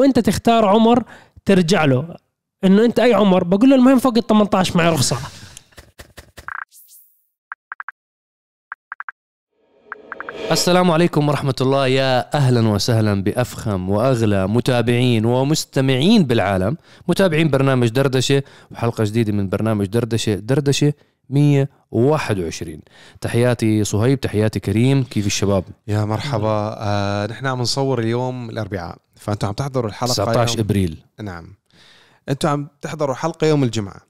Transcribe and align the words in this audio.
وانت 0.00 0.18
تختار 0.18 0.64
عمر 0.64 1.04
ترجع 1.44 1.84
له. 1.84 2.16
انه 2.64 2.84
انت 2.84 2.98
اي 2.98 3.14
عمر 3.14 3.44
بقول 3.44 3.70
له 3.70 3.76
المهم 3.76 3.98
فوق 3.98 4.16
ال 4.16 4.26
18 4.26 4.78
معي 4.78 4.88
رخصه 4.88 5.16
السلام 10.50 10.90
عليكم 10.90 11.28
ورحمة 11.28 11.54
الله. 11.60 11.86
يا 11.86 12.36
أهلا 12.36 12.68
وسهلا 12.68 13.22
بأفخم 13.22 13.90
وأغلى 13.90 14.46
متابعين 14.48 15.24
ومستمعين 15.24 16.24
بالعالم. 16.24 16.76
متابعين 17.08 17.50
برنامج 17.50 17.88
دردشة 17.88 18.42
وحلقة 18.70 19.04
جديدة 19.04 19.32
من 19.32 19.48
برنامج 19.48 19.86
دردشة 19.86 20.34
دردشة 20.34 20.92
121 21.30 22.80
تحياتي 23.20 23.84
صهيب 23.84 24.20
تحياتي 24.20 24.60
كريم. 24.60 25.04
كيف 25.04 25.26
الشباب؟ 25.26 25.64
يا 25.86 26.04
مرحبا. 26.04 26.76
آه 26.78 27.26
نحن 27.26 27.46
عم 27.46 27.60
نصور 27.60 27.98
اليوم 27.98 28.50
الأربعاء. 28.50 29.03
فانتم 29.24 29.48
عم 29.48 29.54
تحضروا 29.54 29.90
الحلقة 29.90 30.12
19 30.12 30.50
يوم... 30.50 30.60
إبريل. 30.66 31.04
نعم. 31.22 31.54
أنتم 32.28 32.48
عم 32.48 32.68
تحضروا 32.80 33.14
الحلقة 33.14 33.46
يوم 33.46 33.64
الجمعة. 33.64 34.00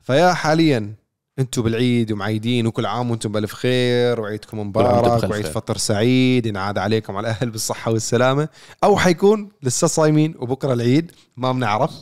فيا 0.00 0.32
حاليا 0.32 0.94
أنتم 1.38 1.62
بالعيد 1.62 2.12
ومعيدين 2.12 2.66
وكل 2.66 2.86
عام 2.86 3.10
وأنتم 3.10 3.32
بألف 3.32 3.52
خير 3.52 4.20
وعيدكم 4.20 4.58
مبارك. 4.58 5.30
وعيد 5.30 5.46
فطر 5.46 5.76
سعيد 5.76 6.46
ينعاد 6.46 6.78
عليكم 6.78 7.16
على 7.16 7.30
الأهل 7.30 7.50
بالصحة 7.50 7.92
والسلامة. 7.92 8.48
أو 8.84 8.96
حيكون 8.96 9.48
لسه 9.62 9.86
صايمين 9.86 10.34
وبكرة 10.38 10.72
العيد 10.72 11.12
ما 11.36 11.52
بنعرف. 11.52 11.92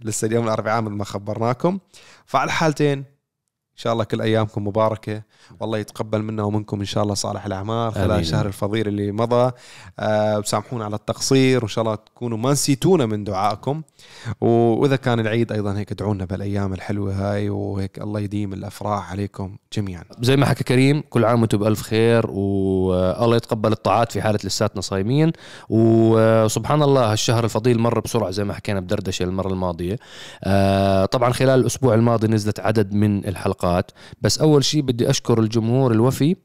لسه 0.00 0.26
اليوم 0.26 0.44
الأربعاء 0.44 0.82
مثل 0.82 0.94
ما 0.94 1.04
خبرناكم. 1.04 1.78
فعلى 2.26 2.46
الحالتين 2.46 3.04
إن 3.78 3.82
شاء 3.82 3.92
الله 3.92 4.04
كل 4.04 4.20
أيامكم 4.20 4.66
مباركة. 4.66 5.22
والله 5.60 5.78
يتقبل 5.78 6.22
منا 6.22 6.42
ومنكم 6.42 6.80
إن 6.80 6.84
شاء 6.84 7.02
الله 7.02 7.14
صالح 7.14 7.46
الأعمال 7.46 7.92
خلال 7.92 8.10
آمين. 8.10 8.20
الشهر 8.20 8.46
الفضيل 8.46 8.88
اللي 8.88 9.12
مضى. 9.12 9.52
آه 9.98 10.38
وسامحونا 10.38 10.84
على 10.84 10.96
التقصير 10.96 11.58
وإن 11.60 11.68
شاء 11.68 11.84
الله 11.84 11.94
تكونوا 11.94 12.38
ما 12.38 12.52
نسيتونا 12.52 13.06
من 13.06 13.24
دعائكم. 13.24 13.82
وإذا 14.40 14.96
كان 14.96 15.20
العيد 15.20 15.52
أيضا 15.52 15.78
هيك 15.78 15.92
ادعونا 15.92 16.24
بالايام 16.24 16.72
الحلوة 16.72 17.12
هاي 17.12 17.50
وهيك 17.50 17.98
الله 17.98 18.20
يديم 18.20 18.52
الأفراح 18.52 19.10
عليكم 19.10 19.56
جميعا. 19.72 20.04
زي 20.20 20.36
ما 20.36 20.46
حكى 20.46 20.64
كريم 20.64 21.02
كل 21.10 21.24
عام 21.24 21.40
وأنتم 21.40 21.58
بألف 21.58 21.82
خير 21.82 22.30
والله 22.30 23.36
يتقبل 23.36 23.72
الطاعات 23.72 24.12
في 24.12 24.22
حالة 24.22 24.38
لساتنا 24.44 24.80
صايمين. 24.80 25.32
وسبحان 25.68 26.82
الله 26.82 27.12
هالشهر 27.12 27.44
الفضيل 27.44 27.78
مر 27.78 28.00
بسرعة 28.00 28.30
زي 28.30 28.44
ما 28.44 28.54
حكينا 28.54 28.80
بدردشة 28.80 29.22
المرة 29.22 29.48
الماضية. 29.48 29.98
آه، 30.44 31.04
طبعا 31.04 31.32
خلال 31.32 31.60
الأسبوع 31.60 31.94
الماضي 31.94 32.26
نزلت 32.26 32.60
عدد 32.60 32.92
من 32.92 33.28
الحلقات. 33.28 33.67
بس 34.20 34.38
أول 34.38 34.64
شيء 34.64 34.82
بدي 34.82 35.10
أشكر 35.10 35.40
الجمهور 35.40 35.92
الوفي. 35.92 36.36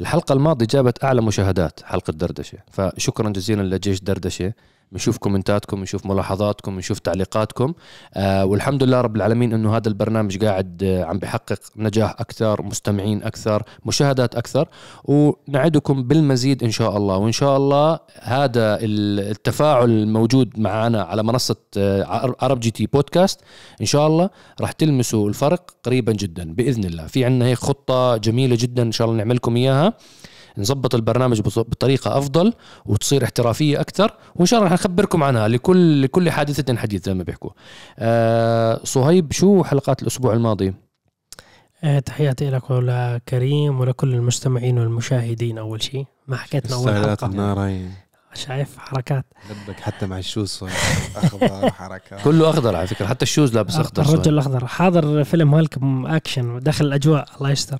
الحلقة 0.00 0.32
الماضية 0.32 0.66
جابت 0.66 1.04
أعلى 1.04 1.22
مشاهدات 1.22 1.80
حلقة 1.84 2.12
دردشة. 2.12 2.58
فشكرا 2.72 3.30
جزيلا 3.30 3.76
لجيش 3.76 4.00
دردشة. 4.00 4.52
بنشوف 4.92 5.18
كومنتاتكم 5.18 5.80
بنشوف 5.80 6.06
ملاحظاتكم 6.06 6.74
بنشوف 6.74 6.98
تعليقاتكم. 6.98 7.74
آه 8.14 8.44
والحمد 8.44 8.82
لله 8.82 9.00
رب 9.00 9.16
العالمين 9.16 9.52
إنه 9.52 9.76
هذا 9.76 9.88
البرنامج 9.88 10.44
قاعد 10.44 10.82
آه 10.84 11.04
عم 11.04 11.18
بحقق 11.18 11.58
نجاح 11.76 12.10
أكثر 12.18 12.62
مستمعين 12.62 13.22
أكثر 13.22 13.62
مشاهدات 13.86 14.34
أكثر. 14.34 14.68
ونعدكم 15.04 16.02
بالمزيد 16.02 16.64
إن 16.64 16.70
شاء 16.70 16.96
الله. 16.96 17.16
وإن 17.16 17.32
شاء 17.32 17.56
الله 17.56 17.98
هذا 18.20 18.76
ال- 18.80 19.30
التفاعل 19.30 19.90
الموجود 19.90 20.58
معنا 20.58 21.02
على 21.02 21.22
منصة 21.22 21.56
آه، 21.76 22.04
عر- 22.04 22.34
عرب 22.40 22.60
GT 22.60 22.86
بودكاست 22.86 23.40
إن 23.80 23.86
شاء 23.86 24.06
الله 24.06 24.30
راح 24.60 24.72
تلمسوا 24.72 25.28
الفرق 25.28 25.70
قريبا 25.82 26.12
جدا 26.12 26.54
بإذن 26.54 26.84
الله. 26.84 27.06
في 27.06 27.24
عندنا 27.24 27.46
هيك 27.46 27.58
خطة 27.58 28.16
جميلة 28.16 28.56
جدا 28.60 28.82
إن 28.82 28.92
شاء 28.92 29.06
الله 29.06 29.18
نعمل 29.18 29.36
لكم 29.36 29.56
إياها. 29.56 29.92
نظبط 30.58 30.94
البرنامج 30.94 31.40
بص- 31.40 31.58
بطريقة 31.58 32.18
أفضل 32.18 32.52
وتصير 32.86 33.24
احترافية 33.24 33.80
أكثر 33.80 34.14
وإن 34.34 34.46
شاء 34.46 34.58
الله 34.60 34.66
رح 34.72 34.80
نخبركم 34.80 35.22
عنها 35.22 35.48
لكل 35.48 36.02
لكل 36.02 36.30
حادثة 36.30 36.76
حديث 36.76 37.04
زي 37.04 37.14
ما 37.14 37.22
بيحكوا. 37.22 37.50
أه 37.98 38.80
صهيب 38.84 39.32
شو 39.32 39.64
حلقات 39.64 40.02
الأسبوع 40.02 40.32
الماضي؟ 40.32 40.74
آه، 41.84 41.98
تحياتي 41.98 42.50
لك 42.50 42.70
ولكريم 42.70 43.80
ولكل 43.80 44.14
المستمعين 44.14 44.78
والمشاهدين 44.78 45.58
أول 45.58 45.82
شيء 45.82 46.06
ما 46.26 46.36
حكيتنا 46.36 46.76
أول 46.76 46.94
حلقة. 46.94 47.26
النارين. 47.26 47.92
شايف 48.34 48.78
حركات. 48.78 49.24
بدك 49.66 49.80
حتى 49.80 50.06
مع 50.06 50.18
ال 50.18 50.26
shoes 50.26 50.64
أخضر 51.16 51.70
حركات 51.70 52.20
كله 52.24 52.50
أخضر 52.50 52.76
على 52.76 52.86
فكرة 52.86 53.06
حتى 53.06 53.22
ال 53.22 53.27
shoes 53.27 53.54
لابس 53.54 53.76
أخضر 53.76 54.02
الرجل. 54.02 54.32
الاخضر 54.32 54.66
حاضر 54.66 55.24
فيلم 55.24 55.54
هالكم 55.54 56.06
اكشن 56.06 56.58
دخل 56.58 56.84
الأجواء 56.86 57.24
الله 57.38 57.50
يستر. 57.50 57.78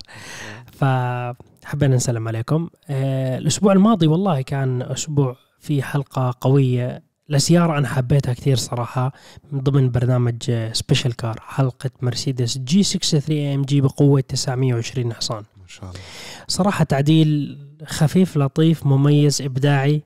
فحبينا 1.73 1.97
نسلم 1.97 2.29
عليكم. 2.29 2.69
آه، 2.91 3.39
الأسبوع 3.39 3.73
الماضي 3.73 4.07
والله 4.07 4.43
كان 4.43 4.83
أسبوع 4.83 5.37
في 5.61 5.83
حلقة 5.83 6.35
قوية. 6.41 7.03
لسيارة 7.29 7.79
أنا 7.79 7.89
حبيتها 7.89 8.35
كثير 8.35 8.57
صراحة 8.57 9.13
من 9.53 9.61
ضمن 9.61 9.91
برنامج 9.91 10.51
special 10.73 11.17
car 11.17 11.41
حلقة 11.41 11.91
مرسيدس 12.03 12.59
جي 12.59 12.83
63 12.83 13.55
ام 13.55 13.63
جي 13.63 13.81
بقوة 13.81 14.21
920 14.21 15.13
حصان. 15.13 15.37
ما 15.61 15.67
شاء 15.69 15.85
الله. 15.85 16.01
صراحة 16.49 16.85
تعديل 16.85 17.59
خفيف 17.87 18.37
لطيف 18.37 18.87
مميز 18.87 19.43
إبداعي. 19.43 20.03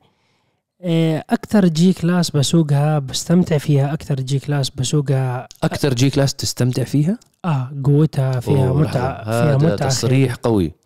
آه، 0.82 1.24
أكثر 1.30 1.68
G-Class 1.68 2.30
بسوقها 2.30 2.98
بستمتع 2.98 3.58
فيها. 3.58 3.92
أكثر 3.92 4.14
G-Class 4.14 4.70
بسوقها 4.70 5.48
أكثر 5.62 5.94
G-Class 5.94 6.34
تستمتع 6.34 6.84
فيها؟ 6.84 7.18
آه 7.44 7.72
قوتها 7.84 8.40
فيها 8.40 8.72
متعة. 8.72 9.24
فيها 9.24 9.56
متعة. 9.56 9.88
تصريح 9.88 10.34
قوي. 10.34 10.66
آه. 10.66 10.85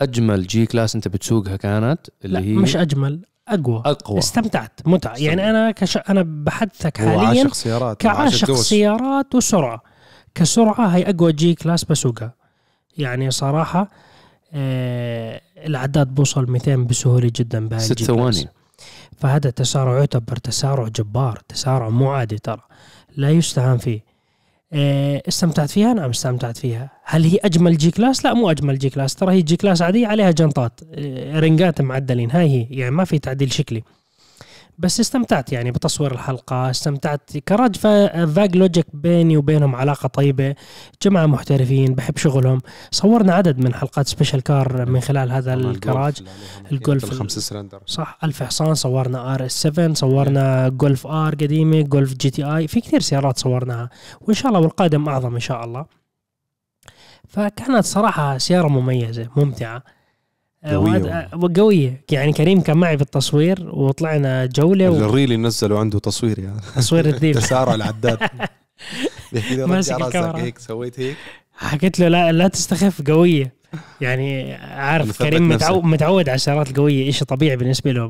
أجمل 0.00 0.46
G-Class 0.46 0.94
أنت 0.94 1.08
بتسوقها 1.08 1.56
كانت 1.56 2.00
اللي 2.24 2.40
لا 2.40 2.46
هي 2.46 2.52
مش 2.52 2.76
أجمل 2.76 3.22
أقوى. 3.48 3.82
أقوى. 3.86 4.18
استمتعت 4.18 4.80
متعة. 4.86 5.16
يعني 5.16 5.50
أنا 5.50 5.70
كش... 5.70 5.96
أنا 5.96 6.22
بحدثك 6.26 6.98
حاليا 6.98 7.18
عاشق 7.18 7.54
سيارات 7.54 8.00
كعاشق. 8.00 8.54
سيارات 8.54 9.34
وسرعة. 9.34 9.82
كسرعة 10.34 10.86
هي 10.86 11.10
أقوى 11.10 11.32
G-Class 11.32 11.84
بسوقها. 11.84 12.34
يعني 12.98 13.30
صراحة 13.30 13.90
آه 14.52 15.40
العداد 15.66 16.14
بوصل 16.14 16.50
200 16.50 16.76
بسهولة 16.76 17.32
جدا 17.36 17.68
بهاي 17.68 17.80
ست. 17.80 18.02
ثواني. 18.02 18.48
فهذا 19.18 19.48
التسارع 19.48 19.98
يعتبر 19.98 20.36
تسارع 20.36 20.88
جبار 20.88 21.38
تسارع 21.48 21.88
مو 21.88 22.10
عادي 22.10 22.38
ترى. 22.38 22.62
لا 23.16 23.30
يستهان 23.30 23.78
فيه. 23.78 24.07
استمتعت 24.72 25.70
فيها؟ 25.70 25.94
نعم 25.94 26.10
استمتعت 26.10 26.56
فيها. 26.56 26.90
هل 27.04 27.24
هي 27.24 27.38
أجمل 27.44 27.76
جي 27.76 27.90
كلاس 27.90 28.24
لا 28.24 28.34
مو 28.34 28.50
أجمل 28.50 28.78
G-Class 28.78 29.14
ترى 29.14 29.32
هي 29.32 29.42
G-Class 29.42 29.82
عادية 29.82 30.06
عليها 30.06 30.30
جنطات. 30.30 30.80
إيه، 30.94 31.40
رنجات 31.40 31.80
معدلين. 31.80 32.30
هاي 32.30 32.48
هي 32.48 32.66
يعني 32.70 32.90
ما 32.90 33.04
في 33.04 33.18
تعديل 33.18 33.52
شكلي. 33.52 33.82
بس 34.78 35.00
استمتعت 35.00 35.52
يعني 35.52 35.70
بتصوير 35.70 36.12
الحلقة 36.12 36.70
استمتعت. 36.70 37.36
كراج 37.38 37.76
فا- 37.76 38.26
فاج 38.26 38.56
logic 38.56 38.86
بيني 38.94 39.36
وبينهم 39.36 39.74
علاقة 39.76 40.06
طيبة 40.06 40.54
جماعة 41.02 41.26
محترفين 41.26 41.94
بحب 41.94 42.16
شغلهم. 42.16 42.60
صورنا 42.90 43.34
عدد 43.34 43.58
من 43.58 43.74
حلقات 43.74 44.08
special 44.08 44.40
car 44.42 44.86
من 44.90 45.00
خلال 45.00 45.32
هذا 45.32 45.54
الكراج. 45.54 46.22
الجولف 46.72 47.04
الخمس 47.04 47.38
سلندر. 47.38 47.80
صح 47.86 48.18
ألف 48.24 48.42
حصان 48.42 48.74
صورنا 48.74 49.34
RS 49.34 49.52
7 49.62 49.94
صورنا 49.94 50.68
جولف 50.68 51.06
R 51.06 51.34
قديمة 51.34 51.80
جولف 51.80 52.14
GTI 52.14 52.68
في 52.68 52.80
كثير 52.80 53.00
سيارات 53.00 53.38
صورناها 53.38 53.90
وإن 54.20 54.34
شاء 54.34 54.48
الله 54.48 54.60
والقادم 54.60 55.08
أعظم 55.08 55.34
إن 55.34 55.40
شاء 55.40 55.64
الله. 55.64 55.86
فكانت 57.28 57.84
صراحة 57.84 58.38
سيارة 58.38 58.68
مميزة 58.68 59.28
ممتعة. 59.36 59.76
آه، 59.76 59.82
قوية. 60.74 61.28
وقويه 61.36 62.04
يعني 62.10 62.32
كريم 62.32 62.60
كان 62.60 62.76
معي 62.76 62.96
بالتصوير 62.96 63.70
وطلعنا 63.72 64.46
جولة 64.46 64.88
الريل 64.88 65.24
اللي 65.32 65.36
نزلوا 65.36 65.78
عنده 65.78 65.98
تصوير 65.98 66.38
يعني 66.38 66.60
وتصوير 66.76 67.06
الذيب 67.14 67.34
تسارع 67.34 67.74
العداد. 67.74 68.18
بيحكي 69.32 69.56
لي 69.56 69.66
ماسك 69.66 69.92
رجع 69.94 70.04
راسك 70.04 70.16
الكاميرا. 70.16 70.38
هيك 70.46 70.58
سويت 70.58 71.00
هيك. 71.00 71.16
حكيت 71.52 72.00
له 72.00 72.08
لا 72.08 72.32
لا 72.32 72.48
تستخف 72.48 73.02
قوية. 73.10 73.58
يعني 74.00 74.54
عارف 74.54 75.22
كريم. 75.22 75.48
متعود, 75.48 75.84
متعود 75.84 76.28
على 76.28 76.36
السيارات 76.36 76.68
القوية 76.70 77.10
شيء 77.10 77.26
طبيعي 77.26 77.56
بالنسبة 77.56 77.92
له. 77.92 78.08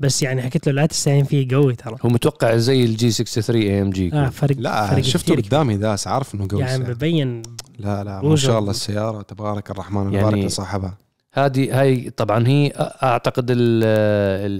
بس 0.00 0.22
يعني 0.22 0.42
حكيت 0.42 0.66
له 0.66 0.72
لا 0.72 0.86
تستهين 0.86 1.24
فيه 1.24 1.48
قوي 1.54 1.74
ترى. 1.74 1.96
هو 2.02 2.08
متوقع 2.08 2.56
زي 2.56 2.84
الجي 2.84 3.10
63 3.10 3.62
اي 3.62 3.82
ام 3.82 3.90
جي 3.90 4.10
آه 4.14 4.28
فرق 4.28 4.56
لا 4.58 4.86
فرق 4.90 5.00
شفته 5.00 5.34
قدامي 5.36 5.76
داس 5.76 6.06
عارف 6.08 6.34
إنه 6.34 6.48
قوي 6.50 6.60
يعني. 6.60 6.84
ببين 6.94 7.42
لا 7.78 8.04
لا 8.04 8.20
ما. 8.22 8.36
شاء 8.36 8.58
الله 8.58 8.70
السيارة 8.70 9.22
تبارك 9.22 9.70
الرحمن 9.70 10.12
يعني- 10.12 10.26
وبارك 10.26 10.44
لصاحبها 10.44 10.98
هذه 11.32 11.80
هاي 11.80 12.10
طبعا 12.10 12.48
هي 12.48 12.72
أعتقد 13.02 13.46
ال- 13.50 13.84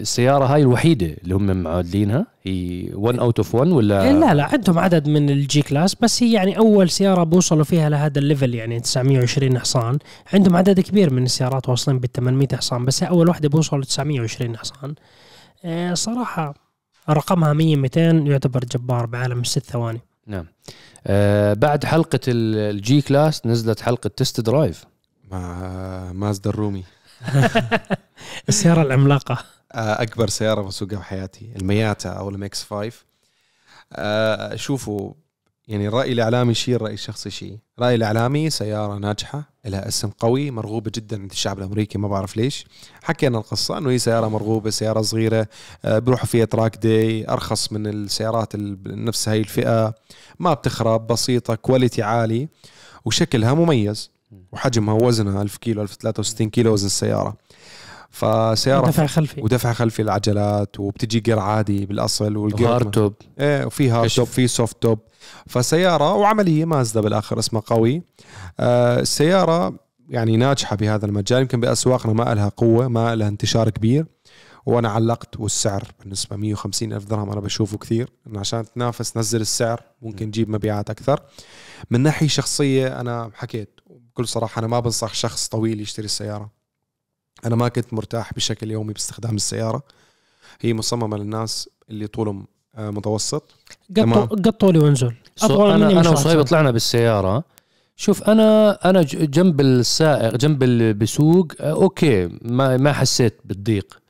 السيارة 0.01 0.45
هاي 0.45 0.61
الوحيدة 0.63 1.07
اللي 1.23 1.35
هم 1.35 1.57
معادلينها. 1.57 2.27
هي 2.43 2.89
1 2.95 3.19
out 3.19 3.39
of 3.39 3.55
1 3.55 3.69
ولا؟ 3.71 4.13
لا 4.13 4.35
لا 4.35 4.45
عندهم 4.45 4.79
عدد 4.79 5.09
من 5.09 5.31
ال 5.31 5.63
G-Class 5.63 5.95
بس 5.95 6.23
هي 6.23 6.33
يعني 6.33 6.59
أول 6.59 6.91
سيارة 6.91 7.25
بوصلوا 7.25 7.65
فيها 7.65 7.89
لهذا 7.91 8.19
ال 8.19 8.25
level 8.25 8.55
يعني 8.55 8.81
920 8.81 9.59
حصان. 9.59 9.99
عندهم 10.33 10.57
عدد 10.57 10.81
كبير 10.81 11.13
من 11.13 11.23
السيارات 11.25 11.69
واصلين 11.69 11.99
بال 11.99 12.13
800 12.13 12.49
حصان 12.55 12.85
بس 12.85 13.03
هي 13.03 13.09
أول 13.09 13.29
واحدة 13.29 13.49
بوصلوا 13.49 13.85
920 13.85 14.57
حصان. 14.57 14.95
آه، 15.65 15.95
صراحة 15.95 16.55
رقمها 17.11 17.53
100 17.53 17.77
200 17.77 18.27
يعتبر 18.27 18.65
جبار 18.65 19.07
بعالم 19.07 19.41
الست 19.41 19.65
ثواني. 19.71 20.01
نعم. 20.27 20.45
آه 21.07 21.55
بعد 21.55 21.85
حلقة 21.85 22.21
ال- 22.29 22.77
ال 22.77 23.01
G-Class 23.03 23.47
نزلت 23.47 23.81
حلقة 23.81 24.11
test 24.17 24.41
drive 24.41 24.85
مع 25.31 26.13
مازدا 26.13 26.51
الرومي. 26.51 26.85
السيارة 28.49 28.83
العملاقة. 28.83 29.39
آه، 29.73 30.03
أكبر 30.03 30.29
سيارة 30.29 30.63
بسوقها 30.63 30.99
بحياتي 30.99 31.53
ال 31.57 31.65
Miata 31.65 32.09
أو 32.09 32.29
ال 32.29 32.40
MX 32.40 32.63
5 32.65 32.93
آه، 33.93 34.57
شوفوا 34.57 35.13
يعني 35.69 35.89
الراي 35.89 36.13
الإعلامي 36.13 36.55
شيء 36.55 36.75
الراي 36.77 36.93
الشخصي 36.95 37.31
شيء 37.31 37.59
رايي 37.79 37.95
الإعلامي 37.95 38.51
سيارة 38.51 38.99
ناجحة 38.99 39.43
لها 39.65 39.89
اسم 39.89 40.09
قوي 40.11 40.51
مرغوبة 40.51 40.91
جدا 40.95 41.21
عند 41.21 41.31
الشعب 41.31 41.59
الأمريكي 41.59 41.99
ما 41.99 42.09
بعرف 42.09 42.37
ليش. 42.37 42.67
حكينا 43.03 43.39
القصة 43.39 43.79
إنه 43.79 43.91
هي 43.91 43.99
سيارة 43.99 44.29
مرغوبة 44.29 44.71
سيارة 44.71 45.03
صغيرة 45.03 45.49
آه، 45.85 45.99
بيروحوا 45.99 46.27
فيها 46.27 46.45
track 46.45 46.77
day 46.77 47.29
أرخص 47.29 47.73
من 47.73 47.87
السيارات 47.87 48.55
ال- 48.55 49.05
نفس 49.05 49.29
هاي 49.29 49.41
الفئة. 49.41 49.95
ما 50.39 50.55
بتخرب 50.55 51.07
بسيطة 51.07 51.55
quality 51.55 52.03
عالي 52.03 52.49
وشكلها 53.05 53.55
مميز. 53.55 54.11
وحجمها 54.53 54.95
ووزنها 54.95 55.43
1000 55.43 55.57
كيلو 55.57 55.83
1063 55.83 56.51
كيلو 56.51 56.73
وزن 56.73 56.87
السيارة. 56.87 57.37
فسيارة 58.11 58.87
دفع 58.87 59.07
خلفي. 59.07 59.41
ودفع 59.41 59.73
خلفي 59.73 60.03
العجلات 60.03 60.81
وبتجي 60.81 61.21
جير 61.21 61.39
عادي 61.39 61.87
بالأصل 61.87 62.37
والجير 62.37 62.69
hard 62.69 62.91
top 62.91 63.15
إيه 63.41 63.65
وفي 63.65 63.91
hard. 63.91 64.09
top 64.11 64.27
في 64.27 64.47
soft 64.47 64.83
top 64.83 64.99
فسيارة 65.47 66.13
وعملية 66.15 66.65
مازدا 66.65 67.01
بالآخر 67.01 67.39
اسمها 67.39 67.63
قوي. 67.63 68.03
آه 68.61 69.01
السيارة 69.01 69.75
يعني 70.09 70.37
ناجحة 70.37 70.77
بهذا 70.77 71.07
المجال 71.07 71.41
يمكن 71.41 71.61
بأسواقنا 71.61 72.13
ما 72.13 72.35
لها 72.35 72.49
قوة 72.49 72.89
ما 72.89 73.17
لها 73.17 73.29
انتشار 73.29 73.71
كبير. 73.71 74.07
وأنا 74.67 74.89
علقت 74.89 75.41
والسعر 75.41 75.85
بالنسبة 76.01 76.37
150 76.37 76.93
ألف 76.93 77.05
درهم 77.05 77.31
أنا 77.31 77.41
بشوفه 77.41 77.79
كثير. 77.79 78.11
انه 78.27 78.41
عشان 78.41 78.65
تنافس 78.75 79.17
نزل 79.17 79.41
السعر 79.41 79.83
ممكن 80.03 80.31
تجيب 80.31 80.51
مبيعات 80.51 80.91
أكثر. 80.91 81.23
من 81.91 82.01
ناحية 82.01 82.29
شخصية 82.29 83.01
أنا 83.01 83.31
حكيت 83.35 83.78
بكل 84.13 84.29
صراحة 84.29 84.59
أنا 84.59 84.67
ما 84.67 84.81
بنصح 84.81 85.15
شخص 85.15 85.49
طويل 85.49 85.81
يشتري 85.81 86.05
السيارة. 86.05 86.51
أنا 87.45 87.57
ما 87.57 87.69
كنت 87.69 87.95
مرتاح 87.95 88.35
بشكل 88.35 88.71
يومي 88.71 88.93
باستخدام 88.93 89.37
السيارة. 89.37 89.83
هي 90.61 90.75
مصممة 90.75 91.17
للناس 91.17 91.69
اللي 91.91 92.07
طولهم 92.07 92.47
آه، 92.75 92.91
متوسط. 92.91 93.43
تمام. 93.95 94.13
قطوا 94.25 94.37
قطوا 94.37 94.73
لي 94.73 94.79
وانزل. 94.79 95.15
مني 95.43 95.75
أنا 95.75 96.01
أنا 96.01 96.11
وصهيب. 96.11 96.43
طلعنا 96.43 96.71
بالسيارة. 96.71 97.45
شوف 97.97 98.23
أنا 98.23 98.71
أنا 98.91 99.03
ج- 99.03 99.31
جنب 99.31 99.61
السائق 99.61 100.37
جنب 100.37 100.63
اللي 100.63 100.93
بسوق 100.93 101.53
آه، 101.61 101.71
أوكي 101.73 102.27
ما 102.43 102.77
ما 102.77 102.93
حسيت 102.93 103.41
بالضيق. 103.45 104.01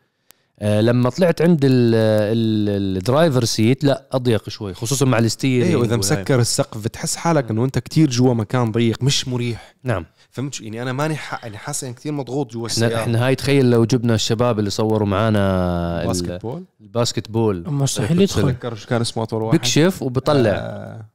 لما 0.63 1.11
طلعت 1.11 1.43
عند 1.43 1.61
ال- 1.65 1.95
ال- 1.95 2.97
ال 2.97 3.04
driver 3.04 3.45
seat 3.45 3.85
لا 3.85 4.05
أضيق 4.13 4.49
شوي 4.49 4.75
خصوصا 4.75 5.07
مع 5.07 5.19
ال 5.19 5.24
steering 5.24 5.63
إيه 5.63 5.77
واذا 5.77 5.97
مسكر 5.97 6.41
السقف 6.41 6.85
بتحس 6.85 7.17
حالك 7.17 7.51
إنه 7.51 7.65
أنت 7.65 7.79
كتير 7.79 8.11
جوا 8.11 8.35
مكان 8.35 8.73
ضيق 8.73 9.03
مش 9.03 9.29
مريح. 9.29 9.75
نعم. 9.85 10.07
فهمت 10.31 10.55
شو؟ 10.55 10.65
يعني 10.65 10.83
أنا 10.83 10.93
ماني 10.93 11.17
ح... 11.17 11.45
يعني 11.45 11.57
حاسس 11.59 11.85
إني 11.85 11.93
كثير 11.93 12.13
مضغوط 12.13 12.53
جوا 12.53 12.67
إحنا 12.67 12.87
السيارة. 12.87 13.03
إحنا 13.03 13.27
هاي 13.27 13.35
تخيل 13.35 13.71
لو 13.71 13.85
جبنا 13.85 14.15
الشباب 14.15 14.59
اللي 14.59 14.71
صوروا 14.71 15.07
معانا 15.09 16.03
ال- 16.03 16.07
basketball 16.07 16.43
ال 16.43 16.65
basketball 16.81 17.65
مستحيل 17.71 18.23
يدخل. 18.23 18.43
تذكر 18.43 18.75
شو 18.75 18.87
كان 18.89 19.01
اسمه 19.01 19.23
أطول 19.23 19.43
واحد. 19.43 19.59
بكشف 19.59 20.03
وبطلع 20.03 20.51
آه. 20.51 21.07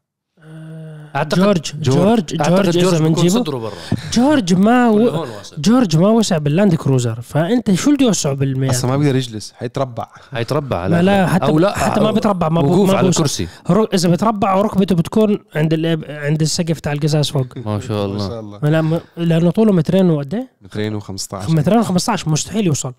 أعتقد- 1.18 1.36
جورج 1.36 1.71
جورج 1.81 2.42
أعتقد 2.42 2.56
جورج 2.56 2.69
جورج 2.71 2.77
اذا 2.77 2.92
بيكون 2.92 3.13
بنجيبه 3.13 3.30
صدره 3.44 3.57
برا. 3.57 3.71
جورج 4.13 4.54
ما 4.54 4.89
و... 4.89 5.25
جورج 5.57 5.98
ما 5.98 6.10
وسع 6.10 6.38
بال 6.38 6.50
Land 6.50 6.75
Cruiser 6.75 7.22
فأنت 7.21 7.74
شو 7.74 7.89
اللي 7.92 8.06
يوسعه 8.06 8.33
بال 8.34 8.44
Miata 8.44 8.72
أصلا 8.71 8.92
ما 8.92 8.98
بيقدر 8.98 9.15
يجلس 9.15 9.51
حيتربع. 9.57 10.07
حيتربع 10.31 10.77
على 10.77 10.95
ما 10.95 11.01
لا 11.01 11.27
حتى 11.27 11.45
أو 11.45 11.60
لا 11.60 11.77
حتى 11.77 12.00
ما 12.00 12.12
بتربع 12.12 12.50
ما 12.50 12.62
وقوف 12.62 12.92
ما 12.92 12.98
على. 12.98 13.07
الكرسي. 13.07 13.48
إذا 13.94 14.10
بتربع 14.10 14.56
وركبته 14.56 14.95
بتكون 14.95 15.39
عند 15.56 15.74
ال... 15.74 16.06
عند 16.10 16.42
السقف 16.42 16.80
تاع 16.80 16.92
القزاز 16.94 17.30
فوق. 17.30 17.48
ما 17.66 17.80
شاء 17.80 17.98
ما 17.98 18.06
الله 18.06 18.27
شاء 18.30 18.39
الله. 18.39 18.59
لا 18.69 18.81
م... 18.81 19.00
لأنه 19.18 19.51
طوله 19.51 19.74
مترين 19.74 20.09
وقد 20.09 20.33
إيه؟ 20.33 20.48
مترين 20.62 21.01
و15 21.01 21.50
مترين 21.50 21.83
15 21.83 22.30
مستحيل 22.30 22.66
يوصل. 22.68 22.94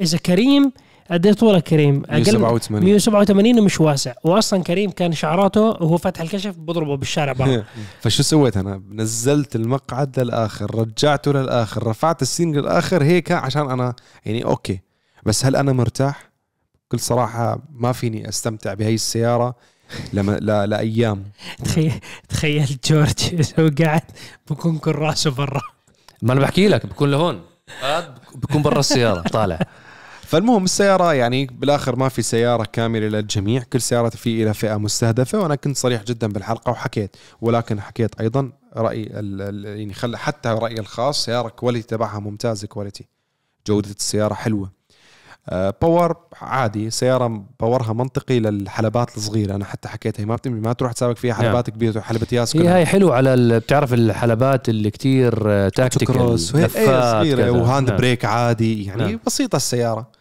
إذا 0.00 0.18
كريم 0.18 0.72
قد 1.10 1.26
إيه 1.26 1.32
طوله 1.32 1.60
كريم؟ 1.60 2.02
أقل 2.10 2.38
187 2.38 2.84
187 2.84 3.60
ومش 3.60 3.80
واسع. 3.80 4.12
واصلا 4.24 4.62
كريم 4.62 4.90
كان 4.90 5.12
شعراته 5.12 5.60
وهو 5.60 5.96
فاتح 5.96 6.20
الكشف 6.20 6.54
بضربه 6.56 6.96
بالشارع 6.96 7.32
برا. 7.32 7.64
فشو 8.02 8.22
سويت 8.22 8.56
أنا؟ 8.56 8.82
نزلت 8.90 9.56
المقعد 9.56 10.20
للآخر 10.20 10.74
رجعته 10.74 11.32
للآخر 11.32 11.86
رفعت 11.86 12.22
ال 12.22 12.29
seat 12.29 12.56
للآخر 12.56 13.02
هيك 13.02 13.32
عشان 13.32 13.70
أنا 13.70 13.94
يعني 14.26 14.44
أوكي. 14.44 14.80
بس 15.26 15.44
هل 15.44 15.56
أنا 15.56 15.72
مرتاح؟ 15.72 16.30
بكل 16.88 17.00
صراحة 17.00 17.58
ما 17.72 17.92
فيني 17.92 18.28
أستمتع 18.28 18.74
بهي 18.74 18.94
السيارة 18.94 19.54
لما 20.12 20.32
لا 20.32 20.66
لأيام. 20.66 21.24
تخيل 21.64 21.92
تخيل 22.28 22.78
جورج 22.84 23.52
هو 23.58 23.70
قاعد 23.82 24.02
بكون 24.50 24.78
كل 24.78 24.92
راسه 24.92 25.30
برا. 25.30 25.60
ما 26.22 26.32
أنا 26.32 26.40
بحكي 26.40 26.68
لك 26.68 26.86
بكون 26.86 27.10
لهون. 27.10 27.40
هاد 27.82 28.14
بكون 28.34 28.62
برا 28.62 28.80
السيارة 28.80 29.20
طالع. 29.20 29.58
فالمهم 30.30 30.64
السيارة 30.64 31.14
يعني 31.14 31.46
بالآخر 31.46 31.96
ما 31.96 32.08
في 32.08 32.22
سيارة 32.22 32.64
كاملة 32.72 33.06
للجميع 33.08 33.62
كل 33.72 33.80
سيارة 33.80 34.08
في 34.08 34.42
إلى 34.42 34.54
فئة 34.54 34.76
مستهدفة 34.76 35.38
وأنا 35.38 35.54
كنت 35.54 35.76
صريح 35.76 36.02
جدا 36.02 36.26
بالحلقة 36.26 36.70
وحكيت 36.70 37.16
ولكن 37.40 37.80
حكيت 37.80 38.20
ال- 39.06 39.42
ال- 39.42 39.78
يعني 39.78 39.94
خل 39.94 40.16
حتى 40.16 40.48
رأيي 40.48 40.80
الخاص 40.80 41.24
سيارة 41.24 41.48
quality 41.48 41.86
تبعها 41.88 42.18
ممتازة 42.18 42.66
quality 42.66 43.06
جودة 43.66 43.90
السيارة 43.90 44.34
حلوة 44.34 44.70
آه، 45.48 45.74
power 45.82 46.16
عادي 46.40 46.90
سيارة 46.90 47.44
power 47.60 47.87
ها 47.87 47.92
منطقي 47.92 48.40
للحلبات 48.40 49.16
الصغيرة 49.16 49.54
أنا 49.54 49.64
حتى 49.64 49.88
حكيت 49.88 50.20
هي 50.20 50.24
ما 50.24 50.38
ما 50.46 50.72
تروح 50.72 50.92
تسابق 50.92 51.16
فيها 51.16 51.34
حلبات 51.34 51.70
كبيرة 51.70 52.00
حلبة 52.00 52.26
ياس 52.32 52.56
هي. 52.56 52.68
هاي 52.68 52.86
حلو 52.86 53.12
على 53.12 53.60
بتعرف 53.60 53.94
الحلبات 53.94 54.68
اللي 54.68 54.90
كتير 54.90 55.68
technical 55.68 56.14
كروس 56.14 56.50
صغيرة 56.50 57.50
و 57.50 57.58
hand 57.58 57.88
نعم. 57.88 57.98
بريك 57.98 58.24
عادي 58.24 58.84
يعني 58.84 59.04
نعم. 59.04 59.20
بسيطة 59.26 59.56
السيارة 59.56 60.19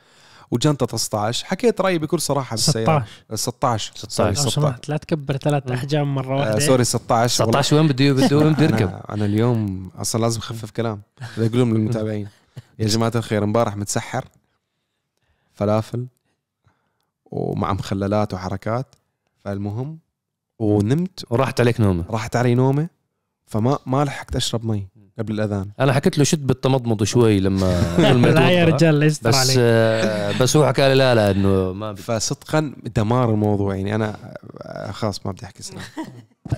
وجنطة 0.51 0.97
16 0.97 1.45
حكيت 1.45 1.81
رأيي 1.81 1.97
بكل 1.97 2.21
صراحة 2.21 2.55
بالسيارة. 2.55 3.05
16 3.33 3.91
16 3.95 4.09
16. 4.09 4.25
لو 4.27 4.33
16 4.33 4.49
سمحت 4.49 4.89
لا 4.89 4.97
تكبر 4.97 5.37
ثلاث 5.37 5.71
أحجام 5.71 6.15
مرة 6.15 6.35
آه 6.35 6.39
واحدة. 6.39 6.59
sorry 6.59 6.83
16 6.83 7.43
والله. 7.43 7.61
19 7.61 7.75
وين 7.75 7.87
بده 7.87 8.11
بده 8.13 8.37
وين 8.37 8.53
بده 8.53 8.63
يركب 8.63 8.87
أنا, 8.87 9.05
أنا 9.09 9.25
اليوم 9.25 9.91
أصلا 9.95 10.21
لازم 10.21 10.39
أخفف 10.39 10.71
كلام. 10.71 11.01
بدي 11.37 11.47
أقول 11.47 11.59
لهم 11.59 11.73
للمتابعين. 11.77 12.27
يا 12.79 12.87
جماعة 12.87 13.11
الخير 13.15 13.43
امبارح 13.43 13.77
متسحر. 13.77 14.25
فلافل. 15.53 16.07
ومع 17.25 17.73
مخللات 17.73 18.33
وحركات. 18.33 18.95
فالمهم 19.37 19.99
ونمت. 20.59 21.25
وراحت 21.29 21.61
عليك 21.61 21.81
نومة. 21.81 22.05
راحت 22.09 22.35
علي 22.35 22.55
نومة. 22.55 22.89
فما 23.47 23.79
ما 23.85 24.05
لحقت 24.05 24.35
أشرب 24.35 24.65
مي. 24.65 24.87
قبل 25.19 25.33
الأذان. 25.33 25.65
أنا 25.79 25.93
حكيت 25.93 26.17
له 26.17 26.23
شد 26.23 26.47
بالتمضمض 26.47 27.03
شوي 27.03 27.39
لما 27.39 27.81
قبل 28.09 28.17
ما 28.17 28.27
لا 28.27 28.49
يا. 28.49 28.65
رجال 28.65 28.99
لا 28.99 29.05
يستر 29.05 29.29
بس 29.29 29.35
عليك. 29.35 29.55
آه 29.59 30.33
بس 30.41 30.57
هو 30.57 30.67
حكى 30.67 30.81
لي 30.89 30.95
لا 30.95 31.15
لا 31.15 31.31
إنه 31.31 31.73
ما 31.73 31.91
بدي. 31.91 32.01
فصدقا 32.01 32.73
دمار 32.95 33.29
الموضوع 33.29 33.75
يعني 33.75 33.95
أنا 33.95 34.15
آه، 34.61 34.91
خلاص 34.91 35.25
ما 35.25 35.31
بدي 35.31 35.45
أحكي 35.45 35.63
سلام 35.63 35.81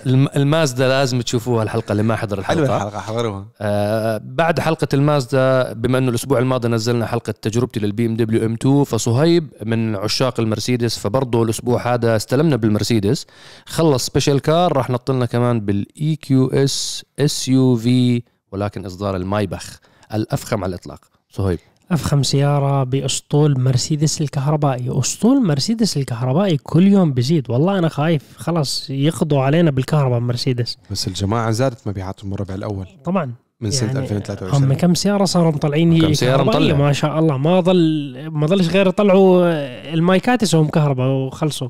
الم- 0.05 0.27
المازدا 0.35 0.87
لازم 0.87 1.21
تشوفوها 1.21 1.63
الحلقة 1.63 1.91
اللي 1.91 2.03
ما 2.03 2.15
حضر 2.15 2.43
حلوة 2.43 2.63
الحلقة 2.65 2.87
الحلقة 2.87 2.99
حضروها. 3.01 3.45
آه 3.61 4.21
بعد 4.23 4.59
حلقة 4.59 4.87
المازدا 4.93 5.73
بما 5.73 5.97
إنه 5.97 6.09
الأسبوع 6.09 6.39
الماضي 6.39 6.67
نزلنا 6.67 7.05
حلقة 7.05 7.31
تجربتي 7.41 7.79
للبي 7.79 8.05
إم 8.05 8.15
دبليو 8.15 8.45
إم 8.45 8.53
2 8.53 8.83
فصهيب 8.83 9.47
من 9.65 9.95
عشاق 9.95 10.39
المرسيدس 10.39 10.97
فبرضه 10.99 11.43
الأسبوع 11.43 11.93
هذا 11.93 12.15
استلمنا 12.15 12.55
بالمرسيدس. 12.55 13.25
خلص 13.65 14.05
special 14.05 14.39
car 14.39 14.77
راح 14.77 14.89
نط 14.89 15.11
لنا 15.11 15.25
كمان 15.25 15.59
بال 15.59 16.15
EQS 16.15 17.05
SUV 17.19 18.23
ولكن 18.51 18.85
إصدار 18.85 19.15
المايبخ 19.15 19.79
الأفخم 20.13 20.63
على 20.63 20.69
الإطلاق. 20.69 20.99
صهيب 21.29 21.59
أفخم 21.91 22.23
سيارة 22.23 22.83
بأسطول 22.83 23.59
مرسيدس 23.59 24.21
الكهربائي. 24.21 24.99
أسطول 24.99 25.45
مرسيدس 25.45 25.97
الكهربائي 25.97 26.57
كل 26.57 26.87
يوم 26.87 27.13
بيزيد. 27.13 27.49
والله 27.49 27.79
أنا 27.79 27.89
خايف. 27.89 28.37
خلاص 28.37 28.89
يقضوا 28.89 29.41
علينا 29.41 29.71
بالكهرباء 29.71 30.19
مرسيدس. 30.19 30.77
بس 30.91 31.07
الجماعة 31.07 31.51
زادت 31.51 31.87
مبيعاتهم 31.87 32.33
الربع 32.33 32.55
الأول. 32.55 32.87
طبعا. 33.05 33.33
من 33.61 33.71
سنة 33.71 33.87
يعني 33.87 33.99
2023 33.99 34.63
هم 34.63 34.73
كم 34.73 34.93
سيارة 34.93 35.25
صاروا 35.25 35.51
مطلعين؟ 35.51 36.01
كم 36.01 36.13
كهربائية 36.13 36.59
مطلع. 36.59 36.77
ما 36.85 36.93
شاء 36.93 37.19
الله. 37.19 37.37
ما 37.37 37.59
ضل 37.59 38.27
ما 38.27 38.47
ضلش 38.47 38.67
غير 38.67 38.87
يطلعوا 38.87 39.45
المايكات 39.93 40.43
يسوون 40.43 40.67
كهرباء 40.67 41.07
وخلصوا. 41.07 41.69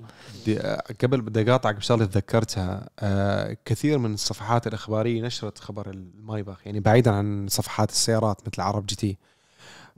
قبل 1.03 1.21
بدي 1.21 1.41
أقاطعك 1.41 1.75
بشغله 1.75 2.05
تذكرتها. 2.05 2.89
آه 3.00 3.57
كثير 3.65 3.98
من 3.98 4.13
الصفحات 4.13 4.67
الإخبارية 4.67 5.21
نشرت 5.21 5.60
خبر 5.60 5.89
المايبخ 5.89 6.62
يعني 6.65 6.79
بعيدا 6.79 7.12
عن 7.12 7.48
صفحات 7.50 7.89
السيارات 7.89 8.48
مثل 8.48 8.62
عرب 8.62 8.86
جي 8.86 8.95
تي. 8.95 9.17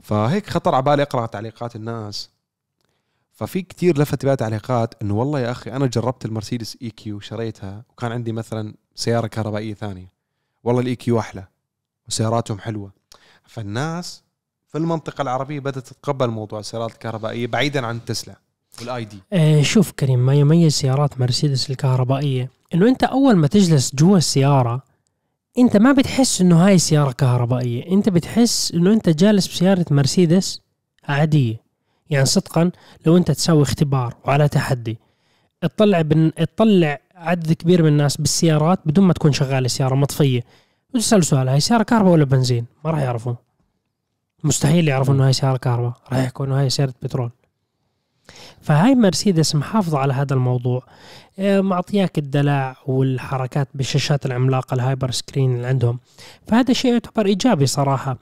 فهيك 0.00 0.50
خطر 0.50 0.74
على 0.74 0.82
بالي 0.82 1.02
أقرأ 1.02 1.26
تعليقات 1.26 1.76
الناس. 1.76 2.30
ففي 3.32 3.62
كثير 3.62 3.98
لفت 3.98 4.24
بها 4.26 4.34
تعليقات 4.34 4.94
إنه 5.02 5.14
والله 5.14 5.40
يا 5.40 5.50
أخي 5.50 5.72
أنا 5.72 5.86
جربت 5.86 6.24
المرسيدس 6.24 6.76
EQ 6.82 7.20
شريتها 7.20 7.84
وكان 7.90 8.12
عندي 8.12 8.32
مثلا 8.32 8.74
سيارة 8.94 9.26
كهربائية 9.26 9.74
ثانية. 9.74 10.12
والله 10.64 10.80
ال 10.80 10.96
EQ 10.96 11.18
أحلى. 11.18 11.44
وسياراتهم 12.08 12.58
حلوة. 12.58 12.92
فالناس 13.44 14.22
في 14.68 14.78
المنطقة 14.78 15.22
العربية 15.22 15.60
بدأت 15.60 15.86
تتقبل 15.88 16.28
موضوع 16.28 16.60
السيارات 16.60 16.92
الكهربائية 16.92 17.46
بعيدا 17.46 17.86
عن 17.86 18.04
تسلا 18.04 18.36
وال 18.80 19.04
ID. 19.04 19.18
آه، 19.32 19.62
شوف 19.62 19.92
كريم 19.92 20.26
ما 20.26 20.34
يميز 20.34 20.72
سيارات 20.72 21.20
مرسيدس 21.20 21.70
الكهربائية 21.70 22.50
إنه 22.74 22.88
أنت 22.88 23.04
أول 23.04 23.36
ما 23.36 23.46
تجلس 23.46 23.94
جوا 23.94 24.18
السيارة 24.18 24.82
أنت 25.58 25.76
ما 25.76 25.92
بتحس 25.92 26.40
إنه 26.40 26.66
هاي 26.66 26.78
سيارة 26.78 27.12
كهربائية 27.12 27.92
أنت 27.92 28.08
بتحس 28.08 28.72
إنه 28.74 28.92
أنت 28.92 29.08
جالس 29.08 29.46
بسيارة 29.46 29.86
مرسيدس 29.90 30.60
عادية. 31.04 31.64
يعني 32.10 32.26
صدقا 32.26 32.70
لو 33.06 33.16
أنت 33.16 33.30
تسوي 33.30 33.62
اختبار 33.62 34.16
وعلى 34.24 34.48
تحدي 34.48 34.98
تطلع 35.60 36.00
بن... 36.00 36.32
تطلع 36.34 37.00
عدد 37.14 37.52
كبير 37.52 37.82
من 37.82 37.88
الناس 37.88 38.16
بالسيارات 38.16 38.78
بدون 38.84 39.04
ما 39.04 39.12
تكون 39.12 39.32
شغاله 39.32 39.66
السيارة 39.66 39.94
مطفية. 39.94 40.44
وتسال 40.94 41.24
سؤال 41.24 41.48
هاي 41.48 41.60
سياره 41.60 41.82
كهرباء 41.82 42.12
ولا 42.12 42.24
بنزين؟ 42.24 42.66
ما 42.84 42.90
راح 42.90 43.00
يعرفون. 43.00 43.36
مستحيل 44.44 44.88
يعرفوا 44.88 45.14
إنه 45.14 45.26
هاي 45.26 45.32
سياره 45.32 45.56
كهرباء 45.56 45.92
راح 46.12 46.20
يحكوا 46.20 46.46
إنه 46.46 46.60
هاي 46.60 46.70
سياره 46.70 46.94
بترول. 47.02 47.30
فهاي 48.60 48.94
مرسيدس 48.94 49.54
محافظة 49.54 49.98
على 49.98 50.12
هذا 50.14 50.34
الموضوع. 50.34 50.82
آه، 51.38 51.60
معطياك 51.60 52.18
الدلع 52.18 52.76
والحركات 52.86 53.68
بالشاشات 53.74 54.26
العملاقة 54.26 54.74
ال 54.74 54.80
hyper 54.80 55.10
screen 55.10 55.56
اللي 55.56 55.66
عندهم. 55.66 55.98
فهذا 56.46 56.72
شيء 56.72 56.92
يعتبر 56.92 57.26
إيجابي 57.26 57.66
صراحة. 57.66 58.18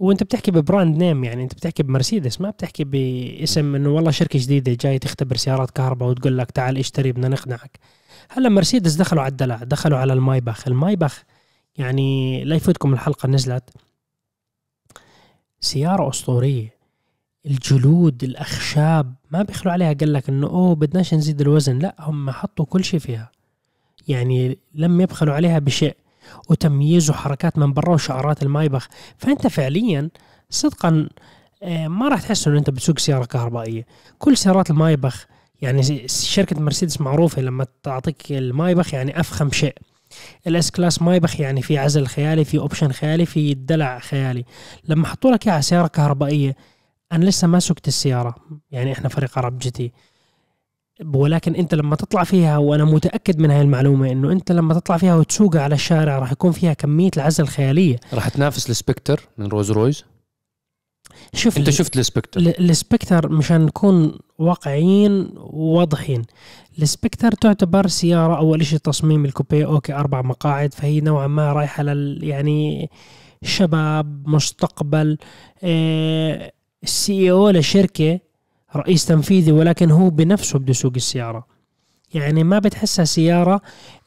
وأنت 0.00 0.22
بتحكي 0.22 0.50
ب 0.50 0.58
brand 0.58 0.96
name 0.96 1.24
يعني 1.24 1.42
أنت 1.42 1.54
بتحكي 1.54 1.82
بمرسيدس 1.82 2.40
ما 2.40 2.50
بتحكي 2.50 2.84
باسم 2.84 3.74
إنه 3.74 3.88
والله 3.88 4.10
شركة 4.10 4.38
جديدة 4.38 4.76
جاي 4.80 4.98
تختبر 4.98 5.36
سيارات 5.36 5.70
كهرباء 5.70 6.08
وتقول 6.08 6.38
لك 6.38 6.50
تعال 6.50 6.78
اشتري 6.78 7.12
بدنا 7.12 7.28
نقنعك 7.28 7.78
هلا 8.28 8.48
مرسيدس 8.48 8.94
دخلوا 8.94 9.22
على 9.22 9.30
الدلع 9.30 9.56
دخلوا 9.56 9.98
على 9.98 10.12
المايباخ. 10.12 10.68
المايباخ 10.68 11.22
يعني 11.76 12.44
لا 12.44 12.56
يفوتكم 12.56 12.92
الحلقة 12.92 13.28
نزلت 13.28 13.70
سيارة 15.60 16.08
أسطورية. 16.08 16.82
الجلود 17.46 18.24
الأخشاب 18.24 19.14
ما 19.30 19.42
بيخلوا 19.42 19.72
عليها 19.72 19.92
قال 19.92 20.12
لك 20.12 20.28
إنه 20.28 20.46
أوه 20.46 20.74
بدناش 20.74 21.14
نزيد 21.14 21.40
الوزن. 21.40 21.78
لا 21.78 21.94
هم 21.98 22.30
حطوا 22.30 22.64
كل 22.64 22.84
شيء 22.84 23.00
فيها. 23.00 23.30
يعني 24.08 24.58
لم 24.74 25.00
يبخلوا 25.00 25.34
عليها 25.34 25.58
بشيء. 25.58 25.96
وتمييز 26.48 27.10
وحركات 27.10 27.58
من 27.58 27.72
برا 27.72 27.94
وشعارات 27.94 28.42
المايبخ. 28.42 28.88
فأنت 29.18 29.46
فعليا 29.46 30.10
صدقا 30.50 31.08
آه، 31.62 31.88
ما 31.88 32.08
راح 32.08 32.22
تحس 32.22 32.48
إنه 32.48 32.58
أنت 32.58 32.70
بتسوق 32.70 32.98
سيارة 32.98 33.24
كهربائية. 33.24 33.86
كل 34.18 34.36
سيارات 34.36 34.70
المايبخ 34.70 35.26
يعني 35.62 36.08
شركة 36.08 36.60
مرسيدس 36.60 37.00
معروفة 37.00 37.42
لما 37.42 37.66
تعطيك 37.82 38.32
المايبخ 38.32 38.94
يعني 38.94 39.20
أفخم 39.20 39.50
شيء. 39.50 39.74
ال 40.46 40.70
S-Class 40.70 41.02
مايبخ 41.02 41.40
يعني 41.40 41.62
في 41.62 41.78
عزل 41.78 42.06
خيالي 42.06 42.44
في 42.44 42.58
option 42.58 42.92
خيالي 42.92 43.26
في 43.26 43.54
دلع 43.54 43.98
خيالي. 43.98 44.44
لما 44.84 45.06
حطوا 45.06 45.30
لك 45.30 45.48
إياها 45.48 45.60
سيارة 45.60 45.86
كهربائية 45.86 46.56
أنا 47.12 47.24
لسه 47.24 47.46
ما 47.48 47.60
سقت 47.60 47.88
السيارة. 47.88 48.34
يعني 48.70 48.92
إحنا 48.92 49.08
فريق 49.08 49.38
عرب 49.38 49.58
جي 49.58 49.70
تي. 49.70 49.92
ولكن 51.14 51.54
أنت 51.54 51.74
لما 51.74 51.96
تطلع 51.96 52.24
فيها 52.24 52.58
وأنا 52.58 52.84
متأكد 52.84 53.38
من 53.38 53.50
هاي 53.50 53.60
المعلومة 53.60 54.12
إنه 54.12 54.32
أنت 54.32 54.52
لما 54.52 54.74
تطلع 54.74 54.96
فيها 54.96 55.14
وتسوقها 55.16 55.62
على 55.62 55.74
الشارع 55.74 56.18
راح 56.18 56.32
يكون 56.32 56.52
فيها 56.52 56.72
كمية 56.72 57.10
العزل 57.16 57.46
خياليه 57.48 57.96
راح 58.12 58.28
تنافس 58.28 58.70
السبكتر 58.70 59.28
من 59.38 59.46
رولز 59.46 59.70
رويس 59.70 60.04
شوف 61.34 61.58
أنت 61.58 61.70
شفت 61.70 61.96
السبكتر 61.96 62.40
ال- 62.40 62.70
السبكتر 62.70 63.28
مشان 63.32 63.60
نكون 63.66 64.18
واقعيين 64.38 65.30
وواضحين 65.36 66.22
السبكتر 66.78 67.32
تعتبر 67.32 67.86
سيارة 67.86 68.38
أول 68.38 68.66
شيء 68.66 68.78
تصميم 68.78 69.24
الكوبيه 69.24 69.66
أوكي 69.66 69.92
أربع 69.92 70.22
مقاعد 70.22 70.74
فهي 70.74 71.00
نوعا 71.00 71.26
ما 71.26 71.52
رايحة 71.52 71.82
لل 71.82 72.24
يعني 72.24 72.90
شباب 73.42 74.28
مستقبل 74.28 75.18
آه، 75.64 76.52
ال 76.82 77.30
CEO 77.30 77.50
لشركة 77.50 78.20
رئيس 78.76 79.06
تنفيذي 79.06 79.52
ولكن 79.52 79.90
هو 79.90 80.10
بنفسه 80.10 80.58
بده 80.58 80.70
يسوق 80.70 80.92
السيارة. 80.96 81.46
يعني 82.14 82.44
ما 82.44 82.58
بتحسها 82.58 83.04
سيارة 83.04 83.60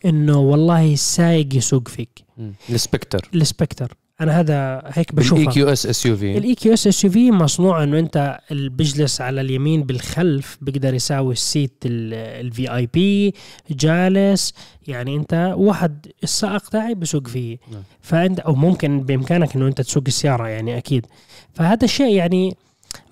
إنه 0.05 0.39
والله 0.39 0.93
السايق 0.93 1.55
يسوق 1.55 1.87
فيك. 1.87 2.25
السبكتر 2.69 3.29
السبكتر 3.35 3.97
أنا 4.21 4.39
هذا 4.39 4.81
هيك 4.85 5.11
الاي 5.11 5.23
بشوفها 5.23 5.53
كيو 5.53 5.69
اس 5.69 5.85
اس 5.85 6.05
يو 6.05 6.17
في 6.17 6.37
الاي 6.37 6.55
كيو 6.55 6.73
اس 6.73 6.87
اس 6.87 7.03
يو 7.03 7.11
في 7.11 7.31
مصنوع 7.31 7.83
إنه 7.83 7.99
أنت 7.99 8.39
اللي 8.51 8.69
بيجلس 8.69 9.21
على 9.21 9.41
اليمين 9.41 9.83
بالخلف 9.83 10.57
بيقدر 10.61 10.93
يساوي 10.93 11.33
ال 11.33 11.73
seat 11.85 12.75
ال 12.75 12.89
VIP 12.93 13.33
جالس 13.69 14.53
يعني 14.87 15.15
أنت 15.15 15.53
واحد 15.57 16.07
السائق 16.23 16.69
تاعي 16.69 16.95
بسوق 16.95 17.27
فيه. 17.27 17.57
نعم. 17.71 17.81
فأنت 18.01 18.39
أو 18.39 18.55
ممكن 18.55 19.01
بإمكانك 19.01 19.55
إنه 19.55 19.67
أنت 19.67 19.81
تسوق 19.81 20.03
السيارة 20.07 20.47
يعني 20.47 20.77
أكيد. 20.77 21.05
فهذا 21.53 21.85
الشيء 21.85 22.15
يعني 22.15 22.57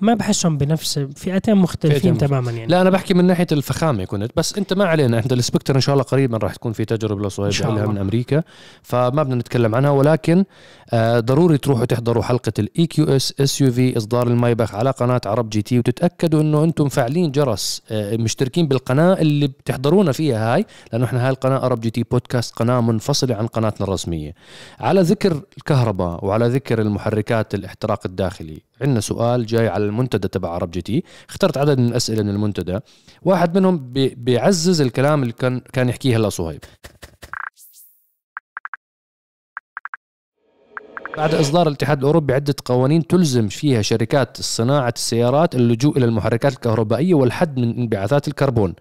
ما 0.01 0.13
بحسهم 0.13 0.57
بنفس 0.57 0.99
فئتين 1.15 1.55
مختلفين 1.55 1.99
فئتين 1.99 2.17
تماما 2.17 2.51
يعني. 2.51 2.67
لا 2.71 2.81
أنا 2.81 2.89
بحكي 2.89 3.13
من 3.13 3.25
ناحية 3.25 3.47
الفخامة 3.51 4.05
كنت 4.05 4.31
بس 4.35 4.57
أنت 4.57 4.73
ما 4.73 4.85
علينا. 4.85 5.19
انت 5.19 5.33
السبكتر 5.33 5.75
إن 5.75 5.81
شاء 5.81 5.93
الله 5.93 6.03
قريبا 6.03 6.37
راح 6.37 6.55
تكون 6.55 6.73
في 6.73 6.85
تجربة 6.85 7.27
لصهيب 7.27 7.53
لها. 7.75 7.85
من 7.85 7.97
أمريكا. 7.97 8.43
فما 8.83 9.09
بدنا 9.23 9.35
نتكلم 9.35 9.75
عنها 9.75 9.89
ولكن 9.89 10.45
آه 10.91 11.19
ضروري 11.19 11.57
تروحوا 11.57 11.85
تحضروا 11.85 12.23
حلقة 12.23 12.53
ال 12.59 12.85
EQS 12.85 13.33
SUV 13.39 13.97
إصدار 13.97 14.27
المايبخ 14.27 14.75
على 14.75 14.91
قناة 14.91 15.21
عرب 15.25 15.49
جي 15.49 15.61
تي 15.61 15.79
وتتأكدوا 15.79 16.41
إنه 16.41 16.63
أنتم 16.63 16.89
فاعلين 16.89 17.31
جرس 17.31 17.81
آه 17.91 18.17
مشتركين 18.17 18.67
بالقناة 18.67 19.13
اللي 19.13 19.47
بتحضرونا 19.47 20.11
فيها 20.11 20.53
هاي 20.53 20.65
لأنه 20.91 21.05
إحنا 21.05 21.25
هاي 21.25 21.29
القناة 21.29 21.59
عرب 21.59 21.81
جي 21.81 21.89
تي 21.89 22.03
بودكاست 22.03 22.55
قناة 22.55 22.81
منفصلة 22.81 23.35
عن 23.35 23.47
قناتنا 23.47 23.87
الرسمية. 23.87 24.33
على 24.79 25.01
ذكر 25.01 25.41
الكهرباء 25.57 26.25
وعلى 26.25 26.47
ذكر 26.47 26.81
المحركات 26.81 27.55
الاحتراق 27.55 27.99
الداخلي 28.05 28.61
عندنا 28.83 28.99
سؤال 28.99 29.45
جاي 29.45 29.67
على 29.67 29.85
المنتدى 29.85 30.27
تبع 30.27 30.49
عرب 30.49 30.71
جي 30.71 30.81
تي. 30.81 31.03
اخترت 31.29 31.57
عدد 31.57 31.79
من 31.79 31.87
الأسئلة 31.87 32.23
من 32.23 32.29
المنتدى. 32.29 32.79
واحد 33.21 33.57
منهم 33.57 33.93
بي- 33.93 34.15
بيعزز 34.15 34.81
الكلام 34.81 35.21
اللي 35.21 35.33
كان 35.33 35.59
كان 35.59 35.89
يحكيه 35.89 36.17
هلا 36.17 36.29
صهيب. 36.29 36.59
بعد 41.17 41.35
إصدار 41.35 41.67
الاتحاد 41.67 41.97
الأوروبي 41.99 42.33
عدة 42.33 42.55
قوانين 42.65 43.07
تلزم 43.07 43.47
فيها 43.47 43.81
شركات 43.81 44.41
صناعة 44.41 44.93
السيارات 44.95 45.55
اللجوء 45.55 45.97
إلى 45.97 46.05
المحركات 46.05 46.53
الكهربائية 46.53 47.13
والحد 47.13 47.59
من 47.59 47.77
انبعاثات 47.77 48.27
الكربون. 48.27 48.73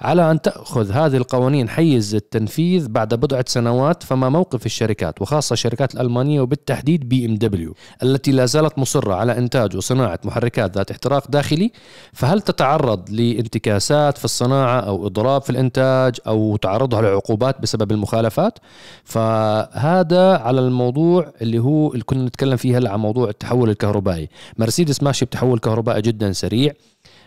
على 0.00 0.30
أن 0.30 0.40
تأخذ 0.42 0.92
هذه 0.92 1.16
القوانين 1.16 1.68
حيز 1.68 2.14
التنفيذ 2.14 2.88
بعد 2.88 3.14
بضعة 3.14 3.44
سنوات 3.48 4.02
فما 4.02 4.28
موقف 4.28 4.66
الشركات 4.66 5.22
وخاصة 5.22 5.52
الشركات 5.52 5.94
الألمانية 5.94 6.40
وبالتحديد 6.40 7.08
BMW 7.08 7.74
التي 8.02 8.32
لا 8.32 8.46
زالت 8.46 8.78
مصرة 8.78 9.14
على 9.14 9.38
إنتاج 9.38 9.76
وصناعة 9.76 10.20
محركات 10.24 10.76
ذات 10.76 10.90
احتراق 10.90 11.30
داخلي. 11.30 11.72
فهل 12.12 12.40
تتعرض 12.40 13.10
لانتكاسات 13.10 14.18
في 14.18 14.24
الصناعة 14.24 14.80
أو 14.80 15.06
إضراب 15.06 15.42
في 15.42 15.50
الإنتاج 15.50 16.16
أو 16.26 16.56
تعرضها 16.56 17.02
لعقوبات 17.02 17.60
بسبب 17.60 17.92
المخالفات؟ 17.92 18.58
فهذا 19.04 20.36
على 20.36 20.60
الموضوع 20.60 21.32
اللي 21.42 21.58
هو 21.58 21.92
اللي 21.92 22.04
كنا 22.04 22.24
نتكلم 22.24 22.56
فيه 22.56 22.78
هلا 22.78 22.92
عن 22.92 22.98
موضوع 23.00 23.28
التحول 23.28 23.70
الكهربائي. 23.70 24.28
مرسيدس 24.58 25.02
ماشي 25.02 25.24
بتحول 25.24 25.58
كهربائي 25.58 26.02
جدا 26.02 26.32
سريع. 26.32 26.72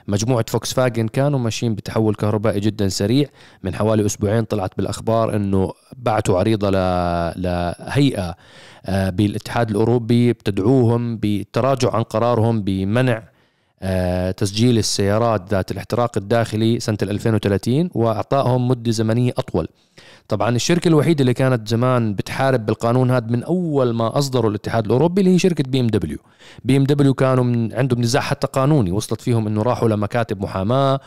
مجموعة 0.08 0.46
فوكس 0.48 0.74
فاجن 0.74 1.08
كانوا 1.08 1.40
ماشيين 1.40 1.76
بتحول 1.76 2.16
كهربائي 2.16 2.60
جدا 2.60 2.88
سريع 2.88 3.28
من 3.64 3.76
حوالي 3.76 4.06
أسبوعين 4.06 4.44
طلعت 4.44 4.78
بالأخبار 4.78 5.36
أنه 5.36 5.74
بعتوا 5.98 6.40
عريضة. 6.40 6.70
لهيئة 7.36 8.36
آه، 8.86 9.10
بالاتحاد 9.10 9.70
الأوروبي 9.70 10.34
بتدعوهم 10.34 11.18
بالتراجع 11.18 11.96
عن 11.96 12.04
قرارهم 12.04 12.62
بمنع 12.62 13.24
آه، 13.82 14.32
تسجيل 14.32 14.78
السيارات 14.78 15.50
ذات 15.50 15.72
الاحتراق 15.72 16.18
الداخلي 16.18 16.80
سنة 16.80 16.98
2030 17.02 17.90
وأعطائهم 17.94 18.68
مدة 18.68 18.92
زمنية 18.92 19.32
أطول 19.38 19.68
طبعا 20.28 20.50
الشركة 20.56 20.88
الوحيدة 20.88 21.22
اللي 21.22 21.34
كانت 21.34 21.68
زمان 21.68 22.16
بتحارب 22.16 22.66
بالقانون 22.66 23.12
هذا 23.12 23.28
من 23.28 23.44
أول 23.44 23.94
ما 23.94 24.18
أصدروا 24.18 24.50
الاتحاد 24.50 24.86
الأوروبي 24.86 25.22
اللي 25.22 25.34
هي 25.34 25.40
شركة 25.40 25.64
بي 25.68 25.80
إم 25.80 25.88
دبليو. 25.88 26.18
بي 26.66 26.78
إم 26.78 26.84
دبليو 26.84 27.14
كانوا 27.14 27.44
من 27.44 27.74
عندهم 27.74 28.02
نزاع 28.02 28.22
حتى 28.22 28.48
قانوني 28.48 28.92
وصلت 28.92 29.22
فيهم 29.22 29.48
إنه 29.48 29.62
راحوا 29.62 29.90
لمكاتب 29.90 30.42
محاماة 30.42 31.00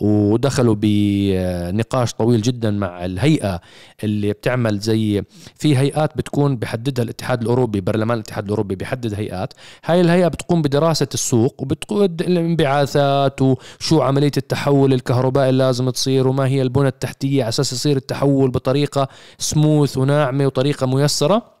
ودخلوا 0.00 0.74
بنقاش 0.78 2.12
طويل 2.14 2.42
جدا 2.42 2.70
مع 2.70 3.04
الهيئة 3.04 3.60
اللي 4.04 4.32
بتعمل 4.32 4.78
زي 4.78 5.22
في 5.54 5.76
هيئات 5.78 6.16
بتكون 6.16 6.56
بحددها 6.56 7.04
الاتحاد 7.04 7.42
الأوروبي 7.42 7.80
برلمان 7.80 8.16
الاتحاد 8.18 8.44
الأوروبي 8.44 8.74
بيحدد 8.74 9.14
هيئات. 9.14 9.52
هاي 9.84 10.00
الهيئة 10.00 10.28
بتقوم 10.28 10.62
بدراسة 10.62 11.08
السوق 11.14 11.62
وبتقود 11.62 12.20
الانبعاثات 12.22 13.42
وشو 13.42 14.02
عملية 14.02 14.32
التحول 14.36 14.92
الكهربائي 14.92 15.48
اللي 15.50 15.64
لازم 15.64 15.90
تصير 15.90 16.28
وما 16.28 16.46
هي 16.46 16.62
البنى 16.62 16.88
التحتية 16.88 17.42
على 17.42 17.48
أساس 17.48 17.72
يصير 17.72 17.96
التحول 17.96 18.50
بطريقة 18.64 19.08
سموث 19.38 19.98
وناعمة 19.98 20.46
وطريقة 20.46 20.86
ميسرة. 20.86 21.54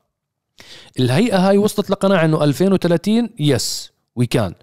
الهيئة 0.98 1.48
هاي 1.48 1.58
وصلت 1.58 1.90
لقناعة 1.90 2.24
إنه 2.24 2.44
2030 2.44 3.30
yes 3.38 3.92
we 4.16 4.26
can 4.26 4.54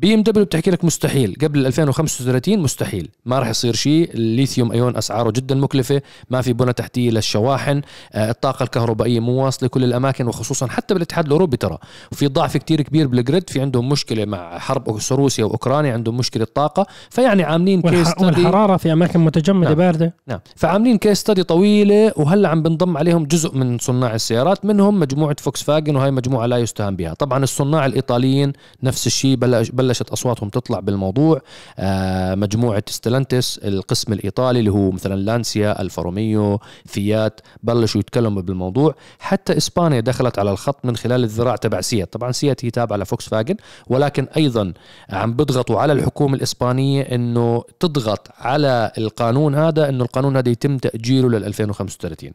بي 0.00 0.14
إم 0.14 0.22
دبليو 0.22 0.44
بتحكي 0.44 0.70
لك 0.70 0.84
مستحيل. 0.84 1.36
قبل 1.42 1.66
2035 1.66 2.58
مستحيل. 2.58 3.08
ما 3.24 3.38
راح 3.38 3.48
يصير 3.48 3.74
شيء 3.74 4.10
الليثيوم 4.14 4.72
أيون 4.72 4.96
أسعاره 4.96 5.30
جدا 5.30 5.54
مكلفة. 5.54 6.02
ما 6.30 6.42
في 6.42 6.52
بنى 6.52 6.72
تحتيه 6.72 7.10
للشواحن 7.10 7.82
آه، 8.12 8.30
الطاقة 8.30 8.62
الكهربائية 8.62 9.20
مو 9.20 9.44
واصلة 9.44 9.68
كل 9.68 9.84
الأماكن 9.84 10.26
وخصوصا 10.26 10.66
حتى 10.66 10.94
بالاتحاد 10.94 11.26
الأوروبي 11.26 11.56
ترى. 11.56 11.78
وفي 12.12 12.28
ضعف 12.28 12.56
كتير 12.56 12.82
كبير 12.82 13.06
بال 13.06 13.19
grid. 13.19 13.50
في 13.50 13.60
عندهم 13.60 13.88
مشكلة 13.88 14.24
مع 14.24 14.58
حرب 14.58 14.98
روسيا 15.12 15.44
وأوكرانيا. 15.44 15.92
عندهم 15.92 16.16
مشكلة 16.16 16.46
طاقة. 16.54 16.86
فيعني 17.10 17.42
عاملين 17.42 17.82
case 17.82 18.08
والح... 18.08 18.20
والحرارة 18.20 18.76
في 18.76 18.92
أماكن 18.92 19.20
متجمدة 19.20 19.68
نعم. 19.68 19.78
باردة. 19.78 20.14
نعم. 20.26 20.40
فعاملين 20.56 20.98
case 20.98 21.18
study 21.18 21.42
طويلة. 21.42 22.12
وهلأ 22.16 22.48
عم 22.48 22.62
بنضم 22.62 22.96
عليهم 22.96 23.24
جزء 23.24 23.54
من 23.54 23.78
صناع 23.78 24.14
السيارات. 24.14 24.64
منهم 24.64 25.00
مجموعة 25.00 25.36
فوكس 25.38 25.62
فاجن 25.62 25.96
وهي 25.96 26.10
مجموعة 26.10 26.46
لا 26.46 26.58
يستهان 26.58 26.96
بها. 26.96 27.14
طبعا 27.14 27.44
الصناع 27.44 27.86
الإيطاليين 27.86 28.52
نفس 28.82 29.06
الشيء 29.06 29.36
بلش 29.36 29.70
بلش 29.70 29.87
بلشت 29.88 30.10
أصواتهم 30.10 30.48
تطلع 30.48 30.80
بالموضوع. 30.80 31.40
آه، 31.78 32.34
مجموعة 32.34 32.82
ستلانتس 32.88 33.58
القسم 33.58 34.12
الإيطالي 34.12 34.58
اللي 34.58 34.70
هو 34.70 34.90
مثلا 34.90 35.14
لانسيا 35.14 35.82
ألفا 35.82 36.02
روميو 36.02 36.60
فيات 36.86 37.40
بلشوا 37.62 38.00
يتكلموا 38.00 38.42
بالموضوع. 38.42 38.94
حتى 39.18 39.56
إسبانيا 39.56 40.00
دخلت 40.00 40.38
على 40.38 40.50
الخط 40.50 40.84
من 40.84 40.96
خلال 40.96 41.24
الذراع 41.24 41.56
تبع 41.56 41.80
سيات. 41.80 42.12
طبعا 42.12 42.32
سيات 42.32 42.64
هي 42.64 42.70
تابعة 42.70 42.96
لفوكس 42.96 43.28
فاجن 43.28 43.56
ولكن 43.86 44.26
أيضا 44.36 44.72
عم 45.10 45.34
بيضغطوا 45.34 45.80
على 45.80 45.92
الحكومة 45.92 46.34
الإسبانية 46.34 47.02
إنه 47.02 47.64
تضغط 47.80 48.28
على 48.38 48.92
القانون 48.98 49.54
هذا 49.54 49.88
إنه 49.88 50.04
القانون 50.04 50.36
هذا 50.36 50.48
يتم 50.48 50.78
تأجيله 50.78 51.28
لل 51.28 51.44
2035 51.44 52.32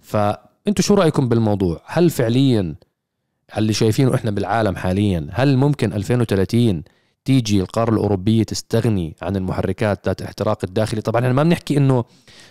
فأنتوا 0.00 0.84
شو 0.84 0.94
رأيكم 0.94 1.28
بالموضوع؟ 1.28 1.80
هل 1.86 2.10
فعليا 2.10 2.74
اللي 3.58 3.72
شايفينه 3.72 4.14
إحنا 4.14 4.30
بالعالم 4.30 4.76
حاليا 4.76 5.26
هل 5.30 5.56
ممكن 5.56 5.92
2030 5.92 6.82
تيجي 7.24 7.60
القارة 7.60 7.90
الأوروبية 7.90 8.42
تستغني 8.42 9.16
عن 9.22 9.36
المحركات 9.36 10.06
ذات 10.06 10.20
الاحتراق 10.20 10.58
الداخلي؟ 10.64 11.00
طبعا 11.00 11.20
إحنا 11.20 11.32
ما 11.32 11.42
بنحكي 11.42 11.76
إنه 11.76 12.04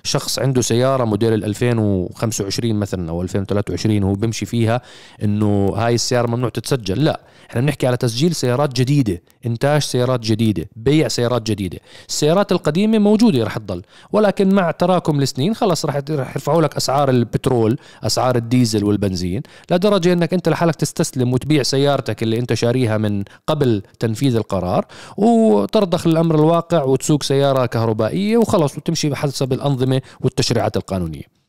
شخص 0.03 0.39
عنده 0.39 0.61
سيارة 0.61 1.05
موديل 1.05 1.33
ال 1.33 1.45
2025 1.45 2.75
مثلا 2.75 3.09
أو 3.09 3.21
2023 3.21 4.03
وهو 4.03 4.13
بيمشي 4.13 4.45
فيها 4.45 4.81
إنه 5.23 5.73
هاي 5.75 5.95
السيارة 5.95 6.27
ممنوع 6.27 6.49
تتسجل. 6.49 7.03
لا 7.03 7.21
إحنا 7.49 7.61
بنحكي 7.61 7.87
على 7.87 7.97
تسجيل 7.97 8.35
سيارات 8.35 8.73
جديدة 8.73 9.21
إنتاج 9.45 9.81
سيارات 9.81 10.19
جديدة 10.19 10.69
بيع 10.75 11.07
سيارات 11.07 11.41
جديدة. 11.41 11.79
السيارات 12.09 12.51
القديمة 12.51 12.97
موجودة 12.99 13.43
رح 13.43 13.57
تضل 13.57 13.81
ولكن 14.11 14.55
مع 14.55 14.71
تراكم 14.71 15.21
السنين 15.21 15.53
خلص 15.55 15.85
رح 15.85 15.95
يرفعوا 16.09 16.61
لك 16.61 16.75
أسعار 16.75 17.09
البترول 17.09 17.77
أسعار 18.03 18.35
الديزل 18.35 18.83
والبنزين 18.83 19.41
لدرجة 19.71 20.13
إنك 20.13 20.33
أنت 20.33 20.49
لحالك 20.49 20.75
تستسلم 20.75 21.33
وتبيع 21.33 21.63
سيارتك 21.63 22.23
اللي 22.23 22.39
أنت 22.39 22.53
شاريها 22.53 22.97
من 22.97 23.23
قبل 23.47 23.81
تنفيذ 23.99 24.35
القرار 24.35 24.85
وترضخ 25.17 26.07
للأمر 26.07 26.35
الواقع 26.35 26.83
وتسوق 26.83 27.23
سيارة 27.23 27.65
كهربائية 27.65 28.37
وخلص 28.37 28.77
وتمشي 28.77 29.15
حسب 29.15 29.53
الأنظمة 29.53 29.90
والتشريعات 30.21 30.77
القانونية. 30.77 31.41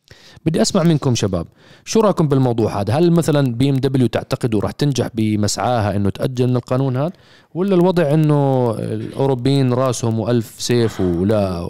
بدي 0.46 0.62
أسمع 0.62 0.82
منكم 0.82 1.14
شباب 1.14 1.46
شو 1.84 2.00
رأيكم 2.00 2.28
بالموضوع 2.28 2.80
هذا؟ 2.80 2.94
هل 2.94 3.11
مثلا 3.11 3.54
بي 3.54 3.70
ام 3.70 3.75
دبليو 3.75 4.06
تعتقدوا 4.06 4.61
راح 4.61 4.70
تنجح 4.70 5.08
بمسعاها 5.14 5.96
إنه 5.96 6.11
تأجل 6.11 6.46
من 6.46 6.56
القانون 6.56 6.96
هذا؟ 6.96 7.12
ولا 7.54 7.75
الوضع 7.75 8.14
إنه 8.14 8.70
الأوروبيين 8.70 9.72
راسهم 9.72 10.20
وألف 10.20 10.54
سيف 10.58 11.00
ولا 11.00 11.68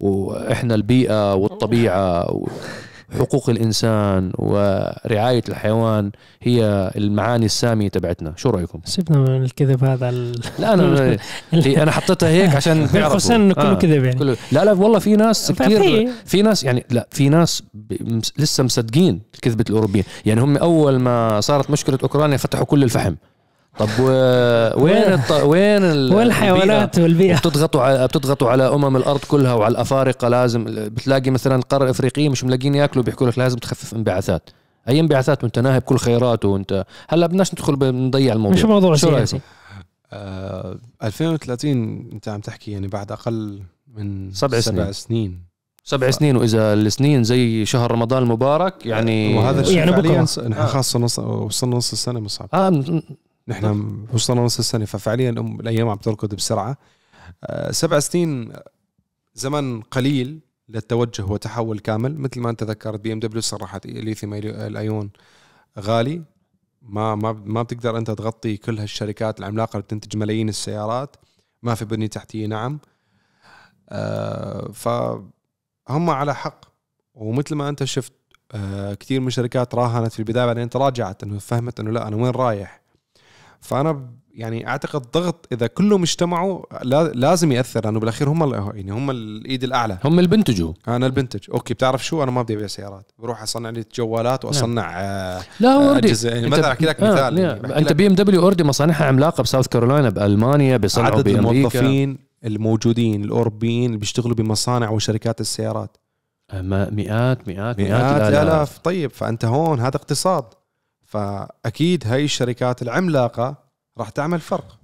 وإحنا 0.00 0.74
البيئة 0.74 1.34
والطبيعة 1.34 2.40
حقوق 3.18 3.50
الإنسان 3.50 4.32
ورعاية 4.38 5.42
الحيوان 5.48 6.10
هي 6.42 6.90
المعاني 6.96 7.46
السامية 7.46 7.88
تبعتنا. 7.88 8.32
شو 8.36 8.50
رأيكم؟ 8.50 8.80
سيبنا 8.84 9.18
من 9.18 9.42
الكذب 9.42 9.84
هذا 9.84 10.08
ال... 10.08 10.40
لا 10.58 10.74
أنا 10.74 11.16
أنا 11.82 11.90
حطيتها 11.90 12.28
هيك 12.28 12.56
عشان 12.56 12.86
بين 12.86 13.02
قوسين 13.02 13.40
انه 13.40 13.54
كله 13.54 13.70
آه. 13.70 13.74
كذب 13.74 14.04
يعني. 14.04 14.18
كله 14.18 14.36
لا 14.52 14.64
لا 14.64 14.72
والله 14.72 14.98
في 14.98 15.16
ناس 15.16 15.52
كثير 15.52 16.08
في 16.24 16.42
ناس 16.42 16.64
يعني 16.64 16.84
لا 16.90 17.08
في 17.10 17.28
ناس 17.28 17.62
ب- 17.74 18.20
لسه 18.38 18.64
مصدقين 18.64 19.20
كذبة 19.42 19.64
الأوروبيين. 19.70 20.04
يعني 20.26 20.40
هم 20.40 20.56
أول 20.56 20.98
ما 20.98 21.40
صارت 21.40 21.70
مشكلة 21.70 21.98
أوكرانيا 22.02 22.36
فتحوا 22.36 22.64
كل 22.64 22.82
الفحم. 22.84 23.14
طب 23.78 23.88
و... 24.00 24.04
وين 24.84 25.12
الط... 25.12 25.30
وين 25.30 25.82
ال... 25.82 26.14
والحيوانات 26.14 26.98
والبيئة؟ 26.98 27.36
بتضغطوا 27.38 27.82
على 27.82 28.06
بتضغطوا 28.06 28.50
على 28.50 28.68
أمم 28.68 28.96
الأرض 28.96 29.20
كلها 29.20 29.54
وعلى 29.54 29.72
الأفارقة 29.72 30.28
لازم 30.28 30.64
بتلاقي 30.64 31.30
مثلا 31.30 31.56
القاره 31.56 31.84
الافريقيه 31.84 32.28
مش 32.28 32.44
ملاقيين 32.44 32.74
يأكلوا 32.74 33.04
بيحكوا 33.04 33.26
لك 33.26 33.38
لازم 33.38 33.58
تخفف 33.58 33.94
انبعاثات. 33.94 34.50
أي 34.88 35.00
انبعاثات؟ 35.00 35.44
وأنت 35.44 35.58
ناهب 35.58 35.82
كل 35.82 35.98
خيراته 35.98 36.48
وانت 36.48 36.84
هلأ 37.08 37.26
بدناش 37.26 37.52
ندخل 37.52 37.76
بنضيع 37.76 38.32
الموضوع. 38.32 38.56
مش 38.58 38.64
موضوع 38.64 38.94
شو 38.96 39.06
سياسي. 39.06 39.36
رأيكم؟ 39.36 39.46
آه 40.12 40.78
2030 41.02 42.08
أنت 42.12 42.28
عم 42.28 42.40
تحكي 42.40 42.70
يعني 42.70 42.88
بعد 42.88 43.12
أقل 43.12 43.62
من 43.94 44.32
سبع 44.32 44.60
سبع 44.60 44.82
سنين. 44.82 44.92
سنين 44.92 45.54
سبع 45.84 46.10
سنين 46.10 46.36
وإذا 46.36 46.74
السنين 46.74 47.24
زي 47.24 47.64
شهر 47.64 47.92
رمضان 47.92 48.22
المبارك 48.22 48.86
يعني 48.86 49.38
وهذا 49.38 49.60
الشيء 49.60 49.76
يعني 49.76 50.56
آه. 50.56 50.66
خاصة 50.66 50.98
نص 50.98 51.18
وصلنا 51.18 51.76
نص 51.76 51.92
السنة 51.92 52.20
مصعب. 52.20 52.48
آه 52.54 52.82
نحن 53.48 54.06
وصلنا 54.12 54.40
نص 54.40 54.58
السنة 54.58 54.84
ففعليا 54.84 55.30
الأيام 55.30 55.88
عم 55.88 55.96
تركض 55.96 56.34
بسرعة. 56.34 56.76
آه، 57.44 57.70
سبع 57.70 57.98
سنين 57.98 58.52
زمن 59.34 59.80
قليل 59.80 60.40
للتوجه 60.68 61.24
وتحول 61.24 61.78
كامل. 61.78 62.18
مثل 62.18 62.40
ما 62.40 62.50
أنت 62.50 62.62
ذكرت 62.62 63.00
بي 63.00 63.12
إم 63.12 63.20
دبليو 63.20 63.42
صرحت 63.42 63.86
ليثيوم 63.86 64.34
الأيون 64.34 65.10
غالي. 65.78 66.22
ما 66.82 67.14
ما 67.14 67.32
ما 67.32 67.62
بتقدر 67.62 67.98
أنت 67.98 68.10
تغطي 68.10 68.56
كل 68.56 68.78
هالشركات 68.78 69.40
العملاقة 69.40 69.72
اللي 69.72 69.82
بتنتج 69.82 70.16
ملايين 70.16 70.48
السيارات. 70.48 71.16
ما 71.62 71.74
في 71.74 71.84
بنية 71.84 72.06
تحتية 72.06 72.46
نعم. 72.46 72.78
آه، 73.88 74.68
فهم 74.72 76.10
على 76.10 76.34
حق. 76.34 76.64
ومثل 77.14 77.54
ما 77.54 77.68
أنت 77.68 77.84
شفت 77.84 78.12
آه، 78.52 78.94
كثير 78.94 79.20
من 79.20 79.26
الشركات 79.26 79.74
راهنت 79.74 80.12
في 80.12 80.18
البداية 80.18 80.46
بعدين 80.46 80.70
تراجعت 80.70 81.22
إنه 81.22 81.38
فهمت 81.38 81.80
إنه 81.80 81.90
لا 81.90 82.08
أنا 82.08 82.16
وين 82.16 82.30
رايح؟ 82.30 82.83
فأنا 83.64 84.08
يعني 84.34 84.68
أعتقد 84.68 85.02
ضغط 85.14 85.48
إذا 85.52 85.66
كلهم 85.66 86.02
اجتمعوا 86.02 86.62
لا- 86.82 87.08
لازم 87.14 87.52
يأثر 87.52 87.84
لأنه 87.84 88.00
بالأخير 88.00 88.28
هم 88.28 88.54
يعني 88.54 88.90
هم 88.92 89.10
الإيد 89.10 89.64
الأعلى. 89.64 89.98
هم 90.04 90.18
اللي 90.18 90.30
بنتجوا. 90.30 90.72
أنا 90.88 91.06
البنتج 91.06 91.40
okay 91.54 91.74
بتعرف 91.74 92.04
شو؟ 92.06 92.22
أنا 92.22 92.30
ما 92.30 92.42
بدي 92.42 92.54
أبيع 92.54 92.66
سيارات. 92.66 93.12
بروح 93.18 93.42
أصنع 93.42 93.70
لي 93.70 93.84
جوالات 93.94 94.44
وأصنع 94.44 95.00
آه 95.00 95.42
لا 95.60 95.68
آه، 95.68 95.88
already. 95.88 96.28
يعني 96.28 96.46
مثلا 96.46 96.72
أحكي 96.72 96.86
لك 96.86 97.02
مثال 97.02 97.38
يعني 97.38 97.60
بحكي 97.60 97.78
أنت 97.78 97.92
بي 97.92 98.06
إم 98.06 98.14
دبليو 98.14 98.42
already 98.42 98.64
مصانعها 98.64 99.04
عملاقة 99.04 99.42
بساوث 99.42 99.68
كارولاينا 99.68 100.10
بألمانيا 100.10 100.76
بيصنعوا 100.76 101.14
عدد 101.16 101.28
الموظفين 101.28 102.18
الموجودين 102.44 103.24
الأوروبيين 103.24 103.86
اللي 103.86 103.98
بيشتغلوا 103.98 104.34
بمصانع 104.36 104.90
وشركات 104.90 105.40
السيارات. 105.40 105.96
آه، 106.50 106.62
مئات 106.62 106.90
مئات 106.90 107.48
مئات, 107.48 107.78
مئات 107.80 108.22
الالاف 108.32 108.78
طيب 108.78 109.10
فأنت 109.10 109.44
هون 109.44 109.80
هذا 109.80 109.96
اقتصاد. 109.96 110.44
فأكيد 111.14 112.06
هاي 112.06 112.24
الشركات 112.24 112.82
العملاقة 112.82 113.56
راح 113.98 114.08
تعمل 114.08 114.40
فرق 114.40 114.78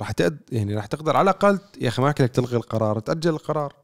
راح 0.00 0.10
تقد 0.12 0.38
يعني 0.52 0.74
راح 0.74 0.86
تقدر 0.86 1.16
على 1.16 1.30
الأقل 1.30 1.58
يا 1.80 1.88
أخي 1.88 2.02
ما 2.02 2.08
لك 2.08 2.18
تلغي 2.18 2.56
القرار 2.56 2.98
تأجل 2.98 3.30
القرار. 3.30 3.74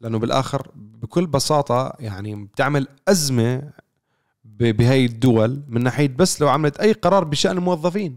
لأنه 0.00 0.18
بالآخر 0.18 0.70
بكل 0.74 1.26
بساطة 1.26 1.92
يعني 2.00 2.44
بتعمل 2.44 2.88
أزمة 3.08 3.62
ب- 4.44 4.76
بهاي 4.76 5.04
الدول 5.04 5.60
من 5.68 5.82
ناحية 5.82 6.08
بس 6.08 6.40
لو 6.40 6.48
عملت 6.48 6.80
أي 6.80 6.92
قرار 6.92 7.24
بشأن 7.24 7.56
الموظفين 7.56 8.16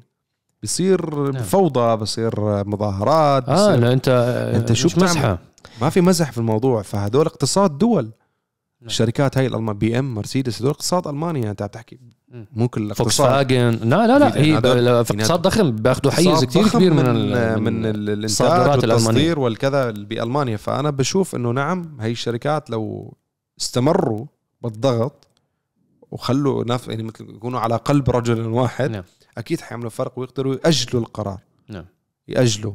بصير 0.63 1.32
نعم. 1.32 1.43
فوضى 1.43 1.95
بصير 1.95 2.39
مظاهرات 2.67 3.49
آه 3.49 3.54
بصير 3.54 3.80
لا 3.80 3.93
أنت 3.93 4.08
أنت 4.56 4.73
شو 4.73 4.88
بتعمل؟ 4.88 5.04
مزحة 5.10 5.39
ما 5.82 5.89
في 5.89 6.01
مزح 6.01 6.32
في 6.32 6.38
الموضوع 6.38 6.82
فهدول 6.82 7.25
اقتصاد 7.25 7.77
دول 7.77 8.12
نعم. 8.82 8.88
الشركات 8.88 9.38
هاي 9.38 9.48
الألمان 9.48 9.78
بي 9.78 10.00
إم 10.00 10.13
مرسيدس 10.13 10.62
هدول 10.62 10.70
اقتصاد 10.72 11.08
المانيا 11.08 11.52
انت 11.52 11.62
عم 11.62 11.67
تحكي. 11.67 12.00
مو 12.54 12.67
كل 12.67 12.82
فوكس 12.96 13.00
الاقتصاد 13.02 13.30
فاجن 13.30 13.89
لا 13.89 14.08
لا 14.08 14.20
لا 14.20 14.30
في- 14.30 14.39
هي 14.39 14.58
هذول- 14.58 14.88
اقتصاد 14.88 15.41
ضخم 15.41 15.72
بياخذوا 15.72 16.12
حيز 16.12 16.46
كثير 16.46 16.67
كبير 16.70 16.94
من 16.94 17.04
من 17.06 17.10
من, 17.13 17.15
ال- 17.15 17.62
من 17.62 17.86
ال- 17.86 18.10
الإنتاج. 18.10 18.70
والتصدير 18.91 19.39
والكذا 19.39 19.91
بالمانيا 19.91 20.58
فأنا 20.58 20.89
بشوف 20.89 21.36
إنه 21.36 21.52
نعم 21.52 21.98
هي 22.00 22.12
الشركات 22.12 22.70
لو 22.70 23.13
استمروا 23.62 24.26
بالضغط 24.62 25.28
وخلوا 26.12 26.63
نف 26.67 26.88
يعني 26.88 27.04
مثل 27.04 27.30
يكونوا 27.30 27.60
على 27.60 27.76
قلب 27.76 28.10
رجل 28.10 28.48
واحد 28.48 28.91
نعم. 28.91 29.04
أكيد 29.38 29.62
حيعملوا 29.62 29.89
فرق 29.89 30.20
ويقدروا 30.20 30.56
يأجلوا 30.65 31.02
القرار 31.02 31.39
نعم. 31.70 31.86
يأجلوا 32.28 32.74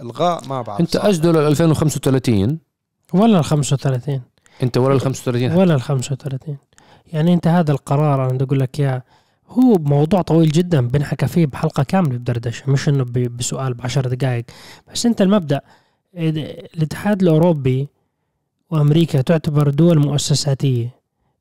الغاء 0.00 0.46
ما 0.48 0.62
بعرف 0.62 0.80
أنت. 0.80 0.96
اجله 0.96 1.32
لل 1.32 1.38
2035 1.46 2.58
ولا 3.14 3.38
ال 3.38 3.44
35 3.44 4.22
أنت 4.62 4.78
ولا 4.78 4.94
ال 4.94 5.00
35 5.00 5.52
ولا 5.52 5.74
ال 5.74 5.82
35 5.82 6.56
يعني 7.12 7.34
أنت 7.34 7.46
هذا 7.46 7.72
القرار 7.72 8.24
أنا 8.24 8.32
بدي 8.32 8.44
أقول 8.44 8.60
لك 8.60 8.80
إياه 8.80 9.02
هو 9.48 9.74
موضوع 9.78 10.22
طويل 10.22 10.48
جدا 10.48 10.88
بنحكى 10.88 11.26
فيه 11.26 11.46
بحلقة 11.46 11.82
كاملة 11.82 12.18
بدردشة 12.18 12.70
مش 12.70 12.88
إنه 12.88 13.06
بسؤال 13.14 13.74
بعشر 13.74 14.08
دقائق. 14.14 14.44
بس 14.92 15.06
أنت 15.06 15.22
المبدأ 15.22 15.60
الاتحاد 16.14 17.22
الأوروبي 17.22 17.88
وأمريكا 18.70 19.20
تعتبر 19.20 19.70
دول 19.70 19.98
مؤسساتية 19.98 20.88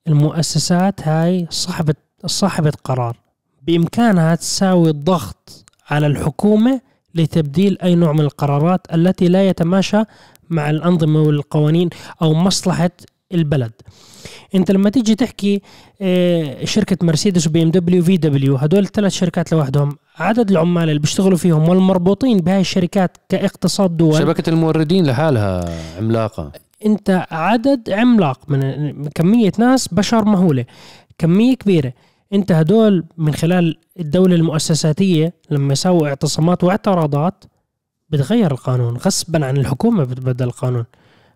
المؤسسات 0.07 1.07
هاي 1.07 1.47
صاحبه 1.49 1.95
صاحبة 2.25 2.73
قرار. 2.83 3.17
بإمكانها 3.67 4.35
تساوي 4.35 4.89
الضغط 4.89 5.65
على 5.89 6.07
الحكومة 6.07 6.81
لتبديل 7.15 7.77
أي 7.83 7.95
نوع 7.95 8.11
من 8.13 8.21
القرارات 8.21 8.93
التي 8.93 9.27
لا 9.27 9.49
يتماشى 9.49 10.03
مع 10.49 10.69
الأنظمة 10.69 11.21
والقوانين 11.21 11.89
أو 12.21 12.33
مصلحة 12.33 12.91
البلد. 13.31 13.71
أنت 14.55 14.71
لما 14.71 14.89
تيجي 14.89 15.15
تحكي 15.15 15.61
آه، 16.01 16.65
شركة 16.65 17.05
مرسيدس 17.05 17.47
وبي 17.47 17.63
إم 17.63 17.71
دبليو 17.71 18.03
VW 18.03 18.55
هدول 18.55 18.83
الثلاث 18.83 19.11
شركات 19.11 19.51
لوحدهم 19.51 19.97
عدد 20.17 20.51
العمال 20.51 20.89
اللي 20.89 20.99
بيشتغلوا 20.99 21.37
فيهم 21.37 21.69
والمربوطين 21.69 22.37
بهاي 22.37 22.61
الشركات 22.61 23.17
كاقتصاد 23.29 23.97
دول. 23.97 24.19
شبكة 24.19 24.49
الموردين 24.49 25.05
لحالها 25.05 25.65
عملاقة. 25.97 26.51
أنت 26.85 27.25
عدد 27.31 27.89
عملاق 27.89 28.39
من 28.47 29.09
كمية 29.15 29.51
ناس 29.59 29.87
بشر 29.87 30.25
مهولة 30.25 30.65
كمية 31.17 31.55
كبيرة. 31.55 31.93
أنت 32.33 32.51
هدول 32.51 33.05
من 33.17 33.33
خلال 33.33 33.77
الدولة 33.99 34.35
المؤسساتية 34.35 35.33
لما 35.51 35.73
يسووا 35.73 36.07
اعتصامات 36.07 36.63
واعتراضات 36.63 37.43
بتغير 38.15 38.51
القانون 38.51 38.97
غصبا 38.97 39.45
عن 39.45 39.57
الحكومة 39.57 40.03
بتبدل 40.03 40.45
القانون. 40.45 40.85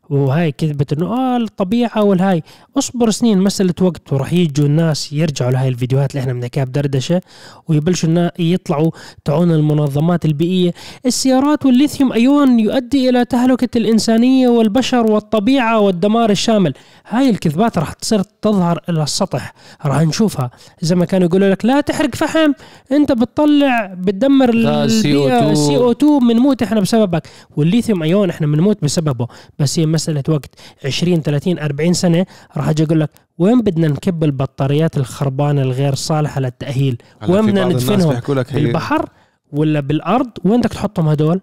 وهاي 0.09 0.51
كذبت 0.51 0.93
إنه 0.93 1.05
آه 1.05 1.37
الطبيعة 1.37 2.03
والهاي. 2.03 2.43
اصبر 2.77 3.09
سنين 3.09 3.37
مساله 3.37 3.73
وقت 3.81 4.13
وراح 4.13 4.33
يجوا 4.33 4.65
الناس 4.65 5.13
يرجعوا 5.13 5.51
لهاي 5.51 5.67
الفيديوهات 5.67 6.11
اللي 6.11 6.21
إحنا 6.21 6.33
بنحكيها 6.33 6.63
بدردشه 6.63 7.21
ويبلشوا 7.67 8.29
يطلعوا 8.39 8.91
تعون 9.25 9.51
المنظمات 9.51 10.25
البيئية. 10.25 10.73
السيارات 11.05 11.65
والليثيوم 11.65 12.13
ايون 12.13 12.59
يؤدي 12.59 13.09
إلى 13.09 13.25
تهلكة 13.25 13.77
الإنسانية 13.77 14.47
والبشر 14.47 15.11
والطبيعة 15.11 15.79
والدمار 15.79 16.29
الشامل. 16.29 16.73
هاي 17.07 17.29
الكذبات 17.29 17.77
راح 17.77 17.93
تصير 17.93 18.21
تظهر 18.41 18.81
إلى 18.89 19.03
السطح 19.03 19.53
راح 19.85 20.01
نشوفها. 20.01 20.51
زي 20.81 20.95
ما 20.95 21.05
كانوا 21.05 21.27
يقولوا 21.27 21.49
لك 21.49 21.65
لا 21.65 21.81
تحرق 21.81 22.15
فحم 22.15 22.51
أنت 22.91 23.11
بتطلع 23.11 23.93
بتدمر 23.97 24.57
غاز 24.57 25.05
البيئة 25.05 25.53
CO2. 25.53 25.53
سي 25.53 25.77
أو 25.77 25.91
2 25.91 26.19
بنموت 26.19 26.63
إحنا 26.63 26.79
بسببك. 26.79 27.27
والليثيوم 27.57 28.03
ايون 28.03 28.29
إحنا 28.29 28.47
بنموت 28.47 28.83
بسببه. 28.83 29.27
بس 29.59 29.79
هي 29.79 29.85
مسألة 29.99 30.23
وقت 30.29 30.49
20 30.85 31.21
30 31.21 31.59
40 31.59 31.93
سنة 31.93 32.25
راح 32.57 32.69
أجي 32.69 32.83
أقول 32.83 32.99
لك 32.99 33.09
وين 33.37 33.61
بدنا 33.61 33.87
نكب 33.87 34.23
البطاريات 34.23 34.97
الخربانة 34.97 35.61
الغير 35.61 35.95
صالحة 35.95 36.41
للتأهيل؟ 36.41 36.97
وين 37.27 37.45
في 37.45 37.51
بدنا 37.51 37.65
ندفنهم؟ 37.65 38.21
لك 38.29 38.53
هي 38.53 38.63
بالبحر 38.63 39.09
ولا 39.51 39.79
بالأرض؟ 39.79 40.29
وين 40.43 40.59
بدك 40.61 40.69
تحطهم 40.69 41.07
هدول؟ 41.07 41.41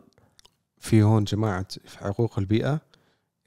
في 0.79 1.03
هون 1.03 1.25
جماعة 1.25 1.67
في 1.85 1.99
حقوق 1.99 2.39
البيئة 2.39 2.81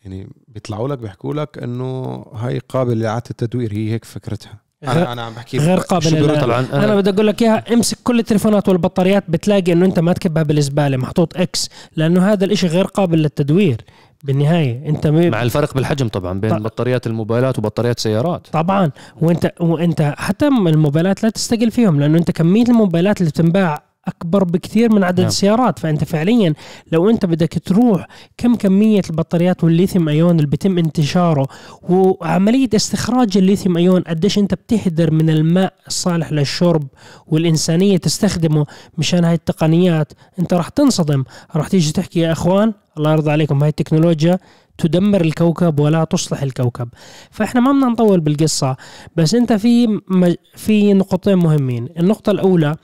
يعني 0.03 0.29
بيطلعوا 0.47 0.87
لك 0.87 0.97
بيحكوا 0.97 1.33
لك 1.33 1.57
إنه 1.63 2.25
هاي 2.33 2.59
قابل 2.59 2.99
لإعادة 2.99 3.23
التدوير 3.31 3.73
هي 3.73 3.91
هيك 3.91 4.05
فكرتها. 4.05 4.69
أنا 4.83 5.13
أنا 5.13 5.21
عم 5.21 5.33
بحكي 5.33 5.57
غير 5.57 5.77
قابل 5.77 6.41
طبعا؟ 6.41 6.59
أنا 6.73 6.85
أنا 6.85 6.95
بدي 6.95 7.09
أقول 7.09 7.27
لك 7.27 7.41
إياها 7.41 7.73
امسك 7.73 7.97
كل 8.03 8.19
التليفونات 8.19 8.69
والبطاريات 8.69 9.23
بتلاقي 9.29 9.73
إنه 9.73 9.85
أنت 9.85 9.99
ما 9.99 10.13
تكبها 10.13 10.43
بالزبالة 10.43 10.97
محطوط 10.97 11.37
إكس 11.37 11.69
لأنه 11.95 12.31
هذا 12.31 12.45
الإشي 12.45 12.67
غير 12.67 12.85
قابل 12.85 13.17
للتدوير. 13.17 13.81
بالنهاية 14.23 14.89
أنت 14.89 15.07
م... 15.07 15.29
مع 15.31 15.41
الفرق 15.41 15.73
بالحجم 15.73 16.07
طبعا 16.07 16.39
بين 16.39 16.49
طب- 16.57 16.63
بطاريات 16.63 17.07
الموبايلات 17.07 17.59
وبطاريات 17.59 17.99
سيارات. 17.99 18.47
طبعا 18.51 18.91
وأنت 19.21 19.53
وأنت 19.59 20.13
حتى 20.17 20.47
الموبايلات 20.47 21.23
لا 21.23 21.29
تستقل 21.29 21.71
فيهم 21.71 21.99
لأنه 21.99 22.17
أنت 22.17 22.31
كمية 22.31 22.63
الموبايلات 22.63 23.21
اللي 23.21 23.29
بتنباع 23.31 23.88
أكبر 24.07 24.43
بكثير 24.43 24.91
من 24.93 25.03
عدد 25.03 25.19
نعم. 25.19 25.27
السيارات. 25.27 25.79
فأنت 25.79 26.03
فعليا 26.03 26.53
لو 26.91 27.09
أنت 27.09 27.25
بدك 27.25 27.61
تروح 27.65 28.07
كم 28.37 28.55
كمية 28.55 29.01
البطاريات 29.09 29.63
والليثيوم 29.63 30.09
أيون 30.09 30.35
اللي 30.35 30.47
بيتم 30.47 30.77
انتشاره 30.77 31.47
وعملية 31.89 32.69
استخراج 32.75 33.37
الليثيوم 33.37 33.77
أيون 33.77 34.01
قديش 34.01 34.37
أنت 34.37 34.53
بتهدر 34.53 35.11
من 35.11 35.29
الماء 35.29 35.73
الصالح 35.87 36.31
للشرب 36.31 36.87
والإنسانية 37.27 37.97
تستخدمه 37.97 38.65
مشان 38.97 39.25
هاي 39.25 39.33
التقنيات؟ 39.33 40.13
أنت 40.39 40.53
راح 40.53 40.69
تنصدم. 40.69 41.23
راح 41.55 41.67
تيجي 41.67 41.91
تحكي 41.91 42.19
يا 42.19 42.31
إخوان 42.31 42.73
الله 42.97 43.11
يرضى 43.11 43.31
عليكم 43.31 43.61
هاي 43.61 43.69
التكنولوجيا 43.69 44.39
تدمر 44.77 45.21
الكوكب 45.21 45.79
ولا 45.79 46.03
تصلح 46.03 46.41
الكوكب. 46.41 46.89
فإحنا 47.31 47.61
ما 47.61 47.71
بدنا 47.71 47.87
نطول 47.87 48.19
بالقصة 48.19 48.75
بس 49.15 49.35
أنت 49.35 49.53
في 49.53 49.87
م- 49.87 50.33
في 50.55 50.93
نقطتين 50.93 51.35
مهمين. 51.37 51.87
النقطة 51.99 52.31
الأولى 52.31 52.75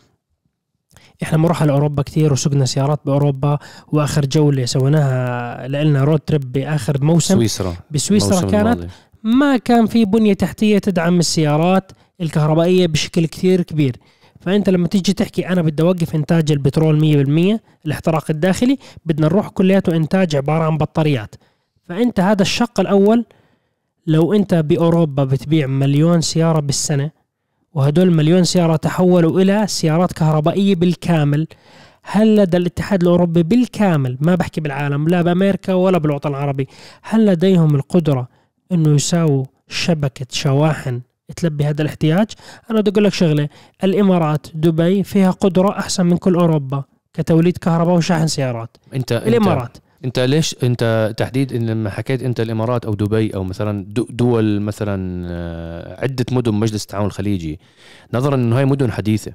إحنا 1.23 1.37
بنروح 1.37 1.61
على 1.61 1.71
أوروبا 1.71 2.03
كثير 2.03 2.33
وسقنا 2.33 2.65
سيارات 2.65 2.99
بأوروبا 3.05 3.57
وآخر 3.87 4.25
جولة 4.25 4.65
سويناها 4.65 5.67
لنا 5.67 6.03
رود 6.03 6.19
تريب 6.19 6.51
بآخر 6.51 7.03
موسم. 7.03 7.35
سويسرا. 7.35 7.75
بسويسرا 7.91 8.41
كانت 8.41 8.55
الماضي. 8.55 8.87
ما 9.23 9.57
كان 9.57 9.85
في 9.85 10.05
بنية 10.05 10.33
تحتية 10.33 10.77
تدعم 10.77 11.19
السيارات 11.19 11.91
الكهربائية 12.21 12.87
بشكل 12.87 13.25
كثير 13.25 13.61
كبير. 13.61 13.97
فأنت 14.41 14.69
لما 14.69 14.87
تيجي 14.87 15.13
تحكي 15.13 15.49
أنا 15.49 15.61
بدي 15.61 15.83
أوقف 15.83 16.15
إنتاج 16.15 16.51
البترول 16.51 16.99
100% 17.55 17.59
الاحتراق 17.85 18.25
الداخلي 18.29 18.77
بدنا 19.05 19.27
نروح 19.27 19.49
كلياته 19.49 19.95
إنتاج 19.95 20.35
عبارة 20.35 20.63
عن 20.63 20.77
بطاريات. 20.77 21.35
فأنت 21.83 22.19
هذا 22.19 22.41
الشق 22.41 22.79
الأول 22.79 23.25
لو 24.07 24.33
أنت 24.33 24.53
بأوروبا 24.53 25.23
بتبيع 25.23 25.67
مليون 25.67 26.21
سيارة 26.21 26.59
بالسنة 26.59 27.11
وهدول 27.75 28.11
مليون 28.11 28.43
سيارة 28.43 28.75
تحولوا 28.75 29.41
إلى 29.41 29.67
سيارات 29.67 30.13
كهربائية 30.13 30.75
بالكامل. 30.75 31.47
هل 32.03 32.35
لدى 32.35 32.57
الاتحاد 32.57 33.01
الأوروبي 33.01 33.43
بالكامل 33.43 34.17
ما 34.21 34.35
بحكي 34.35 34.61
بالعالم 34.61 35.07
لا 35.07 35.21
بأمريكا 35.21 35.73
ولا 35.73 35.97
بالوطن 35.97 36.29
العربي 36.29 36.67
هل 37.01 37.25
لديهم 37.25 37.75
القدرة 37.75 38.27
إنه 38.71 38.95
يساووا 38.95 39.45
شبكة 39.67 40.25
شواحن 40.31 41.01
تلبي 41.35 41.65
هذا 41.65 41.81
الاحتياج؟ 41.81 42.27
أنا 42.71 42.81
بدي 42.81 42.91
أقول 42.91 43.03
لك 43.03 43.13
شغلة 43.13 43.49
الإمارات 43.83 44.47
دبي 44.53 45.03
فيها 45.03 45.31
قدرة 45.31 45.79
أحسن 45.79 46.05
من 46.05 46.17
كل 46.17 46.35
أوروبا 46.35 46.83
كتوليد 47.13 47.57
كهرباء 47.57 47.95
وشحن 47.95 48.27
سيارات. 48.27 48.77
أنت 48.93 49.11
الإمارات. 49.11 49.77
انت 50.05 50.19
ليش 50.19 50.55
انت 50.63 51.13
تحديد 51.17 51.53
ان 51.53 51.69
لما 51.69 51.89
حكيت 51.89 52.23
انت 52.23 52.39
الامارات 52.39 52.85
أو 52.85 52.93
دبي 52.93 53.35
أو 53.35 53.43
مثلا 53.43 53.85
دو- 53.89 54.07
دول 54.09 54.59
مثلا 54.61 55.27
آه، 55.29 56.01
عدة 56.03 56.25
مدن 56.31 56.53
مجلس 56.53 56.83
التعاون 56.83 57.05
الخليجي 57.07 57.59
نظرا 58.13 58.35
إنه 58.35 58.57
هاي 58.57 58.65
مدن 58.65 58.91
حديثة. 58.91 59.31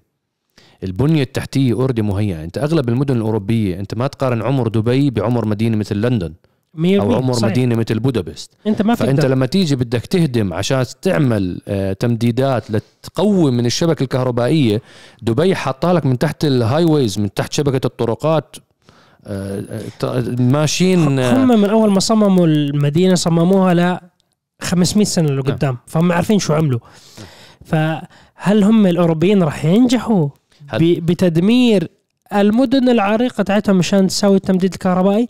البنية 0.84 1.22
التحتية 1.22 1.72
already 1.72 2.02
مهيئة. 2.02 2.44
أنت 2.44 2.58
أغلب 2.58 2.88
المدن 2.88 3.16
الأوروبية 3.16 3.80
أنت 3.80 3.94
ما 3.94 4.06
تقارن 4.06 4.42
عمر 4.42 4.68
دبي 4.68 5.10
بعمر 5.10 5.44
مدينة 5.46 5.76
مثل 5.76 5.96
لندن 5.96 6.32
100% 6.74 7.00
أو 7.00 7.14
عمر 7.14 7.32
صحيح. 7.32 7.50
مدينة 7.50 7.74
مثل 7.74 7.98
بودابست. 8.00 8.50
أنت 8.66 8.82
ما 8.82 8.94
فأنت 8.94 9.24
لما 9.26 9.46
تيجي 9.46 9.76
بدك 9.76 10.06
تهدم 10.06 10.52
عشان 10.54 10.84
تعمل 11.02 11.60
آه، 11.68 11.92
تمديدات 11.92 12.70
لتقوي 12.70 13.50
من 13.50 13.66
الشبكة 13.66 14.02
الكهربائية 14.02 14.82
دبي 15.22 15.54
حاطة 15.54 15.92
لك 15.92 16.06
من 16.06 16.18
تحت 16.18 16.44
ال 16.44 16.84
highways 16.84 17.18
من 17.18 17.34
تحت 17.34 17.52
شبكة 17.52 17.86
الطرقات 17.86 18.56
ماشيين 20.38 21.18
آه، 21.18 21.36
هم 21.36 21.60
من 21.60 21.70
أول 21.70 21.90
ما 21.90 22.00
صمموا 22.00 22.46
المدينة 22.46 23.14
صمموها 23.14 23.74
ل 23.74 23.98
500 24.62 25.04
سنة 25.04 25.28
نعم. 25.28 25.38
لقدام 25.38 25.78
فهم 25.86 26.12
عارفين 26.12 26.38
شو 26.38 26.54
عملوا. 26.54 26.80
فهل 27.64 28.64
هم 28.64 28.86
الأوروبيين 28.86 29.42
راح 29.42 29.64
ينجحوا 29.64 30.28
بتدمير 30.74 31.88
المدن 32.34 32.88
العريقة 32.88 33.42
تاعتهم 33.42 33.76
مشان 33.76 34.06
تسوي 34.06 34.36
التمديد 34.36 34.72
الكهربائي؟ 34.72 35.28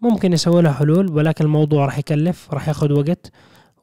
ممكن 0.00 0.32
يسوي 0.32 0.62
لها 0.62 0.72
حلول 0.72 1.10
ولكن 1.10 1.44
الموضوع 1.44 1.84
راح 1.84 1.98
يكلف 1.98 2.48
راح 2.52 2.68
ياخذ 2.68 2.92
وقت 2.92 3.32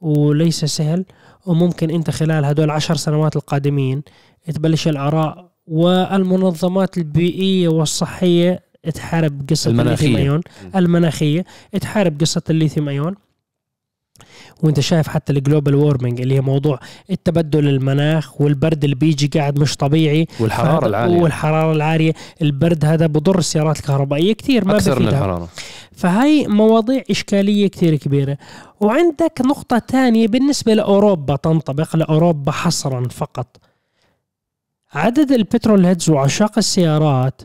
وليس 0.02 0.66
سهل. 0.66 1.06
وممكن 1.46 1.90
أنت 1.90 2.10
خلال 2.10 2.46
هدول 2.46 2.70
عشر 2.70 2.96
سنوات 2.96 3.36
القادمين 3.36 4.04
تبلش 4.54 4.88
الآراء 4.88 5.52
والمنظمات 5.68 6.98
البيئية 6.98 7.68
والصحية 7.68 8.71
تحارب 8.90 9.50
قصة 9.50 9.72
المناخية. 9.72 10.08
الليثيوم 10.08 10.16
ايون 10.16 10.42
المناخية. 10.76 11.46
تحارب 11.82 12.20
قصة 12.20 12.42
الليثيوم 12.50 12.90
ايون 12.90 13.16
وانت 14.64 14.80
شايف 14.80 15.08
حتى 15.08 15.34
ال 15.34 15.40
global 15.40 15.76
warming 15.76 16.22
اللي 16.22 16.36
هي 16.36 16.42
موضوع 16.42 16.80
التبدل 17.10 17.68
المناخ 17.68 18.42
والبرد 18.42 18.84
اللي 18.84 18.96
بيجي 18.96 19.28
قاعد 19.28 19.60
مش 19.60 19.78
طبيعي. 19.78 20.28
والحرارة 20.40 20.86
العالية. 20.86 21.22
والحرارة 21.22 21.72
العالية. 21.72 22.14
البرد 22.42 22.86
هذا 22.86 23.08
بضر 23.08 23.40
السيارات 23.40 23.78
الكهربائية 23.80 24.34
كثير 24.34 24.66
ما 24.66 24.76
أكثر 24.76 25.00
من. 25.00 25.08
الحرارة. 25.08 25.50
فهي 25.92 26.48
مواضيع 26.48 27.04
إشكالية 27.12 27.68
كثير 27.68 27.96
كبيرة. 27.96 28.38
وعندك 28.80 29.42
نقطة 29.46 29.78
تانية 29.78 30.28
بالنسبة 30.28 30.74
لأوروبا 30.74 31.36
تنطبق 31.36 31.96
لأوروبا 31.96 32.52
حصرا 32.52 33.08
فقط. 33.08 33.58
عدد 34.94 35.32
البترول 35.32 35.86
هيدز 35.86 36.10
وعشاق 36.10 36.58
السيارات 36.58 37.42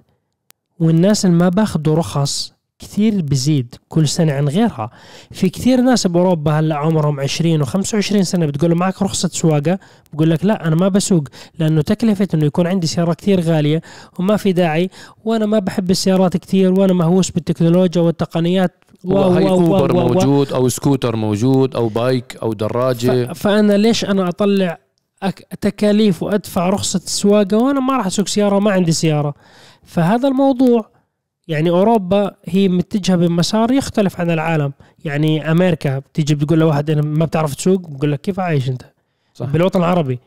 والناس 0.78 1.24
اللي 1.26 1.36
ما 1.36 1.48
باخذوا 1.48 1.96
رخص 1.96 2.52
كثير 2.78 3.22
بزيد 3.22 3.74
كل 3.88 4.08
سنة 4.08 4.32
عن 4.32 4.48
غيرها. 4.48 4.90
في 5.30 5.48
كثير 5.48 5.80
ناس 5.80 6.06
بأوروبا 6.06 6.52
هلا 6.52 6.74
عمرهم 6.76 7.20
20 7.20 7.64
و25 7.66 8.20
سنة 8.22 8.46
بتقول 8.46 8.70
له 8.70 8.76
معك 8.76 9.02
رخصة 9.02 9.28
سواقة؟ 9.28 9.78
بقول 10.12 10.30
لك 10.30 10.44
لا 10.44 10.66
أنا 10.66 10.76
ما 10.76 10.88
بسوق 10.88 11.28
لأنه 11.58 11.82
تكلفة 11.82 12.28
إنه 12.34 12.44
يكون 12.46 12.66
عندي 12.66 12.86
سيارة 12.86 13.12
كثير 13.14 13.40
غالية 13.40 13.82
وما 14.18 14.36
في 14.36 14.52
داعي 14.52 14.90
وأنا 15.24 15.46
ما 15.46 15.58
بحب 15.58 15.90
السيارات 15.90 16.36
كثير 16.36 16.80
وأنا 16.80 16.92
مهووس 16.92 17.30
بالتكنولوجيا 17.30 18.02
والتقنيات. 18.02 18.84
و- 19.04 19.18
هاي 19.18 19.44
و- 19.44 19.76
و- 19.76 19.86
موجود 19.88 20.52
أو 20.52 20.68
سكوتر 20.68 21.16
موجود 21.16 21.76
أو 21.76 21.88
بايك 21.88 22.36
أو 22.42 22.52
دراجة. 22.52 23.32
ف- 23.32 23.38
فأنا 23.38 23.72
ليش 23.72 24.04
أنا 24.04 24.28
أطلع 24.28 24.78
أك- 25.24 25.56
تكاليف 25.60 26.22
وأدفع 26.22 26.68
رخصة 26.68 27.00
السواقه 27.04 27.56
وأنا 27.56 27.80
ما 27.80 27.96
راح 27.96 28.06
أسوق 28.06 28.28
سيارة 28.28 28.56
وما 28.56 28.70
عندي 28.70 28.92
سيارة؟ 28.92 29.34
فهذا 29.86 30.28
الموضوع 30.28 30.90
يعني 31.48 31.70
أوروبا 31.70 32.30
هي 32.44 32.68
متجهة 32.68 33.16
بمسار 33.16 33.72
يختلف 33.72 34.20
عن 34.20 34.30
العالم. 34.30 34.72
يعني 35.04 35.50
أمريكا 35.50 35.98
بتيجي 35.98 36.34
بتقول 36.34 36.58
لواحد 36.58 36.90
أنا 36.90 37.02
ما 37.02 37.24
بتعرف 37.24 37.54
تسوق 37.54 37.80
بقول 37.88 38.12
لك 38.12 38.20
كيف 38.20 38.40
عايش 38.40 38.68
أنت؟ 38.68 38.82
صح. 39.34 39.46
بالوطن 39.46 39.78
العربي. 39.80 40.18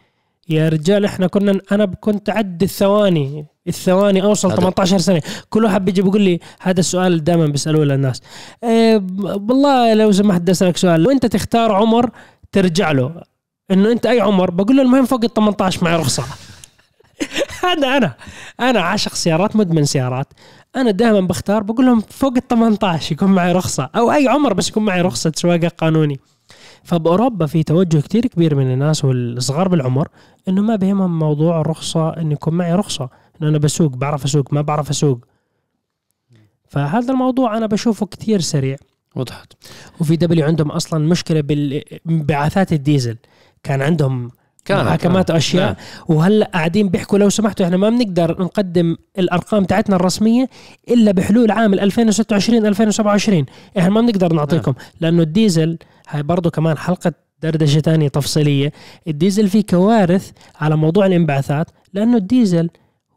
يا 0.50 0.69
رجال 0.69 1.06
إحنا 1.06 1.28
كنا 1.28 1.60
أنا 1.72 1.86
كنت 1.86 2.30
اعد 2.30 2.63
الثواني 2.63 3.45
الثواني 3.67 4.24
أوصل 4.24 4.52
هذا- 4.52 4.60
18 4.60 4.98
سنة. 4.98 5.22
كل 5.50 5.63
واحد 5.65 5.86
بيجي 5.86 6.02
بيقول 6.02 6.22
لي 6.22 6.39
هذا 6.62 6.80
السؤال 6.80 7.24
دائما 7.24 7.45
بيسألوه 7.45 7.86
للناس. 7.86 8.22
إيه 8.63 9.04
والله 9.24 9.93
لو 9.93 10.12
سمحت 10.12 10.41
بدي 10.41 10.52
أسألك 10.52 10.78
سؤال. 10.78 11.04
لو 11.04 11.12
انت 11.12 11.26
تختار 11.26 11.72
عمر 11.72 12.10
ترجع 12.52 12.91
له. 12.91 13.22
إنه 13.72 13.91
أنت 13.91 14.06
أي 14.06 14.19
عمر؟ 14.19 14.52
بقول 14.52 14.78
له 14.78 14.84
المهم 14.84 15.06
فوق 15.06 15.24
ال 15.24 15.34
18 15.34 15.84
معي 15.84 15.95
رخصة. 15.95 16.24
هذا 17.63 17.98
أنا. 17.98 18.13
أنا 18.60 18.82
عاشق 18.82 19.15
سيارات 19.15 19.56
مدمن 19.56 19.86
سيارات. 19.86 20.28
أنا 20.76 20.91
دائما 20.91 21.19
بختار 21.28 21.63
بقول 21.63 21.86
لهم 21.86 22.00
فوق 22.00 22.34
ال 22.38 22.48
18 22.48 23.12
يكون 23.12 23.32
معي 23.32 23.52
رخصة 23.52 23.89
أو 23.95 24.12
أي 24.12 24.28
عمر 24.28 24.54
بس 24.54 24.69
يكون 24.69 24.86
معي 24.86 25.02
رخصة 25.02 25.32
سواقة 25.36 25.67
قانوني. 25.67 26.19
فبأوروبا 26.84 27.45
في 27.45 27.63
توجه 27.63 27.98
كتير 28.00 28.28
كبير 28.28 28.56
من 28.56 28.74
الناس 28.74 29.06
والصغار 29.06 29.67
بالعمر 29.67 30.08
إنه 30.48 30.62
ما 30.62 30.76
بهمهم 30.76 31.19
موضوع 31.19 31.62
الرخصة 31.62 32.10
انه 32.10 32.34
يكون 32.34 32.54
معي 32.54 32.74
رخصة. 32.74 33.10
إنه 33.41 33.50
أنا 33.50 33.58
بسوق 33.58 33.95
بعرف 33.95 34.24
أسوق 34.26 34.54
ما 34.54 34.62
بعرف 34.62 34.89
أسوق. 34.89 35.26
فهذا 36.67 37.12
الموضوع 37.12 37.58
أنا 37.58 37.65
بشوفه 37.65 38.06
كتير 38.06 38.39
سريع. 38.41 38.76
وضحت. 39.15 39.54
و 40.00 40.15
VW 40.15 40.46
عندهم 40.45 40.72
أصلا 40.72 41.08
مشكلة 41.08 41.41
بالانبعاثات 41.41 42.74
الديزل. 42.74 43.17
كان 43.63 43.82
عندهم 43.82 44.32
كانت، 44.70 44.88
محاكمات 44.88 45.30
آه. 45.30 45.34
وأشياء. 45.34 45.66
نعم. 45.66 45.76
وهلا 46.08 46.50
قاعدين 46.54 46.90
بيحكوا 46.90 47.18
لو 47.18 47.30
سمحتوا 47.30 47.66
إحنا 47.66 47.78
ما 47.78 47.90
بنقدر 47.90 48.42
نقدم 48.42 48.98
الأرقام 49.20 49.64
تاعتنا 49.66 49.96
الرسمية 49.96 50.50
إلا 50.90 51.12
بحلول 51.12 51.52
عام 51.52 51.74
2026 51.74 52.66
2027 52.66 53.46
إحنا 53.78 53.90
ما 53.90 54.02
بنقدر 54.02 54.34
نعطيكم 54.34 54.74
لأنه 55.02 55.22
الديزل 55.22 55.78
هاي 56.10 56.24
برضه 56.24 56.50
كمان 56.50 56.78
حلقة 56.78 57.14
دردشة 57.44 57.80
ثانية 57.80 58.08
تفصيلية. 58.08 58.72
الديزل 59.08 59.50
فيه 59.50 59.64
كوارث 59.70 60.32
على 60.62 60.76
موضوع 60.76 61.06
الانبعاثات 61.06 61.68
لأنه 61.94 62.18
الديزل 62.18 62.70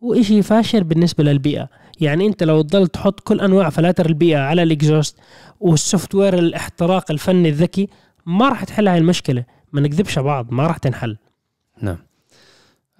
هو 0.05 0.15
إشي 0.15 0.43
فاشل 0.43 0.85
بالنسبة 0.85 1.25
للبيئة. 1.25 1.69
يعني 2.01 2.27
أنت 2.27 2.43
لو 2.43 2.63
تضل 2.63 2.87
تحط 2.87 3.21
كل 3.21 3.41
أنواع 3.41 3.71
فلاتر 3.71 4.07
البيئة 4.07 4.39
على 4.39 4.63
ال 4.63 4.68
exhaust 4.68 5.06
وال 5.06 5.17
software 5.61 6.39
الاحتراق 6.39 7.11
الفني 7.11 7.49
الذكي 7.49 7.89
ما 8.27 8.49
راح 8.49 8.65
تحل 8.65 8.89
هاي 8.89 8.99
المشكلة. 8.99 9.45
ما 9.73 9.81
نكذبش 9.81 10.19
بعض 10.19 10.53
ما 10.53 10.67
راح 10.67 10.77
تنحل. 10.77 11.17
نعم. 11.83 11.97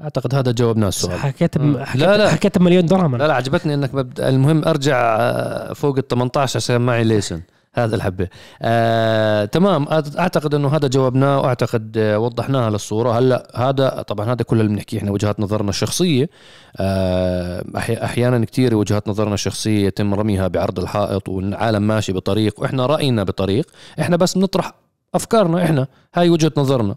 أعتقد 0.03 0.35
هذا 0.35 0.53
جاوبنا 0.53 0.89
السؤال. 0.89 1.19
حكيت 1.19 1.59
مم. 1.59 1.85
حكيت, 1.85 2.03
لا، 2.03 2.17
لا. 2.17 2.31
حكيت 2.31 2.59
بمليون 2.59 2.87
درهم 2.87 3.17
لا 3.17 3.27
لا 3.27 3.35
عجبتني 3.35 3.75
إنك 3.75 3.95
ببدأ 3.95 4.29
المهم 4.29 4.65
أرجع 4.65 5.17
آه، 5.21 5.73
فوق 5.73 5.99
ال 5.99 6.09
18 6.09 6.57
عشان 6.57 6.81
معي 6.81 7.05
license. 7.05 7.41
هذا 7.75 7.97
الحبة. 7.97 8.29
آه، 8.63 9.45
تمام. 9.45 9.87
أعتقد 10.19 10.55
إنه 10.55 10.69
هذا 10.69 10.89
جاوبناه 10.89 11.41
وأعتقد 11.41 11.99
آه، 11.99 12.19
وضحناها 12.19 12.71
للصورة. 12.71 13.19
هلأ 13.19 13.49
هذا 13.55 14.03
طبعا 14.03 14.27
هذا 14.33 14.43
كل 14.43 14.61
اللي 14.61 14.69
بنحكيه 14.69 14.99
إحنا 14.99 15.11
وجهات 15.11 15.41
نظرنا 15.41 15.71
الشخصية. 15.71 16.29
آه، 16.77 17.65
أحيانا 17.79 18.45
كثير 18.45 18.75
وجهات 18.75 19.09
نظرنا 19.09 19.35
الشخصية 19.35 19.87
يتم 19.87 20.15
رميها 20.15 20.49
بعرض 20.49 20.79
الحائط 20.81 21.29
والعالم 21.29 21.83
ماشي 21.83 22.13
بطريق 22.13 22.61
وإحنا 22.61 22.87
رأينا 22.87 23.23
بطريق. 23.25 23.67
إحنا 24.01 24.17
بس 24.17 24.39
بنطرح 24.39 24.73
أفكارنا 25.15 25.65
إحنا. 25.65 25.87
هاي 26.15 26.31
وجهة 26.31 26.53
نظرنا. 26.57 26.95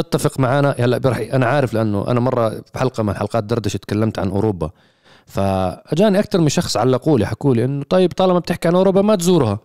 بتتفق 0.00 0.40
معنا 0.40 0.74
هلا 0.78 0.98
برح 0.98 1.18
أنا 1.32 1.46
عارف 1.46 1.74
لأنه 1.74 2.04
أنا 2.08 2.20
مرة 2.20 2.62
بحلقة 2.74 3.02
من 3.02 3.14
حلقات 3.14 3.44
دردشة 3.44 3.76
تكلمت 3.76 4.18
عن 4.18 4.28
أوروبا. 4.28 4.70
فأجاني 5.26 6.18
أكثر 6.18 6.40
من 6.40 6.48
شخص 6.48 6.76
علقوا 6.76 7.18
لي 7.18 7.26
حكوا 7.26 7.54
لي 7.54 7.64
إنه 7.64 7.84
طيب 7.88 8.12
طالما 8.12 8.38
بتحكي 8.38 8.68
عن 8.68 8.74
أوروبا 8.74 9.02
ما 9.02 9.16
تزورها. 9.16 9.58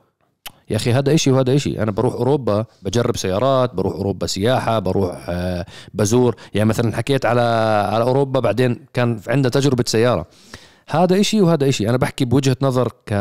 يا 0.69 0.75
أخي 0.75 0.93
هذا 0.93 1.13
إشي 1.13 1.31
وهذا 1.31 1.55
إشي. 1.55 1.83
أنا 1.83 1.91
بروح 1.91 2.13
أوروبا 2.13 2.65
بجرب 2.81 3.17
سيارات 3.17 3.73
بروح 3.73 3.93
أوروبا 3.93 4.27
سياحة 4.27 4.79
بروح 4.79 5.25
آه، 5.29 5.65
بزور. 5.93 6.35
يعني 6.53 6.69
مثلا 6.69 6.95
حكيت 6.95 7.25
على 7.25 7.41
على 7.91 8.03
أوروبا 8.03 8.39
بعدين 8.39 8.85
كان 8.93 9.19
عندنا 9.27 9.49
تجربة 9.49 9.83
سيارة. 9.87 10.25
هذا 10.89 11.19
إشي 11.19 11.41
وهذا 11.41 11.69
إشي. 11.69 11.89
أنا 11.89 11.97
بحكي 11.97 12.25
بوجهة 12.25 12.57
نظر 12.61 12.91
ك 13.05 13.13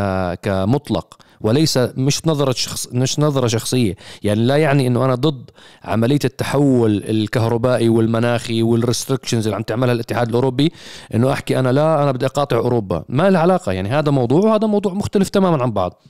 كمطلق. 0.42 1.18
وليس 1.40 1.78
مش 1.78 2.26
نظرة 2.26 2.52
شخص 2.52 2.88
مش 2.92 3.18
نظرة 3.18 3.46
شخصية. 3.46 3.96
يعني 4.22 4.44
لا 4.44 4.56
يعني 4.56 4.86
إنه 4.86 5.04
أنا 5.04 5.14
ضد 5.14 5.50
عملية 5.84 6.18
التحول 6.24 7.04
الكهربائي 7.08 7.88
والمناخي 7.88 8.62
والريستركشنز 8.62 9.46
اللي 9.46 9.56
عم 9.56 9.62
تعملها 9.62 9.92
الاتحاد 9.92 10.28
الأوروبي. 10.28 10.72
إنه 11.14 11.32
أحكي 11.32 11.58
أنا 11.58 11.72
لا 11.72 12.02
أنا 12.02 12.12
بدي 12.12 12.26
أقاطع 12.26 12.56
أوروبا. 12.56 13.04
ما 13.08 13.30
لها 13.30 13.40
علاقة. 13.40 13.72
يعني 13.72 13.88
هذا 13.88 14.10
موضوع 14.10 14.40
وهذا 14.40 14.66
موضوع 14.66 14.92
مختلف 14.94 15.28
تماما 15.28 15.62
عن 15.62 15.70
بعض. 15.70 16.02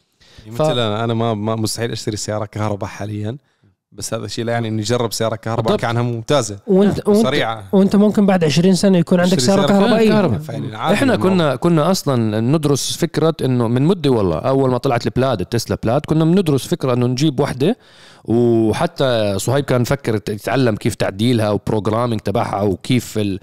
مثل 0.47 0.65
أنا 0.79 1.05
أنا 1.05 1.15
ما, 1.15 1.35
مستحيل 1.35 1.93
أشتري 1.93 2.17
سيارة 2.17 2.45
كهرباء 2.45 2.89
حاليا. 2.89 3.37
بس 3.93 4.15
هذا 4.15 4.25
الشيء 4.25 4.45
لا 4.45 4.53
يعني 4.53 4.69
إني 4.69 4.83
أجرب 4.83 5.13
سيارة 5.13 5.37
كهرباء. 5.37 5.77
كأنها 5.77 6.03
ممتازة 6.03 6.59
وانت 6.67 7.09
وانت, 7.09 7.23
سريعة 7.23 7.65
وأنت 7.73 7.97
ممكن 7.97 8.27
بعد 8.27 8.45
20 8.45 8.75
سنة 8.75 8.99
يكون 8.99 9.21
عندك 9.21 9.41
سيارة 9.41 9.67
سيارة 9.67 9.81
كهربائية 9.81 10.15
عادي 10.77 10.95
إحنا. 10.95 11.17
كنا 11.17 11.57
كنا 11.57 11.91
أصلا 11.91 12.41
ندرس 12.41 12.97
فكرة 12.97 13.35
إنه 13.45 13.69
من 13.69 13.83
مدة 13.83 14.11
والله 14.11 14.39
أول 14.39 14.71
ما 14.71 14.79
طلعت 14.79 15.07
البلاد 15.07 15.41
التسلا 15.41 15.79
بلاد 15.83 16.01
كنا 16.07 16.25
بندرس 16.25 16.67
فكرة 16.67 16.93
إنه 16.93 17.07
نجيب 17.07 17.41
وحدة 17.41 17.77
وحتى 18.25 19.35
صهيب 19.39 19.65
كان 19.65 19.85
فكر 19.85 20.15
يتعلم 20.15 20.77
كيف 20.77 20.95
تعديلها 20.95 21.51
و 21.51 21.57
programming 21.57 22.21
تبعها 22.21 22.63
وكيف 22.63 23.19
ال... 23.19 23.41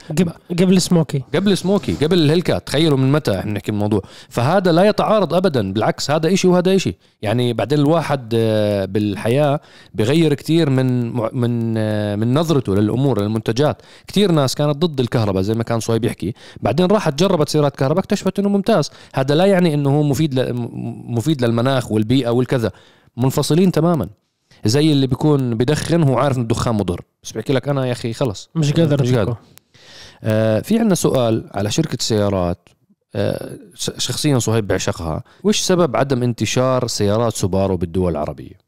قبل 0.59 0.81
سموكي. 0.81 1.23
قبل 1.35 1.57
سموكي 1.57 1.93
قبل 1.93 2.17
الهلكات 2.17 2.67
تخيلوا 2.67 2.97
من 2.97 3.11
متى 3.11 3.39
إحنا 3.39 3.51
نحكي 3.51 3.71
الموضوع 3.71 4.01
فهذا 4.29 4.71
لا 4.71 4.83
يتعارض 4.83 5.33
ابدا 5.33 5.73
بالعكس 5.73 6.11
هذا 6.11 6.33
إشي 6.33 6.47
وهذا 6.47 6.75
إشي. 6.75 6.95
يعني 7.21 7.53
بعدين 7.53 7.79
الواحد 7.79 8.33
آه، 8.35 8.85
بالحياة 8.85 9.59
بغير 9.93 10.33
كتير 10.33 10.69
من 10.69 11.15
من 11.35 11.73
آه، 11.77 12.15
من 12.15 12.33
نظرته 12.33 12.75
للأمور 12.75 13.21
للمنتجات. 13.21 13.81
كتير 14.07 14.31
ناس 14.31 14.55
كانت 14.55 14.77
ضد 14.85 14.99
الكهرباء 14.99 15.41
زي 15.41 15.53
ما 15.53 15.63
كان 15.63 15.79
صهيب 15.79 16.05
يحكي. 16.05 16.33
بعدين 16.61 16.85
راحت 16.85 17.19
جربت 17.19 17.49
سيارات 17.49 17.75
كهرباء 17.75 17.99
اكتشفت 17.99 18.39
إنه 18.39 18.49
ممتاز. 18.49 18.91
هذا 19.15 19.35
لا 19.35 19.45
يعني 19.45 19.73
إنه 19.73 19.89
هو 19.89 20.03
مفيد 20.03 20.39
مفيد 21.07 21.45
للمناخ 21.45 21.91
والبيئة 21.91 22.29
والكذا. 22.29 22.71
منفصلين 23.17 23.71
تماما. 23.71 24.07
زي 24.65 24.91
اللي 24.91 25.07
بيكون 25.07 25.55
بدخن 25.55 26.03
هو 26.03 26.17
عارف 26.17 26.37
إن 26.37 26.41
الدخان 26.41 26.75
مضر. 26.75 27.01
بس 27.23 27.31
بحكي 27.31 27.53
لك 27.53 27.67
أنا 27.69 27.85
يا 27.85 27.91
أخي 27.91 28.13
خلص. 28.13 28.49
مش 28.55 28.73
قادر 28.73 29.03
مش 29.03 29.13
قادر. 29.13 29.35
آه، 30.23 30.59
في 30.59 30.79
عندنا 30.79 30.95
سؤال 30.95 31.49
على 31.53 31.71
شركة 31.71 31.97
سيارات. 32.01 32.69
آه، 33.15 33.57
شخصيا 33.75 34.39
صهيب 34.39 34.67
بعشقها. 34.67 35.23
وش 35.43 35.59
سبب 35.59 35.95
عدم 35.95 36.23
انتشار 36.23 36.87
سيارات 36.87 37.33
سوبارو 37.33 37.77
بالدول 37.77 38.11
العربية؟ 38.11 38.67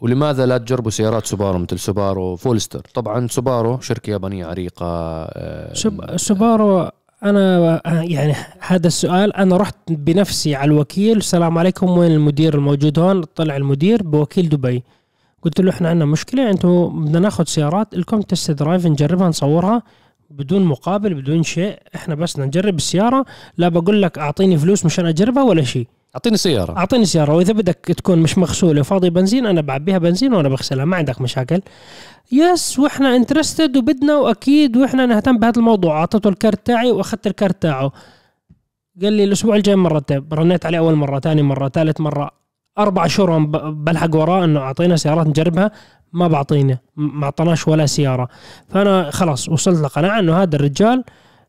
ولماذا 0.00 0.46
لا 0.46 0.58
تجربوا 0.58 0.90
سيارات 0.90 1.26
سوبارو 1.26 1.58
مثل 1.58 1.78
سوبارو 1.78 2.36
فورستر؟ 2.36 2.86
طبعا 2.94 3.26
سوبارو 3.26 3.80
شركة 3.80 4.10
يابانية 4.10 4.46
عريقة 4.46 4.86
آه،. 4.86 6.16
سوبارو 6.16 6.90
أنا 7.24 7.80
يعني 7.86 8.34
هذا 8.60 8.86
السؤال 8.86 9.36
أنا 9.36 9.56
رحت 9.56 9.76
بنفسي 9.88 10.54
على 10.54 10.70
الوكيل 10.70 11.16
السلام 11.16 11.58
عليكم 11.58 11.90
وين 11.90 12.10
المدير 12.12 12.54
الموجود 12.54 12.98
هون؟ 12.98 13.22
طلع 13.22 13.56
المدير 13.56 14.02
بوكيل 14.02 14.48
دبي. 14.48 14.82
قلت 15.42 15.60
له 15.60 15.70
إحنا 15.70 15.88
عندنا 15.88 16.04
مشكلة 16.04 16.50
أنتم 16.50 17.04
بدنا 17.04 17.18
ناخذ 17.18 17.44
سيارات 17.44 17.94
لكم 17.94 18.20
test 18.20 18.50
drive 18.50 18.86
نجربها 18.86 19.28
نصورها 19.28 19.82
بدون 20.30 20.64
مقابل 20.64 21.14
بدون 21.14 21.42
شيء 21.42 21.78
إحنا 21.94 22.14
بس 22.14 22.38
نجرب 22.38 22.76
السيارة 22.76 23.24
لا 23.56 23.68
بقول 23.68 24.02
لك 24.02 24.18
أعطيني 24.18 24.58
فلوس 24.58 24.86
مشان 24.86 25.06
أجربها 25.06 25.42
ولا 25.42 25.62
شيء. 25.62 25.86
أعطيني 26.14 26.36
سيارة. 26.36 26.76
أعطيني 26.76 27.04
سيارة. 27.04 27.34
وإذا 27.34 27.52
بدك 27.52 27.94
تكون 27.96 28.18
مش 28.18 28.38
مغسولة 28.38 28.80
وفاضي 28.80 29.10
بنزين 29.10 29.46
أنا 29.46 29.60
بعبيها 29.60 29.98
بنزين 29.98 30.34
وأنا 30.34 30.48
بغسلها 30.48 30.84
ما 30.84 30.96
عندك 30.96 31.20
مشاكل. 31.20 31.60
yes 32.32 32.78
وإحنا 32.78 33.16
interested 33.16 33.76
وبدنا 33.76 34.16
وأكيد 34.16 34.76
وإحنا 34.76 35.06
نهتم 35.06 35.38
بهذا 35.38 35.58
الموضوع. 35.58 36.00
أعطيته 36.00 36.28
ال 36.28 36.36
card 36.36 36.66
تاعي 36.66 36.90
وأخذت 36.90 37.26
ال 37.26 37.33
card 37.33 37.62
تاعه. 37.62 37.92
قال 39.02 39.12
لي 39.12 39.24
الأسبوع 39.24 39.56
الجاي 39.56 39.76
مرتب 39.76 40.34
رنيت 40.34 40.66
عليه 40.66 40.78
أول 40.78 40.94
مرة 40.94 41.20
ثاني 41.20 41.42
مرة 41.42 41.68
ثالث 41.68 42.00
مرة. 42.00 42.30
أربع 42.78 43.06
شهور 43.06 43.38
بلحق 43.70 44.16
وراه 44.16 44.44
إنه 44.44 44.60
أعطينا 44.60 44.96
سيارات 44.96 45.26
نجربها 45.26 45.70
ما 46.12 46.28
بعطينا 46.28 46.78
ما 46.96 47.24
اعطاناش 47.24 47.68
ولا 47.68 47.86
سيارة. 47.86 48.28
فأنا 48.68 49.10
خلاص 49.10 49.48
وصلت 49.48 49.80
لقناعة 49.80 50.18
إنه 50.18 50.42
هذا 50.42 50.56
الرجال 50.56 51.04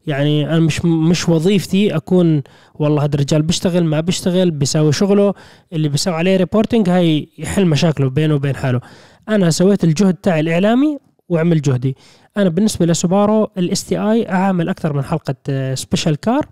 يعني 0.07 0.49
أنا 0.49 0.59
مش 0.59 0.85
مش 0.85 1.29
وظيفتي 1.29 1.95
أكون 1.95 2.43
والله 2.75 3.03
هذا 3.03 3.15
الرجال 3.15 3.41
بيشتغل 3.41 3.83
ما 3.83 3.99
بيشتغل 3.99 4.51
بيساوي 4.51 4.93
شغله 4.93 5.33
اللي 5.73 5.89
بيساوي 5.89 6.17
عليه 6.17 6.37
reporting 6.37 6.89
هاي 6.89 7.29
يحل 7.37 7.65
مشاكله 7.65 8.09
بينه 8.09 8.35
وبين 8.35 8.55
حاله. 8.55 8.81
أنا 9.29 9.49
سويت 9.49 9.83
الجهد 9.83 10.13
تاعي 10.13 10.39
الإعلامي 10.39 10.97
وعمل 11.29 11.61
جهدي. 11.61 11.97
أنا 12.37 12.49
بالنسبة 12.49 12.85
لسوبارو 12.85 13.51
ال 13.57 13.85
STI 13.85 14.29
أعمل 14.29 14.69
أكثر 14.69 14.93
من 14.93 15.03
حلقة 15.03 15.75
special 15.75 16.15
car 16.15 16.45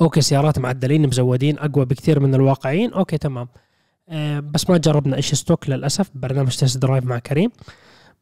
okay 0.00 0.20
سيارات 0.20 0.58
معدلين 0.58 1.06
مزودين 1.06 1.58
أقوى 1.58 1.84
بكثير 1.84 2.20
من 2.20 2.34
الواقعين. 2.34 2.92
okay 2.92 3.18
تمام. 3.18 3.48
آه، 4.08 4.40
بس 4.40 4.70
ما 4.70 4.78
جربنا 4.78 5.16
إيش 5.16 5.34
stock 5.34 5.70
للأسف. 5.70 6.10
برنامج 6.14 6.56
test 6.56 6.78
drive 6.78 7.04
مع 7.04 7.18
كريم. 7.18 7.50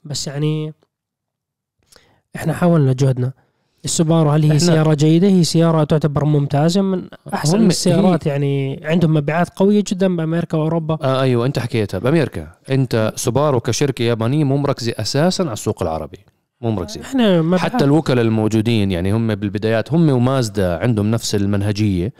بس 0.04 0.26
يعني 0.26 0.74
إحنا 2.36 2.52
حاولنا 2.52 2.92
جهدنا. 2.92 3.32
السوبارو 3.84 4.30
هل 4.30 4.52
هي 4.52 4.58
سيارة 4.58 4.94
جيدة؟ 4.94 5.28
هي 5.28 5.44
سيارة 5.44 5.84
تعتبر 5.84 6.24
ممتازة 6.24 6.82
من 6.82 7.02
أحسن 7.34 7.58
هم- 7.60 7.66
السيارات 7.66 8.26
يعني 8.26 8.80
عندهم 8.84 9.14
مبيعات 9.14 9.48
قوية 9.56 9.84
جدا 9.88 10.16
بأمريكا 10.16 10.58
وأوروبا. 10.58 10.98
آه 11.02 11.20
أيوه 11.22 11.46
أنت 11.46 11.58
حكيتها 11.58 11.98
بأمريكا. 11.98 12.48
أنت 12.70 13.12
سوبارو 13.16 13.60
كشركة 13.60 14.02
يابانية 14.02 14.44
مو 14.44 14.56
مركزة 14.56 14.92
أساسا 14.96 15.42
على 15.42 15.52
السوق 15.52 15.82
العربي 15.82 16.18
مو 16.60 16.70
مركزة. 16.70 17.00
إحنا 17.00 17.58
حتى 17.58 17.84
الوكلاء 17.84 18.24
الموجودين 18.24 18.90
يعني 18.92 19.12
هم 19.12 19.34
بالبدايات 19.34 19.92
هم 19.92 20.10
ومازدا 20.10 20.78
عندهم 20.82 21.10
نفس 21.10 21.34
المنهجية 21.34 22.12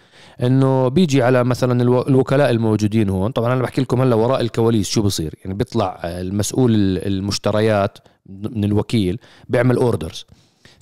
إنه 0.43 0.89
بيجي 0.89 1.23
على 1.23 1.45
مثلا 1.45 1.83
الو- 1.83 2.03
الوكلاء 2.09 2.51
الموجودين 2.51 3.09
هون. 3.09 3.31
طبعا 3.31 3.53
أنا 3.53 3.63
بحكي 3.63 3.81
لكم 3.81 4.01
هلا 4.01 4.15
وراء 4.15 4.41
الكواليس 4.41 4.89
شو 4.89 5.03
بصير. 5.03 5.35
يعني 5.45 5.55
بيطلع 5.57 6.01
المسؤول 6.05 6.71
المشتريات 6.99 7.99
من 8.29 8.65
الوكيل 8.65 9.19
بيعمل 9.49 9.77
orders 9.77 10.27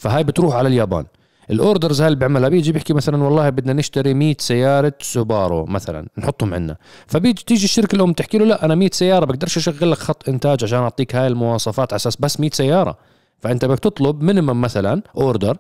فهاي 0.07 0.25
بتروح 0.25 0.55
على 0.55 0.69
اليابان. 0.69 1.05
ال 1.51 1.58
orders 1.58 2.01
هاي 2.01 2.07
اللي 2.07 2.19
بيعملها 2.19 2.49
بيجي 2.49 2.73
بيحكي 2.73 2.93
مثلا 2.93 3.25
والله 3.25 3.51
بدنا 3.51 3.73
نشتري 3.73 4.15
100 4.15 4.35
سيارة 4.39 4.93
سوبارو 5.01 5.65
مثلا 5.65 6.09
نحطهم 6.19 6.55
عندنا. 6.55 6.77
فبيجي 7.07 7.45
تيجي 7.47 7.65
الشركة 7.65 7.97
الام 7.97 8.13
تحكي 8.13 8.39
له 8.39 8.45
لا 8.45 8.65
أنا 8.65 8.75
100 8.75 8.91
سيارة 8.93 9.25
بقدرش 9.25 9.57
أشغل 9.57 9.91
لك 9.91 9.99
خط 9.99 10.29
إنتاج 10.29 10.65
عشان 10.65 10.79
أعطيك 10.79 11.17
هاي 11.17 11.27
المواصفات 11.27 11.93
على 11.93 11.97
أساس 11.97 12.17
بس 12.17 12.41
100 12.41 12.51
سيارة. 12.51 12.99
فأنت 13.39 13.65
بدك 13.65 13.79
تطلب 13.79 14.23
minimum 14.23 14.61
مثلا 14.61 15.03
order 15.17 15.57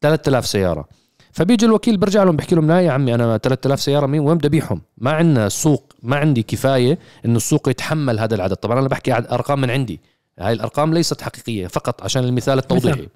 3000 0.00 0.46
سيارة. 0.46 0.88
فبيجي 1.32 1.66
الوكيل 1.66 1.96
برجع 1.96 2.22
لهم 2.22 2.36
بحكي 2.36 2.54
لهم 2.54 2.68
لا 2.68 2.80
يا 2.80 2.90
عمي 2.90 3.14
أنا 3.14 3.36
3000 3.36 3.80
سيارة 3.80 4.06
مين 4.06 4.20
وين 4.20 4.38
بدي 4.38 4.46
أبيعهم؟ 4.48 4.82
ما 4.98 5.10
عندنا 5.10 5.48
سوق 5.48 5.92
ما 6.02 6.16
عندي 6.16 6.42
كفاية 6.42 6.98
إنه 7.24 7.36
السوق 7.36 7.68
يتحمل 7.68 8.18
هذا 8.18 8.34
العدد. 8.34 8.56
طبعا 8.56 8.78
أنا 8.78 8.88
بحكي 8.88 9.12
ارقام 9.12 9.60
من 9.60 9.70
عندي. 9.70 10.00
هاي 10.38 10.52
الأرقام 10.52 10.94
ليست 10.94 11.22
حقيقية 11.22 11.66
فقط 11.66 12.02
عشان 12.02 12.24
المثال 12.24 12.58
التوضيحي. 12.58 13.08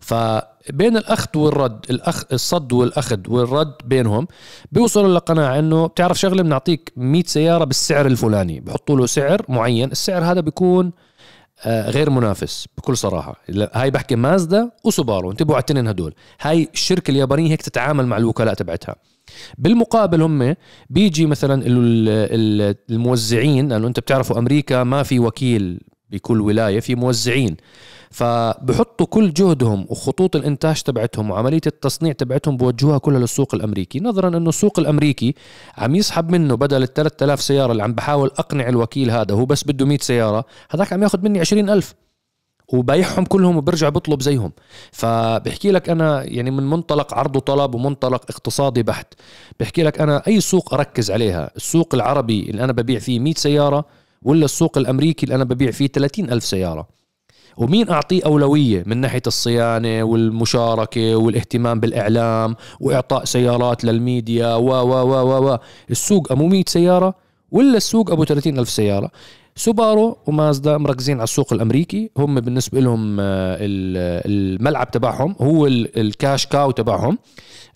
فبين 0.00 0.96
الاخذ 0.96 1.28
والرد 1.38 1.86
الأخ 1.90 2.24
الصد 2.32 2.72
والأخذ 2.72 3.18
والرد 3.28 3.72
بينهم 3.84 4.26
بيوصلوا 4.72 5.14
لقناعه 5.14 5.58
إنه 5.58 5.86
بتعرف 5.86 6.18
شغلة 6.18 6.42
بنعطيك 6.42 6.92
100 6.96 7.22
سيارة 7.26 7.64
بالسعر 7.64 8.06
الفلاني 8.06 8.60
بحطوا 8.60 8.96
له 8.96 9.06
سعر 9.06 9.42
معين 9.48 9.90
السعر 9.92 10.24
هذا 10.24 10.40
بيكون 10.40 10.92
آه، 11.64 11.90
غير 11.90 12.10
منافس 12.10 12.66
بكل 12.78 12.96
صراحة. 12.96 13.36
هاي 13.74 13.90
بحكي 13.90 14.16
مازدا 14.16 14.70
وسوبارو 14.84 15.30
انتبهوا 15.30 15.54
على 15.56 15.60
التنين 15.60 15.88
هدول. 15.88 16.14
هاي 16.40 16.68
الشركة 16.74 17.10
اليابانية 17.10 17.50
هيك 17.52 17.62
تتعامل 17.62 18.06
مع 18.06 18.16
الوكلاء 18.16 18.54
تبعتها. 18.54 18.96
بالمقابل 19.58 20.22
هم 20.22 20.54
بيجي 20.90 21.26
مثلا 21.26 21.54
ال- 21.66 22.08
ال- 22.08 22.76
الموزعين 22.90 23.68
لأنه 23.68 23.86
أنت 23.86 24.00
بتعرفوا 24.00 24.38
أمريكا 24.38 24.82
ما 24.84 25.02
في 25.02 25.18
وكيل 25.18 25.80
بكل 26.10 26.40
ولاية 26.40 26.80
في 26.80 26.94
موزعين. 26.94 27.56
فبحطوا 28.10 29.06
كل 29.06 29.32
جهدهم 29.32 29.86
وخطوط 29.88 30.36
الإنتاج 30.36 30.82
تبعتهم 30.82 31.30
وعملية 31.30 31.60
التصنيع 31.66 32.12
تبعتهم 32.12 32.56
بوجهوها 32.56 32.98
كلها 32.98 33.20
للسوق 33.20 33.54
الأمريكي. 33.54 34.00
نظرا 34.00 34.28
إنه 34.28 34.48
السوق 34.48 34.78
الأمريكي 34.78 35.34
عم 35.78 35.94
يسحب 35.94 36.30
منه 36.30 36.54
بدل 36.54 36.82
ال 36.82 36.92
3000 36.94 37.42
سيارة 37.42 37.72
اللي 37.72 37.82
عم 37.82 37.92
بحاول 37.92 38.30
أقنع 38.38 38.68
الوكيل 38.68 39.10
هذا 39.10 39.34
هو 39.34 39.46
بس 39.46 39.64
بده 39.64 39.86
100 39.86 39.98
سيارة 39.98 40.44
هذاك 40.70 40.92
عم 40.92 41.02
ياخذ 41.02 41.22
مني 41.22 41.40
20000 41.40 41.94
وبيعهم 42.72 43.24
كلهم 43.24 43.56
وبرجع 43.56 43.88
بطلب 43.88 44.22
زيهم. 44.22 44.52
فبحكي 44.92 45.70
لك 45.70 45.90
أنا 45.90 46.22
يعني 46.24 46.50
من 46.50 46.70
منطلق 46.70 47.14
عرض 47.14 47.36
وطلب 47.36 47.74
ومنطلق 47.74 48.24
اقتصادي 48.30 48.82
بحت. 48.82 49.14
بحكي 49.60 49.82
لك 49.82 50.00
أنا 50.00 50.22
أي 50.26 50.40
سوق 50.40 50.74
أركز 50.74 51.10
عليها 51.10 51.50
السوق 51.56 51.94
العربي 51.94 52.50
اللي 52.50 52.64
أنا 52.64 52.72
ببيع 52.72 52.98
فيه 52.98 53.20
100 53.20 53.34
سيارة 53.34 53.84
ولا 54.22 54.44
السوق 54.44 54.78
الأمريكي 54.78 55.24
اللي 55.24 55.34
أنا 55.34 55.44
ببيع 55.44 55.70
فيه 55.70 55.86
30 55.86 56.30
ألف 56.30 56.44
سيارة؟ 56.44 56.95
ومين 57.56 57.90
أعطيه 57.90 58.20
أولوية 58.26 58.82
من 58.86 58.96
ناحية 58.96 59.22
الصيانة 59.26 60.02
والمشاركة 60.02 61.16
والاهتمام 61.16 61.80
بالإعلام 61.80 62.56
وإعطاء 62.80 63.24
سيارات 63.24 63.84
للميديا 63.84 64.54
و 64.54 64.68
و 64.68 64.92
و 64.92 65.14
و 65.30 65.52
و. 65.52 65.58
السوق 65.90 66.32
أبو 66.32 66.46
100 66.46 66.64
سيارة 66.66 67.14
ولا 67.52 67.76
السوق 67.76 68.10
أبو 68.10 68.24
30 68.24 68.58
ألف 68.58 68.70
سيارة؟ 68.70 69.10
سوبارو 69.58 70.18
ومازدا 70.26 70.78
مركزين 70.78 71.16
على 71.16 71.24
السوق 71.24 71.52
الأمريكي. 71.52 72.10
هم 72.16 72.40
بالنسبة 72.40 72.80
لهم 72.80 73.20
آه، 73.20 73.56
ال- 73.60 74.56
الملعب 74.60 74.90
تبعهم 74.90 75.36
هو 75.40 75.66
ال- 75.66 75.98
ال 76.00 76.09
cash 76.09 76.46
cow 76.46 76.70
تبعهم. 76.70 77.18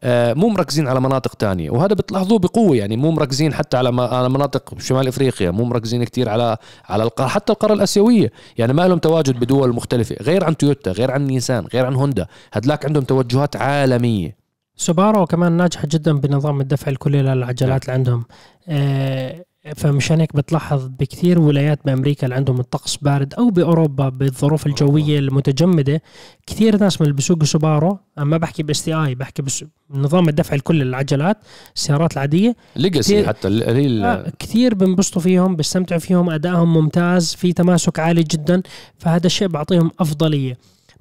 آه، 0.03 0.33
مو 0.35 0.49
مركزين 0.49 0.89
على 0.89 1.01
مناطق 1.01 1.35
تانية. 1.35 1.71
وهذا 1.71 1.95
بتلاحظوه 1.95 2.39
بقوة 2.39 2.77
يعني. 2.77 2.97
مو 2.97 3.11
مركزين 3.11 3.55
حتى 3.55 3.77
على 3.77 4.03
على 4.03 4.29
مناطق 4.29 4.75
شمال 4.79 5.09
إفريقيا. 5.09 5.51
مو 5.51 5.65
مركزين 5.65 6.05
كتير 6.05 6.29
على 6.29 6.57
على 6.85 7.03
القارة 7.03 7.29
حتى 7.29 7.53
القارة 7.53 7.73
الآسيوية. 7.73 8.33
يعني 8.59 8.73
ما 8.73 8.89
لهم 8.89 8.99
تواجد 8.99 9.41
بدول 9.41 9.75
مختلفة 9.75 10.17
غير 10.23 10.45
عن 10.45 10.57
تويوتا 10.57 10.93
غير 10.93 11.11
عن 11.11 11.27
نيسان 11.27 11.65
غير 11.75 11.87
عن 11.87 11.95
هوندا. 11.95 12.27
هدلاك 12.53 12.87
عندهم 12.87 13.05
توجهات 13.05 13.57
عالمية. 13.57 14.37
سوبارو 14.77 15.27
كمان 15.27 15.53
ناجحة 15.53 15.89
جدا 15.91 16.13
بنظام 16.13 16.61
الدفع 16.61 16.91
الكلي 16.91 17.23
للعجلات 17.23 17.83
اللي 17.83 17.93
عندهم. 17.93 18.25
آه، 18.69 19.45
فمشان 19.77 20.21
هيك 20.21 20.37
بتلاحظ 20.37 20.87
بكثير 20.87 21.39
ولايات 21.41 21.79
بأمريكا 21.85 22.25
اللي 22.25 22.35
عندهم 22.35 22.61
الطقس 22.61 22.97
بارد 22.97 23.35
أو 23.35 23.51
بأوروبا 23.51 24.09
بالظروف 24.09 24.67
الجوية 24.67 25.19
المتجمدة. 25.19 26.03
كثير 26.47 26.77
ناس 26.81 27.01
من 27.01 27.05
اللي 27.07 27.17
بيسوقوا 27.17 27.45
سوبارو 27.45 27.99
ما 28.17 28.37
بحكي 28.37 28.63
بال 28.63 28.85
STI 28.85 29.15
بحكي 29.15 29.43
بس 29.43 29.65
نظام 29.91 30.29
الدفع 30.29 30.55
الكلي 30.55 30.85
للعجلات 30.85 31.37
السيارات 31.77 32.13
العادية. 32.13 32.57
ليجاسي 32.77 33.27
حتى 33.27 33.49
ال- 33.49 33.63
هي 33.77 33.87
ال- 33.87 34.05
آه، 34.05 34.33
كثير 34.39 34.75
بنبسطوا 34.75 35.23
فيهم 35.23 35.57
بيستمتعوا 35.57 36.01
فيهم 36.01 36.31
أدائهم 36.31 36.73
ممتاز 36.73 37.35
في 37.35 37.53
تماسك 37.53 37.99
عالي 37.99 38.23
جدا. 38.23 38.63
فهذا 38.99 39.27
الشيء 39.27 39.49
بعطيهم 39.49 39.91
أفضلية. 40.01 40.57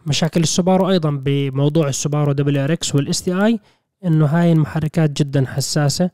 مشاكل 0.06 0.42
السوبارو 0.42 0.90
أيضا 0.90 1.10
بموضوع 1.26 1.88
السوبارو 1.88 2.32
WRX 2.32 2.96
وال 2.96 3.22
STI 3.24 3.60
إنه 4.06 4.26
هاي 4.26 4.52
المحركات 4.52 5.22
جدا 5.22 5.46
حساسة 5.48 6.10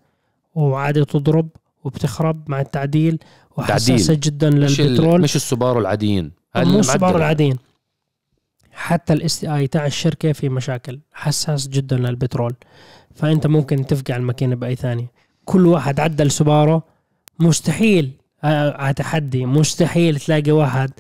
وعادة 0.56 1.04
تضرب. 1.04 1.50
وبتخرب 1.86 2.50
مع 2.50 2.62
التعديل 2.62 3.20
وحساسة 3.58 3.98
تعديل. 3.98 4.20
جدا 4.20 4.50
مش 4.50 4.82
للبترول. 4.82 5.22
مش 5.22 5.36
السوبارو 5.36 5.80
العاديين. 5.80 6.32
هاي 6.56 6.66
مو 6.66 6.80
السوبارو 6.80 6.98
المعدلة. 6.98 7.18
العاديين. 7.18 7.58
حتى 8.72 9.14
ال 9.14 9.40
STI 9.40 9.68
تاع 9.68 9.86
الشركة 9.86 10.32
في 10.32 10.50
مشاكل. 10.50 11.00
حساس 11.14 11.68
جدا 11.68 11.98
للبترول. 11.98 12.54
فأنت 13.16 13.48
ممكن 13.48 13.86
تفقع 13.86 14.16
الماكينة 14.16 14.56
بأي 14.56 14.76
ثانية. 14.76 15.12
كل 15.46 15.66
واحد 15.68 16.00
عدل 16.00 16.32
سوبارو 16.32 16.82
مستحيل 17.40 18.12
آه، 18.44 18.82
على 18.82 18.94
تحدي 18.94 19.46
مستحيل 19.46 20.20
تلاقي 20.20 20.52
واحد 20.52 20.92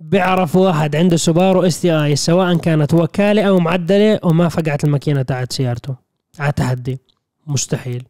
بيعرف 0.00 0.56
واحد 0.56 0.96
عنده 0.96 1.16
سوبارو 1.16 1.62
STI 1.62 2.16
سواء 2.16 2.56
كانت 2.56 2.94
وكالة 2.94 3.42
أو 3.42 3.58
معدلة 3.58 4.20
وما 4.22 4.48
فقعت 4.48 4.84
الماكينة 4.84 5.22
تاعت 5.22 5.52
سيارته. 5.52 5.94
على 6.38 6.52
تحدي 6.52 6.98
مستحيل. 7.46 8.02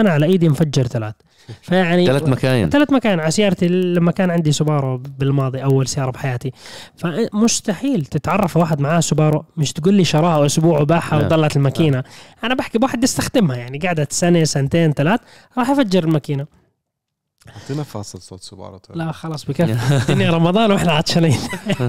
أنا 0.00 0.10
على 0.10 0.26
إيدي 0.26 0.48
مفجر 0.48 0.86
ثلاث. 0.86 1.14
فيعني 1.62 2.06
ثلاث 2.06 2.22
مكاين. 2.28 2.70
ثلاث 2.70 2.92
مكاين 2.92 3.20
على 3.20 3.30
سيارتي 3.30 3.68
لما 3.68 4.12
كان 4.12 4.30
عندي 4.30 4.52
سوبارو 4.52 4.96
بالماضي 5.18 5.62
أول 5.64 5.88
سيارة 5.88 6.10
بحياتي. 6.10 6.52
فمستحيل 6.96 8.06
تتعرف 8.06 8.56
واحد 8.56 8.80
معاه 8.80 9.00
سوبارو 9.00 9.44
مش 9.56 9.72
تقول 9.72 9.94
لي 9.94 10.04
شراها 10.04 10.46
أسبوع 10.46 10.80
وباعها 10.80 11.18
لا. 11.18 11.26
وضلت 11.26 11.56
الماكينة. 11.56 12.04
أنا 12.44 12.54
بحكي 12.54 12.78
بواحد 12.78 13.04
يستخدمها 13.04 13.56
يعني 13.56 13.78
قعدت 13.78 14.12
سنة 14.12 14.44
سنتين 14.44 14.92
ثلاث 14.92 15.20
راح 15.58 15.70
يفجر 15.70 16.04
الماكينة. 16.04 16.46
أعطينا 17.62 17.82
فاصل 17.82 18.20
صوت 18.20 18.42
سوبارو 18.42 18.76
طيب. 18.76 18.96
لا 18.96 19.12
خلاص 19.12 19.44
بكفي. 19.44 19.76
الدنيا 19.96 20.30
رمضان 20.30 20.72
وإحنا 20.72 20.92
عطشانين. 20.92 21.38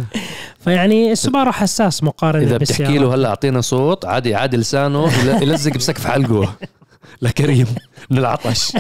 فيعني 0.64 1.12
السوبارو 1.12 1.52
حساس 1.52 2.04
مقارنة 2.04 2.44
إذا 2.44 2.58
بتحكي 2.58 2.98
له 2.98 3.14
هلأ 3.16 3.30
أعطينا 3.30 3.62
صوت 3.62 4.06
عادي 4.06 4.36
عادي 4.36 4.58
لسانه 4.58 5.08
يل- 5.24 5.44
يلزق 5.44 5.74
بسقف 5.74 6.08
حلقه. 6.08 6.54
لكريم 7.22 7.68
من 8.12 8.18
العطش. 8.18 8.72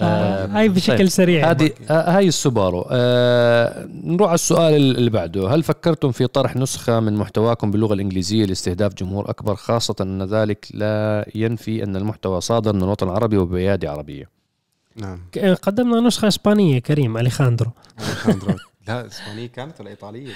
آه، 0.00 0.46
هاي 0.46 0.68
بشكل 0.68 0.98
طيب. 0.98 1.08
سريع 1.08 1.50
هذه 1.50 1.70
آه، 1.90 2.16
هاي 2.16 2.28
السوبارو. 2.28 2.86
آه 2.90 3.88
نروح 4.04 4.28
على 4.28 4.34
السؤال 4.34 4.96
اللي 4.96 5.10
بعده. 5.10 5.48
هل 5.48 5.62
فكرتم 5.62 6.12
في 6.12 6.26
طرح 6.26 6.56
نسخة 6.56 7.00
من 7.00 7.16
محتواكم 7.16 7.70
باللغة 7.70 7.94
الإنجليزية 7.94 8.44
لاستهداف 8.44 8.94
جمهور 8.94 9.30
أكبر 9.30 9.54
خاصة 9.54 9.94
أن 10.00 10.22
ذلك 10.22 10.66
لا 10.74 11.28
ينفي 11.34 11.84
أن 11.84 11.96
المحتوى 11.96 12.40
صادر 12.40 12.72
من 12.72 12.82
الوطن 12.82 13.08
العربي 13.08 13.36
وبأيادي 13.36 13.88
عربية؟ 13.88 14.28
نعم. 14.96 15.20
قدمنا 15.62 16.00
نسخة 16.00 16.28
إسبانية 16.28 16.78
كريم 16.78 17.18
أليخاندرو. 17.18 17.70
أليخاندرو. 18.00 18.54
لا 18.88 19.06
إسبانية 19.06 19.46
كانت 19.46 19.80
ولا 19.80 19.90
إيطالية. 19.90 20.32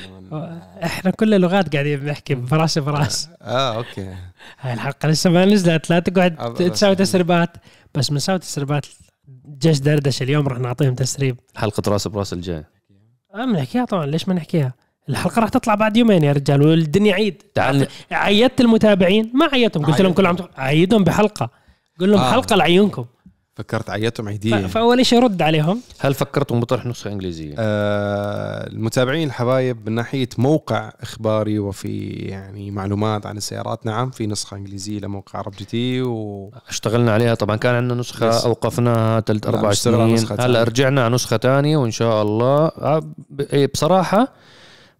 إحنا 0.84 1.10
كل 1.10 1.34
اللغات 1.34 1.72
قاعدين 1.72 2.00
بنحكي 2.00 2.34
براس 2.34 2.78
براس 2.78 3.28
آه 3.42 3.76
أوكي. 3.76 4.14
هاي 4.60 4.72
الحلقة 4.72 5.08
لسه 5.08 5.30
ما 5.30 5.44
نزلت. 5.44 5.90
لا 5.90 5.98
تقعد 5.98 6.54
تساوي 6.54 6.94
تسريبات. 6.94 7.50
بس 7.94 8.10
بنساوي 8.10 8.38
تسريبات 8.38 8.86
جيش 9.58 9.78
دردشة 9.78 10.24
اليوم 10.24 10.48
رح 10.48 10.58
نعطيهم 10.58 10.94
تسريب. 10.94 11.40
حلقة 11.56 11.92
رأس 11.92 12.08
براس 12.08 12.32
الجاي. 12.32 12.64
آه 13.34 13.44
بنحكيها 13.44 13.84
طبعا. 13.84 14.06
ليش 14.06 14.28
ما 14.28 14.34
نحكيها؟ 14.34 14.74
الحلقة 15.08 15.40
راح 15.40 15.48
تطلع 15.48 15.74
بعد 15.74 15.96
يومين 15.96 16.24
يا 16.24 16.32
رجال 16.32 16.62
والدنيا 16.62 17.14
عيد. 17.14 17.42
تعال 17.54 17.86
عيدت 18.10 18.60
المتابعين؟ 18.60 19.30
ما 19.34 19.48
عيدتهم. 19.52 19.86
قلت 19.86 20.00
لهم 20.00 20.12
كل 20.12 20.26
عام 20.26 20.36
عيدهم 20.56 21.04
بحلقة. 21.04 21.50
قول 22.00 22.10
لهم 22.12 22.20
آه. 22.20 22.32
حلقة 22.32 22.56
لعيونكم. 22.56 23.06
فكرت 23.54 23.90
عطيتهم 23.90 24.28
عيدية 24.28 24.66
فأول 24.66 25.06
شيء 25.06 25.22
رد 25.22 25.42
عليهم 25.42 25.80
هل 25.98 26.14
فكرتم 26.14 26.60
بطرح 26.60 26.86
نسخة 26.86 27.12
إنجليزية؟ 27.12 27.54
آه 27.58 28.66
المتابعين 28.66 29.28
الحبايب 29.28 29.88
من 29.88 29.94
ناحية 29.94 30.28
موقع 30.38 30.92
إخباري 31.02 31.58
وفي 31.58 32.06
يعني 32.08 32.70
معلومات 32.70 33.26
عن 33.26 33.36
السيارات 33.36 33.86
نعم 33.86 34.10
في 34.10 34.26
نسخة 34.26 34.56
إنجليزية 34.56 34.98
لموقع 35.00 35.38
عرب 35.38 35.52
جي 35.58 35.64
تي 35.64 36.02
و 36.02 36.50
اشتغلنا 36.68 37.12
عليها 37.14 37.34
طبعا 37.34 37.56
كان 37.56 37.74
عندنا 37.74 38.00
نسخة 38.00 38.28
yes. 38.28 38.44
أوقفناها 38.44 39.20
ثلاث 39.20 39.46
لا، 39.46 39.50
أربع 39.58 39.72
سنين 39.72 40.26
هلا. 40.40 40.62
رجعنا 40.62 41.04
على 41.04 41.14
نسخة 41.14 41.36
تانية 41.36 41.76
وإن 41.76 41.90
شاء 41.90 42.22
الله 42.22 42.66
آه، 42.66 42.98
ب- 43.30 43.40
إيه، 43.40 43.66
بصراحة 43.74 44.28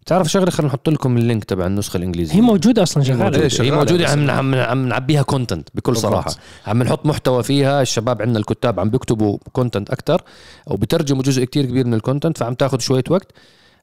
تعرف 0.05 0.27
شغلة 0.31 0.51
خلينا 0.51 0.67
نحط 0.69 0.89
لكم 0.89 1.17
ال 1.17 1.22
link 1.22 1.43
تبع 1.43 1.65
النسخة 1.65 1.97
الإنجليزية. 1.97 2.35
هي 2.35 2.41
موجودة 2.41 2.83
أصلا 2.83 3.03
هي 3.03 3.07
شغاله 3.07 3.23
موجودة. 3.23 3.43
هي 3.45 3.49
شغالة 3.49 3.75
موجودة. 3.75 4.03
بس- 4.03 4.09
عم 4.09 4.29
عم 4.31 4.55
عم 4.55 4.87
نعبيها 4.87 5.21
content 5.21 5.69
بكل 5.75 5.91
بالضبط. 5.91 6.11
صراحة. 6.11 6.31
عم 6.67 6.83
نحط 6.83 7.05
محتوى 7.05 7.43
فيها. 7.43 7.81
الشباب 7.81 8.21
عندنا 8.21 8.39
الكتاب 8.39 8.79
عم 8.79 8.89
بيكتبوا 8.89 9.37
content 9.51 9.89
أكثر 9.89 10.21
وبترجموا 10.67 11.23
جزء 11.23 11.43
كتير 11.43 11.65
كبير 11.65 11.85
من 11.87 11.93
ال 11.93 11.99
content 11.99 12.37
فعم 12.37 12.53
تاخذ 12.53 12.79
شوية 12.79 13.03
وقت. 13.09 13.31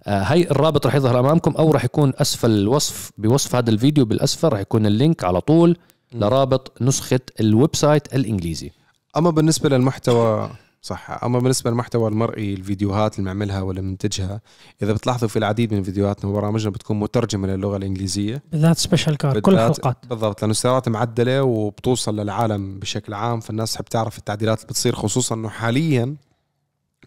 آه، 0.06 0.22
هي 0.22 0.42
الرابط 0.50 0.86
رح 0.86 0.94
يظهر 0.94 1.20
أمامكم 1.20 1.50
أو 1.50 1.70
رح 1.72 1.84
يكون 1.84 2.12
أسفل 2.18 2.50
الوصف 2.50 3.10
بوصف 3.18 3.56
هذا 3.56 3.70
الفيديو 3.70 4.04
بالأسفل 4.04 4.48
رح 4.48 4.60
يكون 4.60 4.86
ال 4.86 4.94
link 4.94 5.24
على 5.24 5.40
طول 5.40 5.76
لرابط 6.14 6.72
نسخة 6.80 7.20
ال 7.40 7.76
website 7.76 8.14
الإنجليزي. 8.14 8.70
أما 9.16 9.30
بالنسبة 9.30 9.68
للمحتوى 9.68 10.50
صح. 10.82 11.24
أما 11.24 11.38
بالنسبة 11.38 11.70
للمحتوى 11.70 12.08
المرئي 12.08 12.54
الفيديوهات 12.54 13.18
اللي 13.18 13.24
بنعملها 13.24 13.62
ولا 13.62 13.80
بننتجها 13.80 14.40
إذا 14.82 14.92
بتلاحظوا 14.92 15.28
في 15.28 15.38
العديد 15.38 15.74
من 15.74 15.82
فيديوهاتنا 15.82 16.30
وبرامجنا 16.30 16.70
بتكون 16.70 17.00
مترجمة 17.00 17.48
للغة 17.48 17.76
الإنجليزية. 17.76 18.42
بالذات 18.52 18.78
special 18.78 19.16
car 19.16 19.40
كل 19.40 19.54
الحلقات 19.54 20.06
بالضبط 20.06 20.40
لأنه 20.42 20.50
السيارات 20.50 20.88
معدلة 20.88 21.42
وبتوصل 21.42 22.20
للعالم 22.20 22.78
بشكل 22.78 23.14
عام 23.14 23.40
فالناس 23.40 23.72
تحب 23.72 23.84
تعرف 23.84 24.18
التعديلات 24.18 24.58
اللي 24.58 24.68
بتصير 24.68 24.94
خصوصا 24.94 25.34
إنه 25.34 25.48
حاليا 25.48 26.16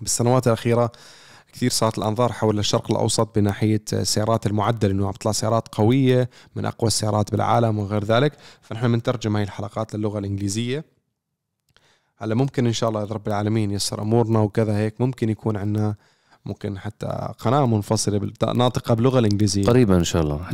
بالسنوات 0.01 0.47
الأخيرة 0.47 0.91
كثير 1.53 1.69
صارت 1.69 1.97
الأنظار 1.97 2.31
حول 2.31 2.59
الشرق 2.59 2.91
الأوسط 2.91 3.35
بناحية 3.35 3.81
السيارات 3.93 4.47
المعدلة 4.47 4.91
إنه 4.91 5.07
عم 5.07 5.11
تطلع 5.11 5.31
سيارات 5.31 5.67
قوية 5.67 6.29
من 6.55 6.65
أقوى 6.65 6.87
السيارات 6.87 7.31
بالعالم 7.31 7.79
وغير 7.79 8.03
ذلك. 8.03 8.33
فنحن 8.61 8.91
بنترجم 8.91 9.35
هاي 9.35 9.43
الحلقات 9.43 9.95
للغة 9.95 10.19
الإنجليزية. 10.19 10.85
هلا 12.17 12.35
ممكن 12.35 12.65
إن 12.67 12.73
شاء 12.73 12.89
الله 12.89 13.03
اذا 13.03 13.13
رب 13.13 13.27
العالمين 13.27 13.71
يسر 13.71 14.01
أمورنا 14.01 14.39
وكذا 14.39 14.77
هيك 14.77 15.01
ممكن 15.01 15.29
يكون 15.29 15.57
عندنا 15.57 15.95
ممكن 16.45 16.79
حتى 16.79 17.33
قناة 17.39 17.65
منفصلة 17.65 18.17
بال- 18.17 18.57
ناطقة 18.57 18.93
باللغة 18.93 19.19
الإنجليزية. 19.19 19.63
قريبا 19.63 19.97
إن 19.97 20.03
شاء 20.03 20.21
الله. 20.21 20.35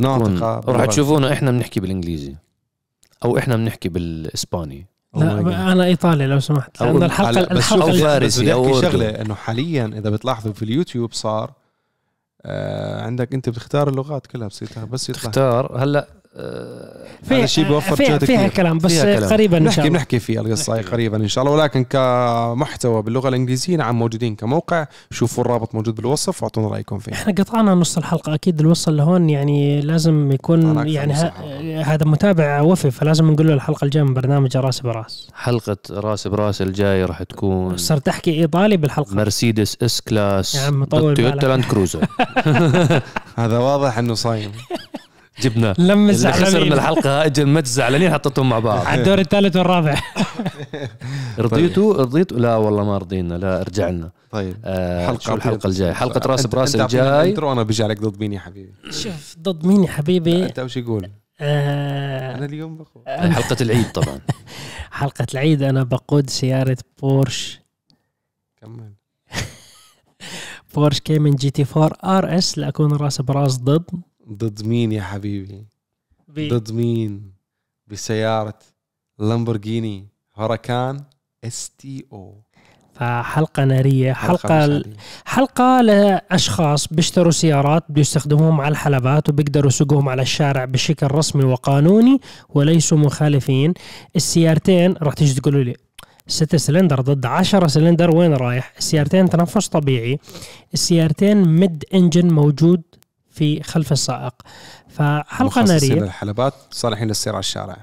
ورح 0.68 0.84
باللغة- 0.84 0.88
تشوفونا 0.88 1.32
إحنا 1.32 1.50
بنحكي 1.50 1.80
بالإنجليزي 1.80 2.36
أو 3.24 3.38
إحنا 3.38 3.56
بنحكي 3.56 3.88
بالإسباني. 3.88 4.86
Oh. 5.16 5.18
لا 5.18 5.72
أنا 5.72 5.84
إيطالي 5.84 6.26
لو 6.26 6.40
سمحت 6.40 6.76
أو- 6.78 6.82
لأن 6.82 7.02
الحلقة 7.02 7.40
الحلقة 7.52 7.82
أو 7.82 7.88
اللي- 7.88 8.02
فارسي 8.02 8.52
أردني. 8.52 8.80
شغلة 8.82 9.08
إنه 9.08 9.34
حاليا 9.34 9.86
إذا 9.86 10.10
بتلاحظوا 10.10 10.52
في 10.52 10.62
اليوتيوب 10.62 11.12
صار 11.12 11.52
آه 12.42 13.02
عندك 13.02 13.34
أنت 13.34 13.48
بتختار 13.48 13.88
اللغات 13.88 14.26
كلها 14.26 14.48
بس 14.48 14.64
بس 14.90 15.08
يطلع. 15.10 15.22
تختار. 15.30 15.82
هلا 15.82 16.08
هذا 16.36 17.44
الشيء 17.44 17.64
بيوفر 17.68 17.96
فيها, 17.96 18.08
جهد 18.08 18.24
فيها 18.24 18.38
كبير. 18.38 18.50
كلام 18.56 18.78
بس 18.78 18.92
فيها 18.92 19.16
كلام. 19.16 19.30
قريبا 19.30 19.58
إن 19.58 19.62
شاء 19.62 19.68
نحكي 19.70 19.80
الله 19.80 19.90
بنحكي 19.98 20.18
فيها 20.18 20.40
القصة 20.40 20.74
نحكي. 20.74 20.88
قريبا 20.88 21.16
إن 21.16 21.28
شاء 21.28 21.44
الله 21.44 21.56
ولكن 21.56 21.84
كمحتوى 21.84 23.02
باللغة 23.02 23.28
الإنجليزية 23.28 23.76
نعم 23.76 23.98
موجودين 23.98 24.36
كموقع 24.36 24.86
شوفوا 25.10 25.44
الرابط 25.44 25.74
موجود 25.74 25.94
بالوصف 25.94 26.42
واعطونا 26.42 26.68
رأيكم 26.68 26.98
فيه 26.98 27.12
إحنا 27.12 27.32
قطعنا 27.32 27.74
نص 27.74 27.96
الحلقة 27.98 28.34
أكيد 28.34 28.60
الوصل 28.60 28.96
لهون 28.96 29.30
يعني 29.30 29.80
لازم 29.80 30.32
يكون 30.32 30.88
يعني 30.88 31.12
ه-. 31.14 31.32
هذا 31.82 32.06
متابع 32.06 32.60
وفي 32.60 32.90
فلازم 32.90 33.30
نقول 33.30 33.48
له 33.48 33.54
الحلقة 33.54 33.84
الجاية 33.84 34.04
من 34.04 34.14
برنامج 34.14 34.56
راس 34.56 34.80
براس 34.80 35.28
حلقة 35.34 35.76
راس 35.90 36.28
براس 36.28 36.62
الجاي 36.62 37.04
رح 37.04 37.22
تكون 37.22 37.76
صرت 37.76 38.08
أحكي 38.08 38.30
إيطالي 38.40 38.76
بالحلقة 38.76 39.14
مرسيدس 39.14 39.76
إس 39.82 40.00
كلاس 40.00 40.54
يا 40.54 40.60
عم 40.60 40.84
طول 40.84 41.14
تويوتا. 41.16 41.46
لاند 41.46 41.64
كروزر 41.64 42.06
هذا 43.36 43.58
واضح 43.58 43.98
إنه 43.98 44.14
صايم 44.14 44.50
جبنا. 45.42 45.74
لمس 45.78 46.16
اللي 46.24 46.32
خسر 46.32 46.44
من 46.44 46.50
زعلانين 46.50 46.72
الحلقة 46.72 47.10
اجى 47.26 47.42
المت 47.42 47.66
زعلانين 47.66 48.12
حطيتهم 48.12 48.48
مع 48.48 48.58
بعض. 48.58 48.86
على 48.86 49.00
الدور 49.00 49.18
الثالث 49.18 49.56
والرابع. 49.56 50.00
رضيتوا؟ 51.38 51.94
رضيتوا؟ 51.94 52.38
لا 52.38 52.56
والله 52.56 52.84
ما 52.84 52.98
رضينا 52.98 53.34
لا 53.34 53.60
ارجع 53.60 53.88
لنا. 53.88 54.10
طيب. 54.30 54.56
آه 54.64 55.06
حلقة 55.06 55.18
شو 55.20 55.34
الحلقة 55.34 55.66
الجاية. 55.66 55.92
حلقة 55.92 56.20
راس 56.26 56.46
براس 56.46 56.76
الجاي. 56.76 57.20
الانترو 57.22 57.52
أنا 57.52 57.62
بيجي 57.62 57.82
عليك 57.84 58.00
ضد 58.00 58.20
مين 58.20 58.32
يا 58.32 58.38
حبيبي؟ 58.40 58.72
شوف 58.90 59.34
ضد 59.38 59.66
مين 59.66 59.84
يا 59.84 59.88
حبيبي؟ 59.90 60.44
أنت 60.44 60.58
وش 60.58 60.76
يقول؟ 60.76 61.04
أنا 61.04 61.12
آه 61.40 62.44
اليوم 62.44 62.76
بقول 62.76 63.32
حلقة 63.32 63.56
العيد 63.60 63.92
طبعا. 63.92 64.20
حلقة 65.00 65.26
العيد 65.34 65.62
أنا 65.62 65.82
بقود 65.82 66.30
سيارة 66.30 66.76
بورش. 67.02 67.60
كمل. 68.60 68.92
بورش 70.74 71.00
كايمن 71.00 71.30
GT 71.30 71.66
4 71.76 72.18
RS 72.18 72.58
لأكون 72.58 72.92
راس 72.96 73.20
براس 73.20 73.56
ضد. 73.58 73.84
ضد 74.32 74.66
مين 74.66 74.92
يا 74.92 75.02
حبيبي؟ 75.02 75.64
ب- 76.28 76.48
ضد 76.54 76.72
مين؟ 76.72 77.32
بسيارة 77.86 78.58
لامبورجيني 79.18 80.06
هوراكان 80.36 81.00
STO. 81.44 82.34
فحلقة 82.94 83.64
نارية 83.64 84.12
حلقة 84.12 84.34
مش 84.46 84.50
عادية. 84.50 84.96
حلقة 85.24 85.80
لأشخاص 85.80 86.88
بيشتروا 86.88 87.30
سيارات 87.30 87.84
بيستخدموهم 87.88 88.60
على 88.60 88.72
الحلبات 88.72 89.28
وبيقدروا 89.28 89.68
يسوقوهم 89.68 90.08
على 90.08 90.22
الشارع 90.22 90.64
بشكل 90.64 91.06
رسمي 91.10 91.44
وقانوني 91.44 92.20
وليسوا 92.48 92.98
مخالفين. 92.98 93.74
السيارتين 94.16 94.94
راح 95.02 95.14
تيجي 95.14 95.40
تقولوا 95.40 95.62
لي 95.64 95.74
ستة 96.26 96.58
سلندر 96.58 97.00
ضد 97.00 97.26
عشرة 97.26 97.66
سلندر 97.66 98.16
وين 98.16 98.32
رايح؟ 98.34 98.72
السيارتين 98.78 99.28
تنفس 99.30 99.68
طبيعي. 99.68 100.18
السيارتين 100.74 101.48
mid 101.48 101.84
engine 101.94 102.32
موجود 102.34 102.82
في 103.40 103.62
خلف 103.62 103.92
السائق. 103.92 104.34
فحلقة 104.88 105.44
مخصصين 105.44 105.90
نارية. 105.90 106.02
للحلبات 106.02 106.54
صالحين 106.70 107.08
للسير 107.08 107.32
على 107.32 107.40
الشارع. 107.40 107.76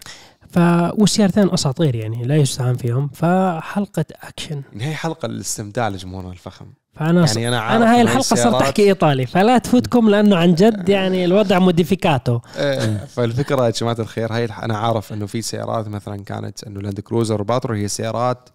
ف... 0.49 0.57
والسيارتين 0.99 1.53
أساطير 1.53 1.95
يعني 1.95 2.23
لا 2.23 2.35
يستهان 2.35 2.75
فيهم. 2.75 3.07
فحلقة 3.07 4.05
أكشن. 4.23 4.61
هي 4.79 4.95
حلقة 4.95 5.27
للاستمتاع 5.27 5.89
لجمهورنا 5.89 6.31
الفخم. 6.31 6.65
فأنا 6.93 7.25
يعني 7.27 7.47
أنا 7.47 7.59
عارف 7.59 7.81
أنا 7.81 7.93
هاي 7.93 8.01
الحلقة 8.01 8.21
صرت 8.21 8.61
أحكي 8.61 8.81
إيطالي 8.81 9.25
فلا 9.25 9.57
تفوتكم 9.57 10.09
لأنه 10.09 10.35
عن 10.35 10.55
جد 10.55 10.89
يعني 10.89 11.25
الوضع 11.25 11.59
modificato. 11.59 12.39
إيه، 12.57 12.97
فالفكرة 12.97 13.65
يا 13.65 13.69
جماعة 13.69 13.97
الخير 13.99 14.33
هاي 14.33 14.45
أنا 14.45 14.77
عارف 14.77 15.13
إنه 15.13 15.25
في 15.25 15.41
سيارات 15.41 15.87
مثلا 15.87 16.23
كانت 16.23 16.63
إنه 16.63 16.81
لاند 16.81 16.99
كروزر 16.99 17.41
وباترول 17.41 17.75
هي 17.75 17.87
سيارات 17.87 18.49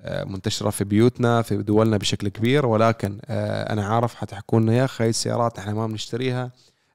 آه، 0.00 0.24
منتشرة 0.24 0.70
في 0.70 0.84
بيوتنا 0.84 1.42
في 1.42 1.56
دولنا 1.56 1.96
بشكل 1.96 2.28
كبير 2.28 2.66
ولكن 2.66 3.18
آه، 3.24 3.72
أنا 3.72 3.86
عارف 3.86 4.14
حتحكوا 4.14 4.60
لنا 4.60 4.74
يا 4.74 4.84
أخي 4.84 5.08
السيارات 5.08 5.58
إحنا 5.58 5.74
ما 5.74 5.86
بنشتريها 5.86 6.50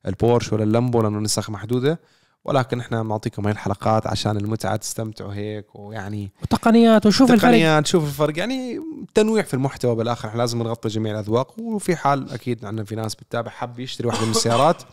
البورش 0.05 0.53
ولا 0.53 0.63
اللامبو 0.63 1.01
لأنه 1.01 1.19
نسخ 1.19 1.49
محدودة 1.49 1.99
ولكن 2.45 2.79
إحنا 2.79 3.03
بنعطيكم 3.03 3.43
هاي 3.45 3.51
الحلقات 3.51 4.07
عشان 4.07 4.37
المتعة 4.37 4.75
تستمتعوا 4.75 5.33
هيك 5.33 5.75
ويعني 5.75 6.31
وتقنيات 6.43 7.05
وشوف 7.05 7.31
الفرق 7.31 7.49
تقنيات 7.49 7.87
شوف 7.87 8.03
الفرق 8.03 8.39
يعني 8.39 8.79
تنويع 9.13 9.43
في 9.43 9.53
المحتوى 9.53 9.95
بالآخر 9.95 10.27
إحنا 10.27 10.37
لازم 10.37 10.63
نغطي 10.63 10.89
جميع 10.89 11.13
الأذواق 11.13 11.59
وفي 11.59 11.95
حال 11.95 12.31
أكيد 12.31 12.65
عندنا 12.65 12.85
في 12.85 12.95
ناس 12.95 13.15
بتتابع 13.15 13.51
حب 13.51 13.79
يشتري 13.79 14.07
واحدة 14.07 14.25
من 14.25 14.31
السيارات 14.31 14.83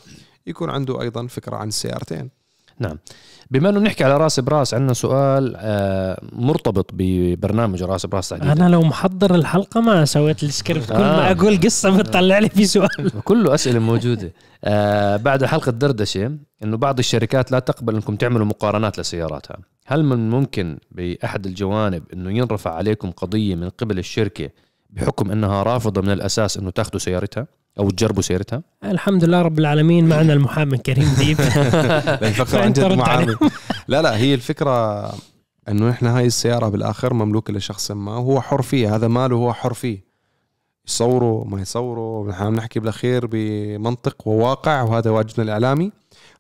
يكون 0.47 0.71
عنده 0.71 1.01
أيضا 1.03 1.27
فكرة 1.27 1.57
عن 1.57 1.69
السيارتين 1.69 2.31
نعم. 2.81 2.99
بما 3.51 3.69
أنه 3.69 3.81
بنحكي 3.81 4.05
على 4.05 4.17
راس 4.17 4.41
براس 4.41 4.75
عندنا 4.75 4.93
سؤال 4.93 5.55
آه 5.57 6.21
مرتبط 6.33 6.91
ببرنامج 6.95 7.83
راس 7.83 8.07
براس 8.07 8.29
تحديدا. 8.29 8.53
أنا 8.53 8.69
لو 8.69 8.83
محضر 8.83 9.35
الحلقة 9.35 9.81
ما 9.81 10.05
سويت 10.05 10.43
السكريبت. 10.43 10.89
كل 10.89 10.99
ما 10.99 11.29
آه. 11.29 11.33
أقول 11.33 11.61
قصة 11.61 11.99
بتطلع 11.99 12.39
لي 12.39 12.49
في 12.49 12.67
سؤال. 12.67 13.11
كله 13.25 13.55
أسئلة 13.55 13.79
موجودة. 13.79 14.33
آه 14.65 15.17
بعد 15.17 15.45
حلقة 15.45 15.73
دردشة 15.73 16.33
إنه 16.63 16.77
بعض 16.77 16.99
الشركات 16.99 17.53
لا 17.53 17.59
تقبل 17.59 17.95
إنكم 17.95 18.17
تعملوا 18.17 18.47
مقارنات 18.47 18.99
لسياراتها. 18.99 19.57
هل 19.87 20.05
من 20.05 20.31
ممكن 20.31 20.79
بأحد 20.91 21.47
الجوانب 21.47 22.03
إنه 22.13 22.31
ينرفع 22.31 22.75
عليكم 22.75 23.11
قضية 23.11 23.55
من 23.55 23.69
قبل 23.69 23.99
الشركة 23.99 24.51
بحكم 24.91 25.31
إنها 25.31 25.63
رافضة 25.63 26.01
من 26.01 26.11
الأساس 26.11 26.57
إنه 26.57 26.71
تاخذوا 26.71 26.99
سيارتها؟ 26.99 27.47
أو 27.79 27.91
تجربوا 27.91 28.23
سيارتها 28.23 28.63
الحمد 28.85 29.25
لله 29.25 29.43
رب 29.43 29.59
العالمين 29.59 30.09
معنا 30.09 30.33
المحامي 30.33 30.75
الكريم 30.75 31.15
ديب. 31.19 31.41
الفكرة 31.41 32.61
عن 32.61 32.73
جد 32.73 32.81
رد 32.81 32.99
معامل. 32.99 33.37
لا 33.89 34.03
لا 34.03 34.17
هي 34.17 34.35
الفكرة 34.35 35.09
إنه 35.69 35.91
إحنا 35.91 36.19
هاي 36.19 36.27
السيارة 36.27 36.69
بالآخر 36.69 37.15
مملوكة 37.15 37.53
لشخص 37.53 37.91
ما 37.91 38.13
وهو 38.13 38.41
حر 38.41 38.63
فيها 38.63 38.97
هذا 38.97 39.09
ماله 39.09 39.37
هو 39.37 39.53
حر 39.53 39.75
فيه. 39.75 40.09
يصوروا 40.87 41.45
ما 41.45 41.61
يصوروا 41.61 42.31
نحن 42.31 42.43
عم 42.43 42.55
نحكي 42.55 42.81
بالأخير 42.81 43.27
بمنطق 43.27 44.29
وواقع 44.29 44.83
وهذا 44.83 45.11
واجبنا 45.11 45.45
الإعلامي. 45.45 45.93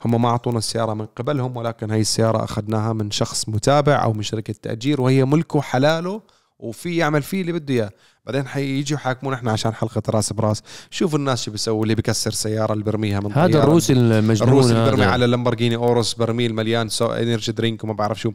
هم 0.05 0.22
ما 0.22 0.28
أعطونا 0.28 0.59
السيارة 0.59 0.95
من 0.95 1.07
قبلهم 1.07 1.57
ولكن 1.57 1.91
هاي 1.91 2.01
السيارة 2.01 2.45
أخذناها 2.45 2.93
من 2.93 3.11
شخص 3.11 3.49
متابع 3.49 4.05
أو 4.05 4.12
من 4.12 4.22
شركة 4.22 4.55
تأجير 4.62 5.01
وهي 5.01 5.24
ملكه 5.24 5.61
حلاله 5.61 6.20
وفي 6.59 6.97
يعمل 6.97 7.22
فيه 7.22 7.41
اللي 7.41 7.53
بده 7.53 7.74
إياه. 7.74 7.91
بعدين 8.29 8.47
حيجي 8.47 8.95
يحاكمونا 8.95 9.37
إحنا 9.37 9.53
عشان 9.53 9.74
حلقة 9.74 10.03
راس 10.11 10.33
براس. 10.33 10.62
شوفوا 10.91 11.18
الناس 11.18 11.43
شو 11.43 11.51
بيسووا 11.51 11.83
اللي 11.83 11.95
بيكسر 11.95 12.31
سيارة 12.31 12.72
اللي 12.72 12.85
برميها 12.85 13.20
من 13.20 13.33
هذا. 13.33 13.62
الروسي 13.62 13.93
المجنون 13.93 14.49
الروس 14.49 14.70
اللي 14.70 14.91
برمي. 14.91 15.05
على 15.05 15.24
اللامبرجيني 15.24 15.76
اورس 15.76 16.14
برميل 16.14 16.55
مليان 16.55 16.89
سو 16.89 17.07
إنرجي 17.07 17.53
درينك 17.53 17.85
وما 17.85 17.93
بعرف 17.93 18.20
شو. 18.20 18.33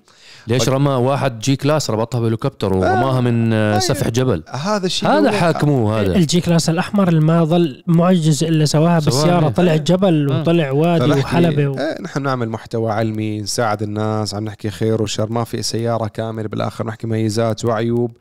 ليش 0.47 0.69
رمى 0.69 0.91
واحد 0.91 1.39
جي 1.39 1.55
كلاس 1.55 1.89
ربطها 1.89 2.19
بهليكوبتر 2.21 2.73
ورماها 2.73 3.21
من 3.21 3.53
آه، 3.53 3.79
سفح 3.79 4.09
جبل. 4.09 4.43
هذا 4.49 4.85
الشيء 4.85 5.09
هذا 5.09 5.31
حاكموه 5.31 6.01
هذا. 6.01 6.15
الجي 6.15 6.41
كلاس 6.41 6.69
الأحمر 6.69 7.07
اللي 7.07 7.21
ما 7.21 7.43
ظل 7.43 7.83
معجز 7.87 8.43
إلا 8.43 8.65
سواها 8.65 8.99
بالسيارة. 8.99 9.49
طلع 9.49 9.75
جبل 9.75 10.31
آه. 10.31 10.41
وطلع 10.41 10.71
وادي 10.71 11.11
وحلبة 11.11 11.67
و... 11.67 11.77
إيه، 11.77 12.01
نحن 12.01 12.21
نعمل 12.21 12.49
محتوى 12.49 12.91
علمي 12.91 13.41
نساعد 13.41 13.81
الناس 13.81 14.35
عم 14.35 14.43
نحكي 14.43 14.69
خير 14.69 15.01
وشر. 15.01 15.31
ما 15.31 15.43
في 15.43 15.61
سيارة 15.61 16.07
كاملة 16.07 16.47
بالآخر 16.47 16.87
نحكي 16.87 17.07
ميزات 17.07 17.65
وعيوب. 17.65 18.11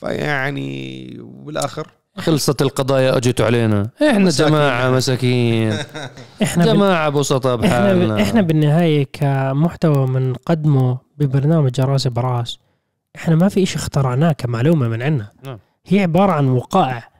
فيعني 0.00 1.16
بالاخر 1.22 1.88
خلصت 2.18 2.62
القضايا 2.62 3.16
اجت 3.16 3.40
علينا 3.40 3.88
إحنا 4.08 4.18
مساكين. 4.18 4.48
جماعة 4.52 4.90
مساكين 4.90 5.72
إحنا. 6.42 6.64
جماعة 6.64 7.08
بسطاء 7.10 7.54
إحنا 7.54 7.68
بحالنا 7.68 8.14
ب... 8.14 8.18
إحنا 8.18 8.40
بالنهاية 8.40 9.06
كمحتوى 9.12 10.06
بنقدمه 10.06 10.98
ببرنامج 11.18 11.80
رأس 11.80 12.06
براس 12.08 12.58
إحنا 13.16 13.34
ما 13.36 13.48
في 13.48 13.66
شيء 13.66 13.76
اخترعناه 13.76 14.32
كمعلومه 14.32 14.88
من 14.88 15.02
عندنا 15.02 15.28
نعم. 15.46 15.58
هي 15.86 16.00
عبارة 16.02 16.32
عن 16.32 16.48
وقائع 16.48 17.10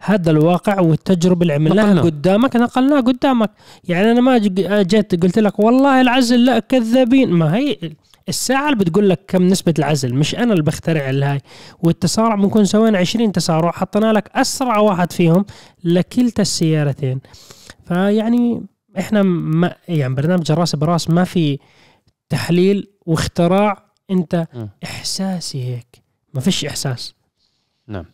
هذا 0.00 0.30
الواقع 0.30 0.80
والتجربة 0.80 1.42
اللي 1.42 1.52
عملناها. 1.52 2.00
قدامك 2.00 2.56
نقلناها 2.56 3.00
قدامك 3.00 3.50
يعني 3.88 4.12
أنا 4.12 4.20
ما 4.20 4.38
جيت 4.82 5.22
قلت 5.24 5.38
لك 5.38 5.58
والله 5.58 6.00
العزل 6.00 6.44
لا 6.44 6.58
كذابين 6.58 7.30
ما 7.30 7.56
هي 7.56 7.76
الساعة 8.28 8.64
اللي 8.72 8.84
بتقول 8.84 9.08
لك 9.08 9.20
كم 9.28 9.42
نسبة 9.46 9.74
العزل؟ 9.78 10.14
مش 10.14 10.34
أنا 10.34 10.52
اللي 10.52 10.62
بخترع 10.62 11.10
الهاي 11.10 11.40
والتسارع 11.82 12.34
بنكون 12.34 12.64
سوينا 12.64 12.98
20 12.98 13.32
تسارع 13.32 13.70
حطينا 13.70 14.12
لك 14.12 14.30
أسرع 14.34 14.78
واحد 14.78 15.12
فيهم 15.12 15.44
لكلتا 15.84 16.42
السيارتين 16.42 17.20
فيعني 17.88 18.62
إحنا 18.98 19.22
ما 19.22 19.74
يعني 19.88 20.14
برنامج 20.14 20.50
الرأس 20.52 20.76
براس 20.76 21.10
ما 21.10 21.24
في 21.24 21.58
تحليل 22.28 22.90
واختراع 23.06 23.86
أنت 24.10 24.46
م. 24.54 24.66
إحساسي 24.84 25.64
هيك. 25.64 26.02
ما 26.34 26.40
فيش 26.40 26.64
إحساس. 26.64 27.14
نعم. 27.88 28.04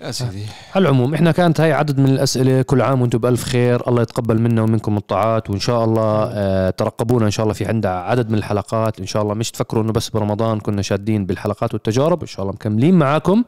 يا 0.00 0.10
سيدي. 0.10 0.46
على 0.74 0.82
العموم 0.82 1.14
إحنا 1.14 1.32
كانت 1.32 1.60
هاي 1.60 1.72
عدد 1.72 2.00
من 2.00 2.06
الأسئلة 2.08 2.62
كل 2.62 2.82
عام 2.82 3.00
وأنتم 3.00 3.18
بألف 3.18 3.44
خير. 3.44 3.88
الله 3.88 4.02
يتقبل 4.02 4.40
منا 4.40 4.62
ومنكم 4.62 4.96
الطاعات 4.96 5.50
وإن 5.50 5.60
شاء 5.60 5.84
الله 5.84 6.30
آه 6.32 6.70
ترقبونا 6.70 7.26
إن 7.26 7.30
شاء 7.30 7.44
الله 7.44 7.54
في 7.54 7.66
عندنا 7.66 8.00
عدد 8.00 8.30
من 8.30 8.38
الحلقات. 8.38 9.00
إن 9.00 9.06
شاء 9.06 9.22
الله 9.22 9.34
مش 9.34 9.50
تفكروا 9.50 9.82
إنه 9.82 9.92
بس 9.92 10.08
برمضان 10.08 10.60
كنا 10.60 10.82
شادين 10.82 11.26
بالحلقات 11.26 11.74
والتجارب 11.74 12.20
إن 12.20 12.26
شاء 12.26 12.42
الله 12.42 12.52
مكملين 12.52 12.94
معاكم. 12.94 13.38
آه، 13.38 13.44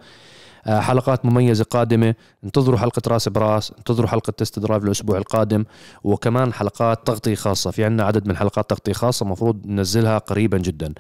حلقات 0.66 1.24
مميزة 1.24 1.64
قادمة. 1.64 2.14
انتظروا 2.44 2.78
حلقة 2.78 3.02
راس 3.08 3.28
براس 3.28 3.72
انتظروا 3.78 4.08
حلقة 4.08 4.30
تست 4.30 4.58
درايف 4.58 4.84
الأسبوع 4.84 5.18
القادم 5.18 5.64
وكمان 6.04 6.52
حلقات 6.52 7.06
تغطية 7.06 7.34
خاصة. 7.34 7.70
في 7.70 7.84
عنا 7.84 8.02
عدد 8.04 8.28
من 8.28 8.36
حلقات 8.36 8.70
تغطية 8.70 8.92
خاصة 8.92 9.26
مفروض 9.26 9.66
ننزلها 9.66 10.18
قريبا 10.18 10.58
جدا. 10.58 10.94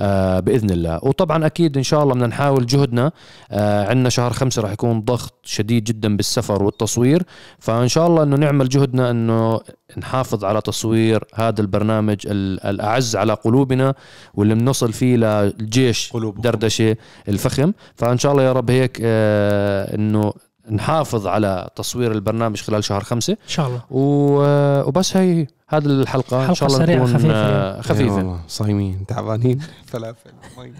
آه 0.00 0.40
بإذن 0.40 0.70
الله. 0.70 1.00
وطبعا 1.02 1.46
أكيد 1.46 1.76
إن 1.76 1.82
شاء 1.82 2.02
الله 2.02 2.14
بدنا 2.14 2.26
نحاول 2.26 2.66
جهدنا. 2.66 3.12
آه 3.50 3.88
عندنا 3.88 4.08
شهر 4.08 4.32
خمسة 4.32 4.62
راح 4.62 4.72
يكون 4.72 5.00
ضغط 5.00 5.34
شديد 5.42 5.84
جدا 5.84 6.16
بالسفر 6.16 6.62
والتصوير. 6.62 7.22
فإن 7.58 7.88
شاء 7.88 8.06
الله 8.06 8.22
إنه 8.22 8.36
نعمل 8.36 8.68
جهدنا 8.68 9.10
إنه 9.10 9.60
نحافظ 9.98 10.44
على 10.44 10.60
تصوير 10.60 11.24
هذا 11.34 11.60
البرنامج 11.60 12.16
ال- 12.26 12.66
الأعز 12.66 13.16
على 13.16 13.32
قلوبنا 13.32 13.94
واللي 14.34 14.54
بنوصل 14.54 14.92
فيه 14.92 15.16
للجيش 15.16 16.12
قلوبكم. 16.12 16.40
دردشة 16.42 16.96
الفخم. 17.28 17.72
فإن 17.96 18.18
شاء 18.18 18.32
الله 18.32 18.42
يا 18.42 18.52
رب 18.52 18.70
هيك 18.70 19.00
آه 19.00 19.01
إنه 19.04 20.32
نحافظ 20.70 21.26
على 21.26 21.68
تصوير 21.76 22.12
البرنامج 22.12 22.60
خلال 22.60 22.84
شهر 22.84 23.04
خمسة. 23.04 23.32
إن 23.32 23.48
شاء 23.48 23.66
الله. 23.66 23.82
و- 23.90 24.82
وبس 24.88 25.16
هي 25.16 25.46
هذه 25.68 25.84
الحلقة. 25.86 26.48
إن 26.48 26.54
شاء 26.54 26.68
حلقة 26.68 26.76
الله 26.76 26.86
سريعة 26.86 27.04
تكون 27.06 27.14
خفيفة 27.18 27.34
آه، 27.34 27.80
خفيفة. 27.80 28.14
والله، 28.14 28.40
صايمين 28.48 29.06
تعبانين. 29.06 29.60
فلافل 29.86 30.30
مي. 30.58 30.72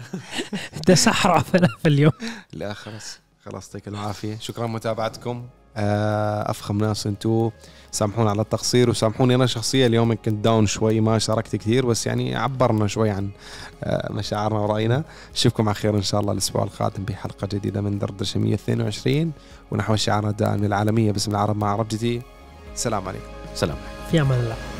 تسحر 0.85 1.39
فلافل 1.39 1.87
اليوم. 1.87 2.11
لا 2.53 2.73
خلاص 2.73 3.19
خلاص 3.45 3.67
يعطيك 3.67 3.87
العافية. 3.87 4.37
شكرا 4.39 4.67
متابعتكم 4.67 5.37
آه، 5.37 5.62
أفخم 5.77 6.77
ناس 6.77 7.07
انتو 7.07 7.51
سامحونا 7.91 8.29
على 8.29 8.41
التقصير 8.41 8.89
وسامحوني 8.89 9.35
أنا 9.35 9.45
شخصيا 9.45 9.87
اليوم 9.87 10.13
كنت 10.13 10.29
داون 10.29 10.65
شوي 10.65 11.01
ما 11.01 11.19
شاركت 11.19 11.55
كثير 11.55 11.85
بس 11.85 12.07
يعني 12.07 12.35
عبرنا 12.35 12.87
شوي 12.87 13.09
عن 13.09 13.29
آه، 13.83 14.11
مشاعرنا 14.11 14.59
ورأينا. 14.59 15.03
اشوفكم 15.35 15.67
على 15.67 15.75
خير 15.75 15.95
إن 15.95 16.01
شاء 16.01 16.21
الله 16.21 16.31
الأسبوع 16.31 16.63
القادم 16.63 17.03
بحلقة 17.03 17.47
جديدة 17.47 17.81
من 17.81 17.99
دردشه 17.99 18.39
122 18.39 19.31
ونحو 19.71 19.95
شعارنا 19.95 20.29
الدائم 20.29 20.63
العالمية 20.63 21.11
باسم 21.11 21.31
العرب 21.31 21.57
مع 21.57 21.71
عرب 21.71 21.87
جديد. 21.87 22.21
السلام 22.73 23.07
عليكم. 23.07 23.25
سلام. 23.55 23.77
في 24.11 24.21
أمان 24.21 24.39
الله. 24.39 24.72